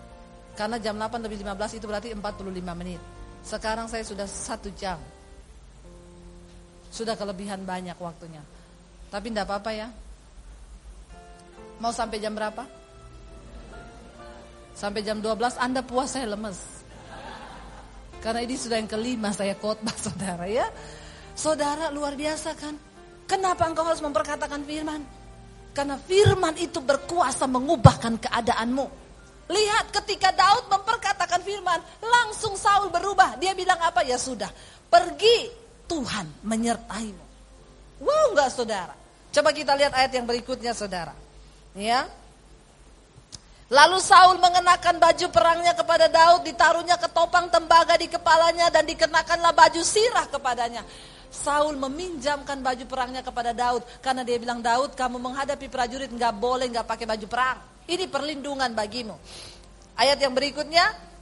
Karena 0.53 0.77
jam 0.77 1.01
8 1.01 1.25
lebih 1.25 1.41
15 1.41 1.81
itu 1.81 1.87
berarti 1.89 2.09
45 2.13 2.77
menit. 2.77 3.01
Sekarang 3.43 3.89
saya 3.89 4.05
sudah 4.05 4.29
satu 4.29 4.69
jam. 4.77 5.01
Sudah 6.93 7.17
kelebihan 7.17 7.65
banyak 7.65 7.97
waktunya. 7.97 8.45
Tapi 9.09 9.33
tidak 9.33 9.49
apa-apa 9.49 9.71
ya. 9.73 9.89
Mau 11.81 11.91
sampai 11.91 12.21
jam 12.21 12.37
berapa? 12.37 12.63
Sampai 14.77 15.01
jam 15.05 15.19
12 15.21 15.57
Anda 15.59 15.81
puas 15.81 16.13
saya 16.13 16.31
lemes. 16.31 16.85
Karena 18.23 18.41
ini 18.47 18.55
sudah 18.55 18.79
yang 18.79 18.87
kelima 18.87 19.35
saya 19.35 19.59
khotbah 19.59 19.97
saudara 20.05 20.47
ya. 20.47 20.69
Saudara 21.35 21.91
luar 21.91 22.15
biasa 22.15 22.55
kan. 22.55 22.77
Kenapa 23.27 23.65
engkau 23.65 23.83
harus 23.83 24.05
memperkatakan 24.05 24.63
firman? 24.69 25.01
Karena 25.73 25.97
firman 25.97 26.55
itu 26.61 26.85
berkuasa 26.85 27.49
mengubahkan 27.49 28.21
keadaanmu. 28.21 29.02
Lihat 29.51 29.91
ketika 29.91 30.31
Daud 30.31 30.71
memperkatakan 30.71 31.43
firman, 31.43 31.83
langsung 32.03 32.55
Saul 32.55 32.89
berubah. 32.93 33.37
Dia 33.41 33.57
bilang 33.57 33.79
apa? 33.83 34.07
Ya 34.07 34.21
sudah, 34.21 34.49
pergi 34.87 35.51
Tuhan 35.91 36.47
menyertaimu. 36.47 37.25
Wow 38.03 38.35
enggak 38.35 38.51
saudara? 38.55 38.95
Coba 39.33 39.51
kita 39.55 39.73
lihat 39.79 39.93
ayat 39.97 40.13
yang 40.13 40.27
berikutnya 40.29 40.77
saudara. 40.77 41.15
Ya, 41.73 42.05
Lalu 43.73 44.05
Saul 44.05 44.37
mengenakan 44.37 45.01
baju 45.01 45.27
perangnya 45.33 45.73
kepada 45.73 46.05
Daud, 46.05 46.45
ditaruhnya 46.45 47.01
ketopang 47.01 47.49
tembaga 47.49 47.97
di 47.97 48.05
kepalanya 48.05 48.69
dan 48.69 48.85
dikenakanlah 48.85 49.57
baju 49.57 49.81
sirah 49.81 50.29
kepadanya. 50.29 50.85
Saul 51.33 51.81
meminjamkan 51.81 52.61
baju 52.61 52.85
perangnya 52.85 53.25
kepada 53.25 53.57
Daud 53.57 53.81
karena 54.05 54.21
dia 54.21 54.37
bilang 54.37 54.61
Daud 54.61 54.93
kamu 54.93 55.17
menghadapi 55.17 55.73
prajurit 55.73 56.13
nggak 56.13 56.37
boleh 56.37 56.69
nggak 56.69 56.85
pakai 56.85 57.09
baju 57.09 57.25
perang. 57.25 57.72
Ini 57.87 58.07
perlindungan 58.07 58.71
bagimu. 58.73 59.17
Ayat 59.99 60.19
yang 60.23 60.33
berikutnya, 60.33 61.13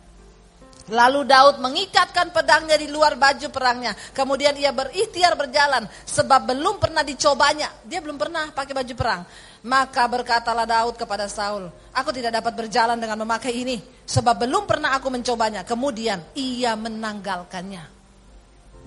Lalu 0.91 1.23
Daud 1.23 1.63
mengikatkan 1.63 2.35
pedangnya 2.35 2.75
di 2.75 2.91
luar 2.91 3.15
baju 3.15 3.47
perangnya. 3.55 3.95
Kemudian 4.11 4.59
ia 4.59 4.75
berikhtiar 4.75 5.39
berjalan 5.39 5.87
sebab 6.03 6.51
belum 6.51 6.83
pernah 6.83 7.07
dicobanya. 7.07 7.71
Dia 7.87 8.03
belum 8.03 8.19
pernah 8.19 8.51
pakai 8.51 8.75
baju 8.75 8.95
perang. 8.99 9.23
Maka 9.63 10.03
berkatalah 10.11 10.67
Daud 10.67 10.99
kepada 10.99 11.31
Saul, 11.31 11.71
aku 11.95 12.11
tidak 12.11 12.43
dapat 12.43 12.57
berjalan 12.57 12.99
dengan 12.99 13.23
memakai 13.23 13.55
ini, 13.55 13.77
sebab 14.09 14.49
belum 14.49 14.65
pernah 14.67 14.97
aku 14.99 15.13
mencobanya. 15.13 15.63
Kemudian 15.63 16.33
ia 16.35 16.75
menanggalkannya. 16.75 17.85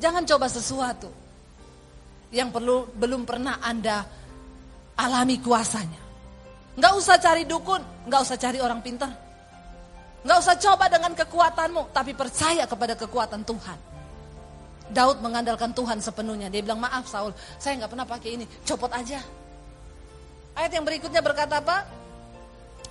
Jangan 0.02 0.26
coba 0.28 0.50
sesuatu 0.50 1.08
yang 2.34 2.50
perlu 2.50 2.90
belum 2.90 3.24
pernah 3.24 3.62
Anda 3.62 4.04
alami 4.98 5.40
kuasanya. 5.40 6.03
Nggak 6.74 6.94
usah 6.98 7.16
cari 7.22 7.44
dukun, 7.46 7.82
nggak 8.10 8.22
usah 8.26 8.38
cari 8.38 8.58
orang 8.58 8.82
pintar. 8.82 9.14
Nggak 10.24 10.38
usah 10.40 10.56
coba 10.58 10.88
dengan 10.88 11.12
kekuatanmu, 11.14 11.92
tapi 11.92 12.16
percaya 12.16 12.64
kepada 12.64 12.96
kekuatan 12.96 13.44
Tuhan. 13.44 13.78
Daud 14.94 15.20
mengandalkan 15.20 15.74
Tuhan 15.76 16.00
sepenuhnya. 16.00 16.48
Dia 16.48 16.64
bilang, 16.64 16.80
maaf 16.80 17.06
Saul, 17.10 17.36
saya 17.60 17.78
nggak 17.82 17.92
pernah 17.92 18.08
pakai 18.08 18.30
ini, 18.40 18.46
copot 18.64 18.90
aja. 18.94 19.20
Ayat 20.54 20.72
yang 20.74 20.86
berikutnya 20.86 21.20
berkata 21.20 21.60
apa? 21.60 21.86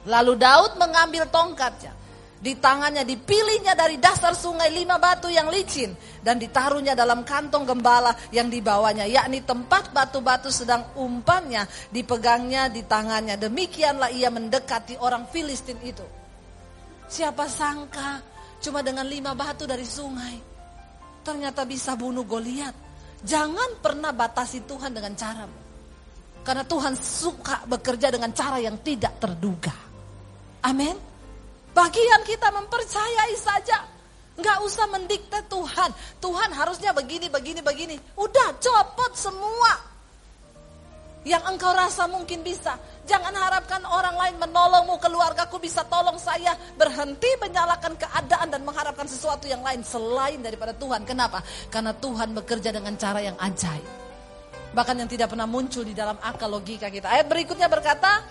Lalu 0.07 0.35
Daud 0.35 0.77
mengambil 0.83 1.27
tongkatnya. 1.31 1.95
Di 2.43 2.59
tangannya 2.59 3.07
dipilihnya 3.07 3.79
dari 3.79 4.03
dasar 4.03 4.35
sungai 4.35 4.67
lima 4.75 4.99
batu 4.99 5.31
yang 5.31 5.47
licin. 5.47 5.95
Dan 6.19 6.43
ditaruhnya 6.43 6.99
dalam 6.99 7.23
kantong 7.23 7.63
gembala 7.63 8.11
yang 8.35 8.51
dibawanya. 8.51 9.07
Yakni 9.07 9.47
tempat 9.47 9.95
batu-batu 9.95 10.51
sedang 10.51 10.91
umpannya 10.99 11.71
dipegangnya 11.95 12.67
di 12.67 12.83
tangannya. 12.83 13.39
Demikianlah 13.39 14.11
ia 14.11 14.27
mendekati 14.35 14.99
orang 14.99 15.31
Filistin 15.31 15.79
itu. 15.87 16.03
Siapa 17.07 17.47
sangka 17.47 18.19
cuma 18.59 18.83
dengan 18.83 19.07
lima 19.07 19.39
batu 19.39 19.63
dari 19.63 19.87
sungai. 19.87 20.35
Ternyata 21.23 21.63
bisa 21.63 21.95
bunuh 21.95 22.27
Goliat. 22.27 22.75
Jangan 23.23 23.79
pernah 23.79 24.11
batasi 24.11 24.67
Tuhan 24.67 24.91
dengan 24.91 25.15
caramu. 25.15 25.59
Karena 26.43 26.67
Tuhan 26.67 26.99
suka 26.99 27.63
bekerja 27.71 28.11
dengan 28.11 28.35
cara 28.35 28.59
yang 28.59 28.83
tidak 28.83 29.15
terduga. 29.23 29.71
Amin. 30.67 31.12
Bagian 31.73 32.21
kita 32.29 32.53
mempercayai 32.53 33.37
saja. 33.37 33.89
Nggak 34.37 34.59
usah 34.65 34.87
mendikte 34.89 35.41
Tuhan. 35.49 35.91
Tuhan 36.21 36.51
harusnya 36.53 36.93
begini, 36.93 37.29
begini, 37.29 37.61
begini. 37.61 37.97
Udah 38.17 38.57
copot 38.61 39.13
semua. 39.17 39.93
Yang 41.23 41.55
engkau 41.55 41.73
rasa 41.73 42.11
mungkin 42.11 42.43
bisa. 42.43 42.75
Jangan 43.07 43.31
harapkan 43.31 43.79
orang 43.87 44.17
lain 44.19 44.37
menolongmu, 44.43 44.99
keluargaku 44.99 45.63
bisa 45.63 45.87
tolong 45.87 46.19
saya. 46.19 46.57
Berhenti 46.75 47.29
menyalahkan 47.39 47.95
keadaan 47.95 48.49
dan 48.51 48.61
mengharapkan 48.67 49.07
sesuatu 49.07 49.47
yang 49.47 49.63
lain 49.63 49.87
selain 49.87 50.43
daripada 50.43 50.75
Tuhan. 50.75 51.07
Kenapa? 51.07 51.41
Karena 51.71 51.95
Tuhan 51.95 52.35
bekerja 52.37 52.75
dengan 52.75 52.97
cara 52.99 53.21
yang 53.23 53.37
ajaib 53.39 54.03
bahkan 54.73 54.97
yang 54.97 55.09
tidak 55.09 55.29
pernah 55.29 55.45
muncul 55.45 55.85
di 55.85 55.93
dalam 55.93 56.17
akal 56.25 56.49
logika 56.49 56.89
kita. 56.89 57.13
Ayat 57.13 57.29
berikutnya 57.29 57.69
berkata, 57.69 58.25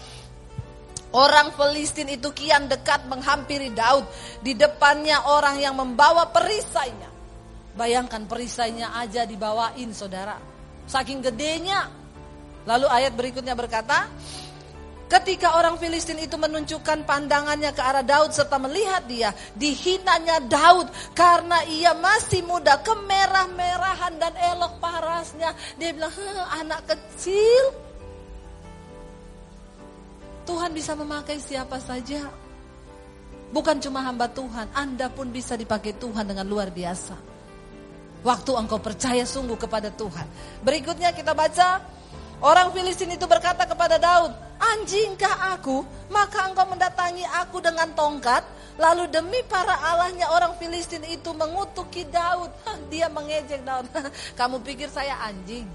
Orang 1.12 1.51
Filistin 1.51 2.07
itu 2.07 2.32
kian 2.32 2.72
dekat 2.72 3.03
menghampiri 3.12 3.72
Daud. 3.76 4.07
Di 4.39 4.55
depannya 4.55 5.28
orang 5.28 5.59
yang 5.59 5.76
membawa 5.76 6.32
perisainya. 6.32 7.12
Bayangkan 7.76 8.28
perisainya 8.28 8.95
aja 8.95 9.28
dibawain 9.28 9.91
saudara. 9.91 10.39
Saking 10.88 11.20
gedenya. 11.20 11.88
Lalu 12.64 12.88
ayat 12.88 13.12
berikutnya 13.16 13.57
berkata, 13.57 14.07
Ketika 15.12 15.59
orang 15.59 15.76
Filistin 15.76 16.24
itu 16.24 16.39
menunjukkan 16.39 17.03
pandangannya 17.03 17.76
ke 17.76 17.84
arah 17.84 17.99
Daud 17.99 18.32
serta 18.32 18.55
melihat 18.55 19.03
dia, 19.12 19.36
dihinanya 19.59 20.39
Daud 20.47 20.88
karena 21.12 21.68
ia 21.68 21.91
masih 21.91 22.47
muda, 22.47 22.80
kemerah-merahan 22.80 24.16
dan 24.16 24.32
elok 24.39 24.80
parasnya. 24.80 25.51
Dia 25.76 25.91
bilang, 25.91 26.16
anak 26.64 26.88
kecil. 26.88 27.91
Tuhan 30.46 30.72
bisa 30.74 30.98
memakai 30.98 31.38
siapa 31.38 31.78
saja. 31.78 32.30
Bukan 33.52 33.84
cuma 33.84 34.00
hamba 34.08 34.32
Tuhan, 34.32 34.72
Anda 34.72 35.12
pun 35.12 35.28
bisa 35.28 35.60
dipakai 35.60 36.00
Tuhan 36.00 36.24
dengan 36.24 36.48
luar 36.48 36.72
biasa. 36.72 37.20
Waktu 38.24 38.52
engkau 38.54 38.80
percaya 38.80 39.28
sungguh 39.28 39.60
kepada 39.60 39.92
Tuhan. 39.92 40.24
Berikutnya 40.64 41.12
kita 41.12 41.36
baca, 41.36 41.84
orang 42.39 42.72
Filistin 42.72 43.12
itu 43.12 43.28
berkata 43.28 43.68
kepada 43.68 44.00
Daud, 44.00 44.32
Anjingkah 44.62 45.58
aku? 45.58 45.82
Maka 46.14 46.54
engkau 46.54 46.70
mendatangi 46.70 47.26
aku 47.26 47.60
dengan 47.60 47.89
tongkat. 47.98 48.46
Lalu 48.78 49.10
demi 49.10 49.42
para 49.50 49.74
allahnya 49.74 50.30
orang 50.32 50.54
Filistin 50.62 51.02
itu 51.10 51.34
mengutuki 51.34 52.06
Daud. 52.08 52.54
Dia 52.94 53.10
mengejek 53.10 53.66
Daud. 53.66 53.89
Kamu 54.39 54.62
pikir 54.62 54.88
saya 54.88 55.18
anjing? 55.26 55.66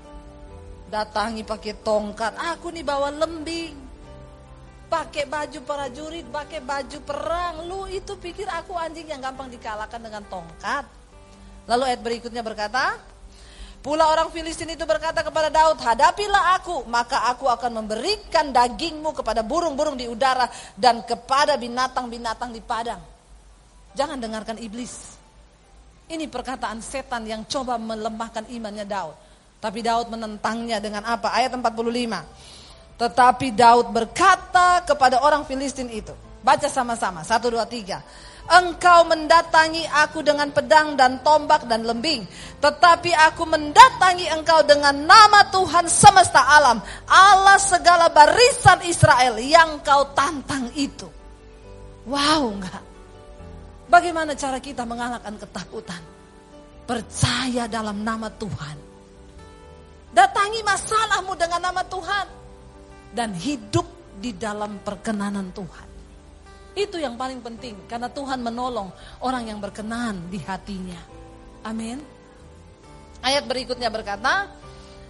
Datangi 0.87 1.43
pakai 1.43 1.75
tongkat. 1.83 2.39
Aku 2.57 2.71
nih 2.71 2.87
bawa 2.87 3.11
lembing. 3.11 3.86
Pakai 4.87 5.26
baju 5.26 5.59
prajurit, 5.66 6.26
pakai 6.30 6.62
baju 6.62 6.99
perang. 7.03 7.66
Lu 7.66 7.91
itu 7.91 8.14
pikir 8.14 8.47
aku 8.47 8.74
anjing 8.78 9.11
yang 9.11 9.18
gampang 9.18 9.51
dikalahkan 9.51 9.99
dengan 9.99 10.22
tongkat. 10.30 10.87
Lalu 11.66 11.82
ayat 11.91 12.01
berikutnya 12.07 12.47
berkata, 12.47 12.95
Pula 13.87 14.11
orang 14.11 14.34
Filistin 14.34 14.74
itu 14.74 14.82
berkata 14.82 15.22
kepada 15.22 15.47
Daud, 15.47 15.78
hadapilah 15.78 16.59
aku, 16.59 16.91
maka 16.91 17.30
aku 17.30 17.47
akan 17.47 17.87
memberikan 17.87 18.51
dagingmu 18.51 19.14
kepada 19.14 19.47
burung-burung 19.47 19.95
di 19.95 20.11
udara 20.11 20.51
dan 20.74 21.07
kepada 21.07 21.55
binatang-binatang 21.55 22.51
di 22.51 22.59
padang. 22.59 22.99
Jangan 23.95 24.18
dengarkan 24.18 24.59
iblis. 24.59 25.14
Ini 26.11 26.26
perkataan 26.26 26.82
setan 26.82 27.30
yang 27.30 27.47
coba 27.47 27.78
melemahkan 27.78 28.51
imannya 28.51 28.91
Daud. 28.91 29.14
Tapi 29.62 29.78
Daud 29.87 30.11
menentangnya 30.11 30.82
dengan 30.82 31.07
apa? 31.07 31.30
Ayat 31.30 31.55
45. 31.55 31.70
Tetapi 32.97 33.53
Daud 33.53 33.92
berkata 33.92 34.80
kepada 34.84 35.20
orang 35.20 35.44
Filistin 35.44 35.92
itu. 35.92 36.12
Baca 36.40 36.68
sama-sama, 36.70 37.20
satu, 37.26 37.53
dua, 37.53 37.68
tiga. 37.68 38.01
Engkau 38.47 39.03
mendatangi 39.11 39.82
aku 39.90 40.22
dengan 40.22 40.47
pedang 40.55 40.94
dan 40.94 41.18
tombak 41.26 41.66
dan 41.66 41.82
lembing. 41.82 42.22
Tetapi 42.62 43.11
aku 43.11 43.42
mendatangi 43.42 44.30
engkau 44.30 44.62
dengan 44.62 44.94
nama 44.94 45.51
Tuhan 45.51 45.90
semesta 45.90 46.47
alam. 46.47 46.78
Allah 47.11 47.59
segala 47.59 48.07
barisan 48.07 48.86
Israel 48.86 49.42
yang 49.42 49.82
kau 49.82 50.14
tantang 50.14 50.70
itu. 50.78 51.11
Wow 52.07 52.55
enggak? 52.55 52.86
Bagaimana 53.90 54.38
cara 54.38 54.62
kita 54.62 54.86
mengalahkan 54.86 55.34
ketakutan? 55.42 55.99
Percaya 56.86 57.66
dalam 57.66 58.07
nama 58.07 58.30
Tuhan. 58.30 58.78
Datangi 60.14 60.62
masalahmu 60.62 61.34
dengan 61.34 61.66
nama 61.66 61.82
Tuhan. 61.82 62.45
Dan 63.17 63.33
hidup 63.33 63.89
di 64.21 64.37
dalam 64.37 64.77
perkenanan 64.85 65.49
Tuhan. 65.57 65.89
Itu 66.77 67.01
yang 67.01 67.17
paling 67.17 67.41
penting 67.41 67.89
karena 67.89 68.12
Tuhan 68.12 68.45
menolong 68.45 68.93
orang 69.25 69.49
yang 69.49 69.57
berkenan 69.57 70.29
di 70.29 70.37
hatinya. 70.45 71.01
Amin. 71.64 71.97
Ayat 73.25 73.49
berikutnya 73.49 73.89
berkata, 73.89 74.53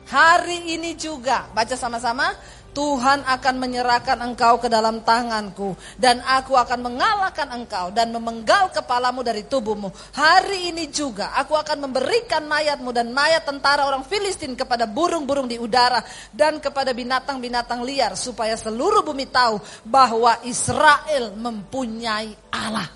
hari 0.06 0.78
ini 0.78 0.94
juga 0.94 1.50
baca 1.50 1.74
sama-sama 1.74 2.30
Tuhan 2.76 3.24
akan 3.24 3.54
menyerahkan 3.56 4.20
engkau 4.20 4.60
ke 4.60 4.68
dalam 4.68 5.00
tanganku 5.00 5.72
dan 5.96 6.20
aku 6.20 6.52
akan 6.60 6.92
mengalahkan 6.92 7.48
engkau 7.56 7.88
dan 7.88 8.12
memenggal 8.12 8.68
kepalamu 8.68 9.24
dari 9.24 9.48
tubuhmu. 9.48 9.88
Hari 10.12 10.76
ini 10.76 10.92
juga 10.92 11.32
aku 11.40 11.56
akan 11.56 11.88
memberikan 11.88 12.44
mayatmu 12.44 12.92
dan 12.92 13.16
mayat 13.16 13.48
tentara 13.48 13.88
orang 13.88 14.04
Filistin 14.04 14.52
kepada 14.52 14.84
burung-burung 14.84 15.48
di 15.48 15.56
udara 15.56 16.04
dan 16.36 16.60
kepada 16.60 16.92
binatang-binatang 16.92 17.80
liar 17.80 18.12
supaya 18.12 18.52
seluruh 18.60 19.00
bumi 19.00 19.24
tahu 19.24 19.56
bahwa 19.88 20.36
Israel 20.44 21.32
mempunyai 21.32 22.36
Allah. 22.52 22.92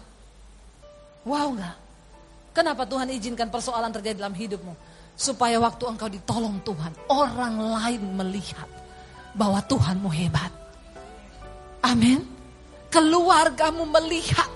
Wow 1.24 1.56
enggak? 1.56 1.76
Kenapa 2.52 2.84
Tuhan 2.84 3.08
izinkan 3.16 3.48
persoalan 3.48 3.88
terjadi 3.96 4.20
dalam 4.20 4.36
hidupmu? 4.36 4.76
Supaya 5.16 5.56
waktu 5.56 5.88
engkau 5.88 6.12
ditolong 6.12 6.60
Tuhan, 6.68 6.92
orang 7.08 7.56
lain 7.80 8.02
melihat 8.20 8.79
bahwa 9.40 9.64
Tuhanmu 9.64 10.12
hebat. 10.12 10.52
Amin. 11.80 12.20
Keluargamu 12.92 13.88
melihat 13.88 14.52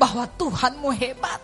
bahwa 0.00 0.24
Tuhanmu 0.40 0.88
hebat. 0.96 1.36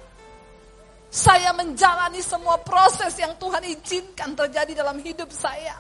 Saya 1.13 1.53
menjalani 1.53 2.25
semua 2.25 2.57
proses 2.57 3.13
yang 3.21 3.37
Tuhan 3.37 3.61
izinkan 3.69 4.33
terjadi 4.33 4.73
dalam 4.81 4.97
hidup 5.05 5.29
saya. 5.29 5.77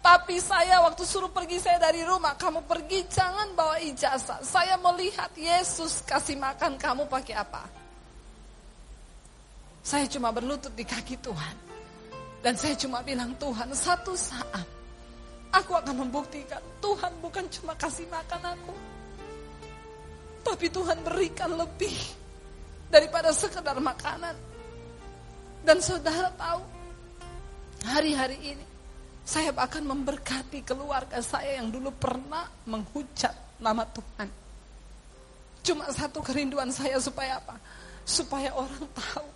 Tapi 0.00 0.42
saya 0.42 0.80
waktu 0.82 1.04
suruh 1.06 1.30
pergi 1.30 1.60
saya 1.62 1.76
dari 1.78 2.02
rumah, 2.02 2.34
kamu 2.34 2.66
pergi 2.66 3.06
jangan 3.06 3.52
bawa 3.54 3.78
ijazah. 3.78 4.42
Saya 4.42 4.74
melihat 4.80 5.30
Yesus 5.36 6.02
kasih 6.02 6.40
makan 6.40 6.80
kamu 6.80 7.06
pakai 7.06 7.36
apa. 7.36 7.62
Saya 9.84 10.08
cuma 10.08 10.32
berlutut 10.34 10.72
di 10.74 10.82
kaki 10.82 11.20
Tuhan. 11.20 11.56
Dan 12.40 12.56
saya 12.56 12.72
cuma 12.80 13.04
bilang 13.04 13.36
Tuhan 13.36 13.68
satu 13.76 14.16
saat 14.16 14.79
Aku 15.50 15.74
akan 15.74 16.06
membuktikan 16.06 16.62
Tuhan 16.78 17.12
bukan 17.18 17.44
cuma 17.50 17.74
kasih 17.74 18.06
makan 18.06 18.54
aku. 18.54 18.74
Tapi 20.46 20.66
Tuhan 20.70 20.98
berikan 21.02 21.50
lebih 21.58 21.94
daripada 22.90 23.34
sekedar 23.34 23.76
makanan. 23.78 24.34
Dan 25.60 25.76
saudara 25.82 26.32
tahu, 26.38 26.62
hari-hari 27.84 28.56
ini 28.56 28.66
saya 29.26 29.52
akan 29.54 29.94
memberkati 29.94 30.64
keluarga 30.64 31.20
saya 31.20 31.60
yang 31.60 31.68
dulu 31.68 31.92
pernah 31.94 32.48
menghujat 32.66 33.60
nama 33.60 33.84
Tuhan. 33.90 34.28
Cuma 35.60 35.84
satu 35.92 36.24
kerinduan 36.24 36.72
saya 36.72 36.96
supaya 36.96 37.36
apa? 37.36 37.54
Supaya 38.08 38.50
orang 38.56 38.86
tahu 38.96 39.28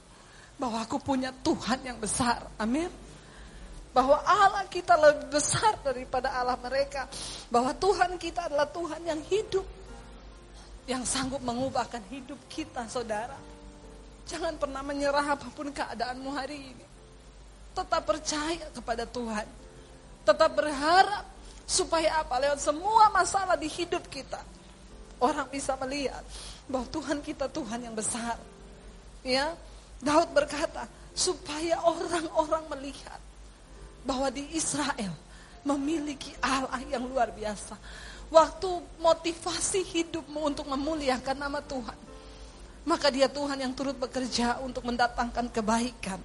bahwa 0.56 0.78
aku 0.80 0.96
punya 0.98 1.30
Tuhan 1.44 1.78
yang 1.84 1.98
besar. 2.00 2.48
Amin. 2.56 2.88
Bahwa 3.94 4.18
Allah 4.26 4.66
kita 4.66 4.98
lebih 4.98 5.38
besar 5.38 5.78
daripada 5.86 6.34
Allah 6.34 6.58
mereka. 6.58 7.06
Bahwa 7.46 7.70
Tuhan 7.78 8.18
kita 8.18 8.50
adalah 8.50 8.66
Tuhan 8.66 9.06
yang 9.06 9.22
hidup. 9.30 9.62
Yang 10.90 11.02
sanggup 11.08 11.40
mengubahkan 11.40 12.02
hidup 12.10 12.36
kita 12.50 12.84
saudara. 12.90 13.38
Jangan 14.26 14.58
pernah 14.58 14.82
menyerah 14.82 15.38
apa 15.38 15.46
pun 15.54 15.70
keadaanmu 15.70 16.30
hari 16.34 16.74
ini. 16.74 16.86
Tetap 17.72 18.02
percaya 18.02 18.66
kepada 18.74 19.06
Tuhan. 19.06 19.46
Tetap 20.24 20.50
berharap 20.52 21.24
supaya 21.68 22.20
apa? 22.20 22.40
Lewat 22.40 22.60
semua 22.60 23.08
masalah 23.12 23.56
di 23.56 23.68
hidup 23.68 24.04
kita. 24.08 24.40
Orang 25.20 25.48
bisa 25.48 25.78
melihat 25.80 26.24
bahwa 26.68 26.88
Tuhan 26.88 27.22
kita 27.22 27.46
Tuhan 27.48 27.80
yang 27.84 27.96
besar. 27.96 28.36
Ya, 29.24 29.56
Daud 30.04 30.36
berkata, 30.36 30.84
supaya 31.16 31.80
orang-orang 31.80 32.64
melihat 32.76 33.20
bahwa 34.04 34.28
di 34.28 34.44
Israel 34.52 35.10
memiliki 35.64 36.30
Allah 36.44 36.84
yang 36.86 37.08
luar 37.08 37.32
biasa. 37.32 37.74
Waktu 38.28 38.68
motivasi 39.00 39.80
hidupmu 39.84 40.54
untuk 40.54 40.68
memuliakan 40.68 41.36
nama 41.36 41.60
Tuhan, 41.64 41.98
maka 42.84 43.08
dia 43.08 43.26
Tuhan 43.26 43.64
yang 43.64 43.72
turut 43.72 43.96
bekerja 43.96 44.60
untuk 44.60 44.84
mendatangkan 44.84 45.48
kebaikan. 45.48 46.20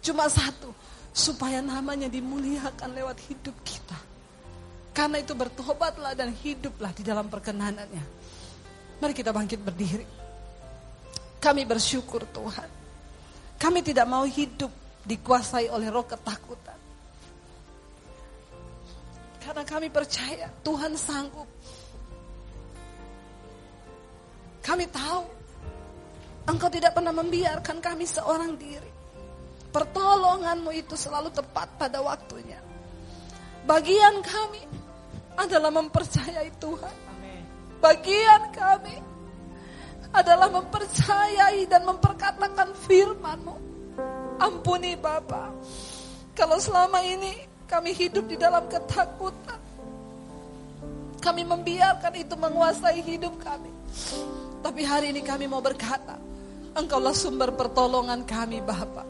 Cuma 0.00 0.26
satu, 0.26 0.72
supaya 1.12 1.60
namanya 1.60 2.08
dimuliakan 2.08 2.90
lewat 2.96 3.20
hidup 3.28 3.54
kita. 3.62 3.98
Karena 4.92 5.20
itu 5.20 5.32
bertobatlah 5.32 6.12
dan 6.16 6.32
hiduplah 6.32 6.92
di 6.92 7.04
dalam 7.04 7.28
perkenanannya. 7.28 8.04
Mari 9.00 9.12
kita 9.16 9.32
bangkit 9.32 9.60
berdiri. 9.60 10.04
Kami 11.40 11.62
bersyukur 11.64 12.24
Tuhan. 12.28 12.68
Kami 13.56 13.80
tidak 13.80 14.06
mau 14.06 14.24
hidup 14.24 14.70
dikuasai 15.02 15.72
oleh 15.72 15.88
roh 15.90 16.06
ketakutan. 16.06 16.71
Karena 19.42 19.62
kami 19.66 19.90
percaya 19.90 20.46
Tuhan 20.62 20.94
sanggup. 20.94 21.50
Kami 24.62 24.86
tahu 24.86 25.42
Engkau 26.42 26.66
tidak 26.70 26.98
pernah 26.98 27.14
membiarkan 27.14 27.78
kami 27.78 28.02
seorang 28.02 28.58
diri. 28.58 28.90
Pertolonganmu 29.70 30.74
itu 30.74 30.98
selalu 30.98 31.30
tepat 31.30 31.70
pada 31.78 32.02
waktunya. 32.02 32.58
Bagian 33.62 34.18
kami 34.26 34.62
adalah 35.38 35.70
mempercayai 35.70 36.50
Tuhan. 36.58 36.96
Bagian 37.78 38.42
kami 38.50 38.96
adalah 40.12 40.50
mempercayai 40.50 41.62
dan 41.70 41.86
memperkatakan 41.86 42.74
firman-Mu. 42.90 43.56
Ampuni 44.42 44.98
Bapa, 44.98 45.54
kalau 46.34 46.58
selama 46.58 46.98
ini 47.06 47.51
kami 47.72 47.96
hidup 47.96 48.28
di 48.28 48.36
dalam 48.36 48.68
ketakutan, 48.68 49.56
kami 51.24 51.40
membiarkan 51.40 52.12
itu 52.20 52.36
menguasai 52.36 53.00
hidup 53.00 53.32
kami. 53.40 53.72
Tapi 54.60 54.84
hari 54.84 55.16
ini 55.16 55.24
kami 55.24 55.48
mau 55.48 55.64
berkata, 55.64 56.20
Engkaulah 56.76 57.16
sumber 57.16 57.56
pertolongan 57.56 58.28
kami 58.28 58.60
Bapa. 58.60 59.08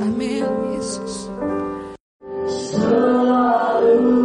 Amin 0.00 0.48
Yesus. 0.72 1.28
Shalom 2.48 4.21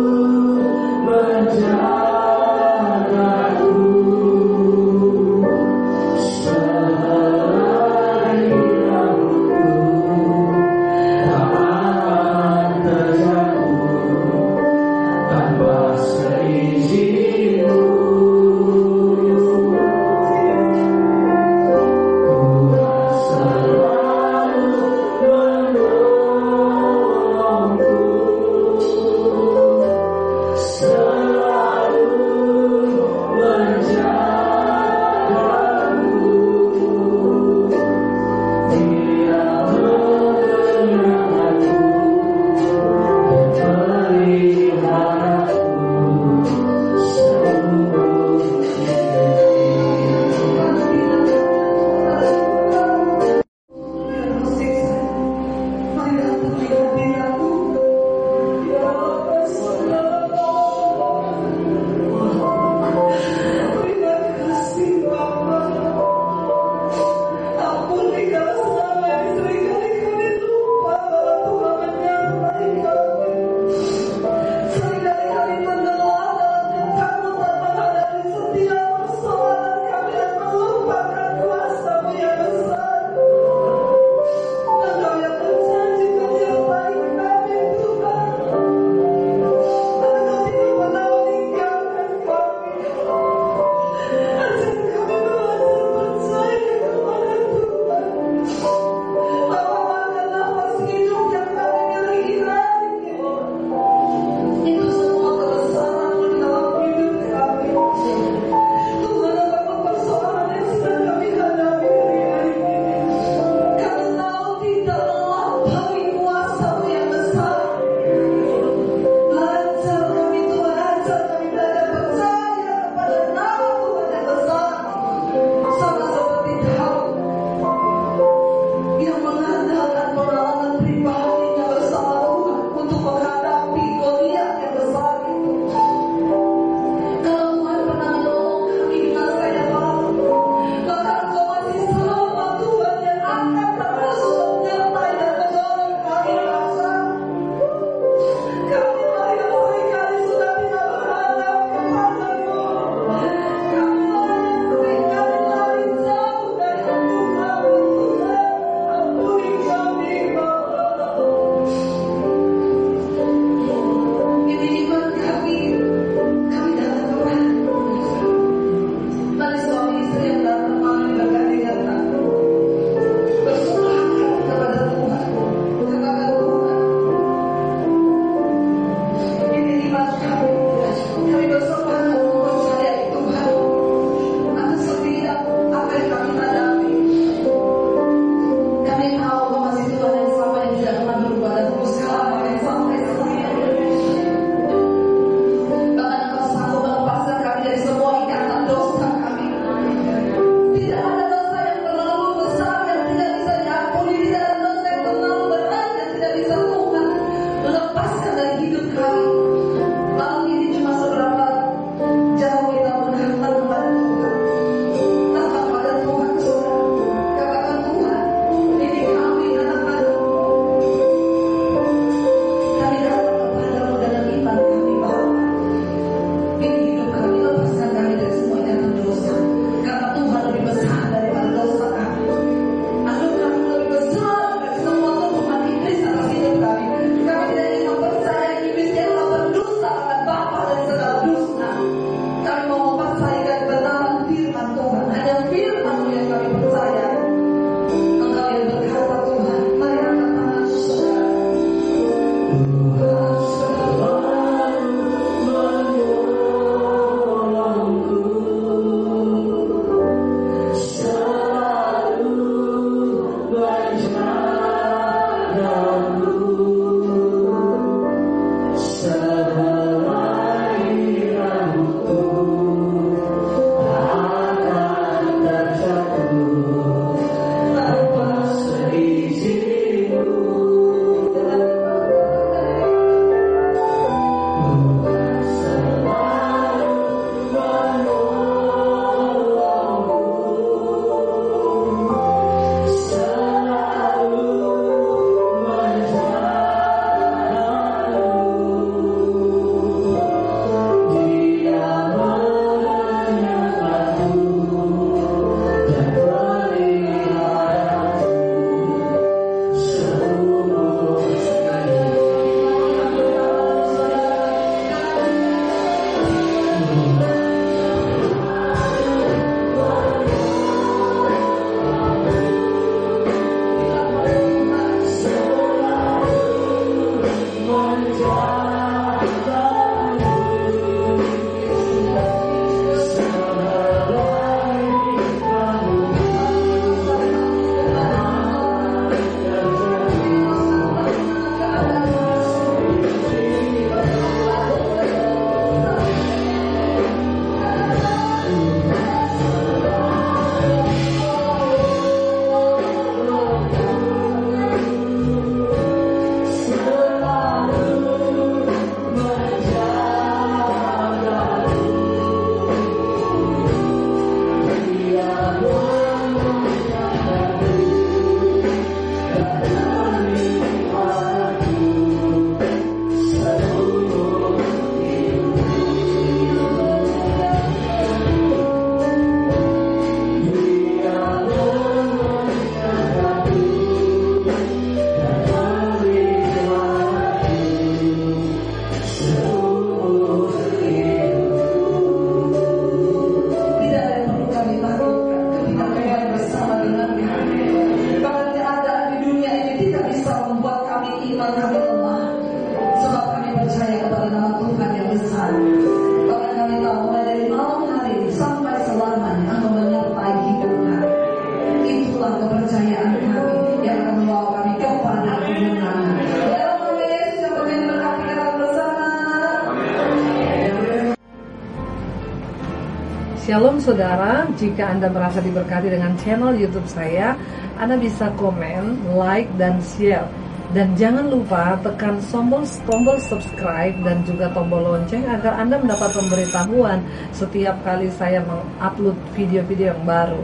saudara, 423.88 424.44
jika 424.60 424.92
Anda 424.92 425.08
merasa 425.08 425.40
diberkati 425.40 425.88
dengan 425.88 426.12
channel 426.20 426.52
YouTube 426.60 426.92
saya, 426.92 427.40
Anda 427.80 427.96
bisa 427.96 428.28
komen, 428.36 429.16
like, 429.16 429.48
dan 429.56 429.80
share. 429.80 430.28
Dan 430.76 431.00
jangan 431.00 431.32
lupa 431.32 431.80
tekan 431.80 432.20
tombol 432.28 432.68
tombol 432.84 433.16
subscribe 433.24 433.96
dan 434.04 434.20
juga 434.28 434.52
tombol 434.52 434.84
lonceng 434.84 435.24
agar 435.24 435.56
Anda 435.64 435.80
mendapat 435.80 436.12
pemberitahuan 436.12 437.00
setiap 437.32 437.80
kali 437.88 438.12
saya 438.12 438.44
mengupload 438.44 439.16
video-video 439.32 439.96
yang 439.96 440.04
baru. 440.04 440.44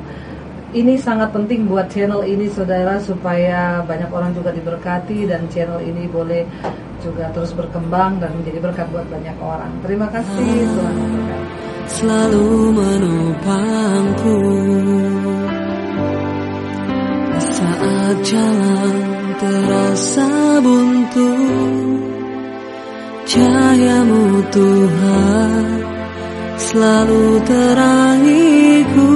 Ini 0.71 0.95
sangat 0.95 1.35
penting 1.35 1.67
buat 1.67 1.91
channel 1.91 2.23
ini 2.23 2.47
saudara 2.47 3.03
supaya 3.03 3.83
banyak 3.83 4.09
orang 4.09 4.31
juga 4.31 4.55
diberkati 4.55 5.27
dan 5.27 5.43
channel 5.51 5.83
ini 5.83 6.07
boleh 6.07 6.47
juga 7.03 7.27
terus 7.35 7.51
berkembang 7.51 8.23
dan 8.23 8.31
menjadi 8.39 8.63
berkat 8.63 8.87
buat 8.95 9.05
banyak 9.11 9.37
orang. 9.43 9.75
Terima 9.83 10.07
kasih 10.07 10.55
Tuhan 10.71 11.42
selalu 12.03 12.75
menopangku. 12.75 14.39
Saat 17.39 18.15
jalan 18.27 18.95
terasa 19.39 20.59
buntu 20.59 21.31
cahayamu 23.23 24.43
Tuhan 24.51 25.63
selalu 26.59 27.39
terangiku 27.47 29.15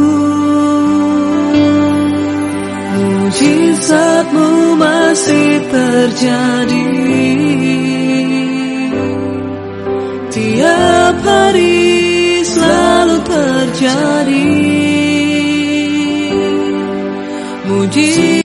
mujizatmu 2.95 4.79
masih 4.79 5.59
terjadi. 5.67 6.87
Tiap 10.31 11.15
hari 11.25 11.76
terjadi. 13.77 14.43
Mujizat 17.67 18.36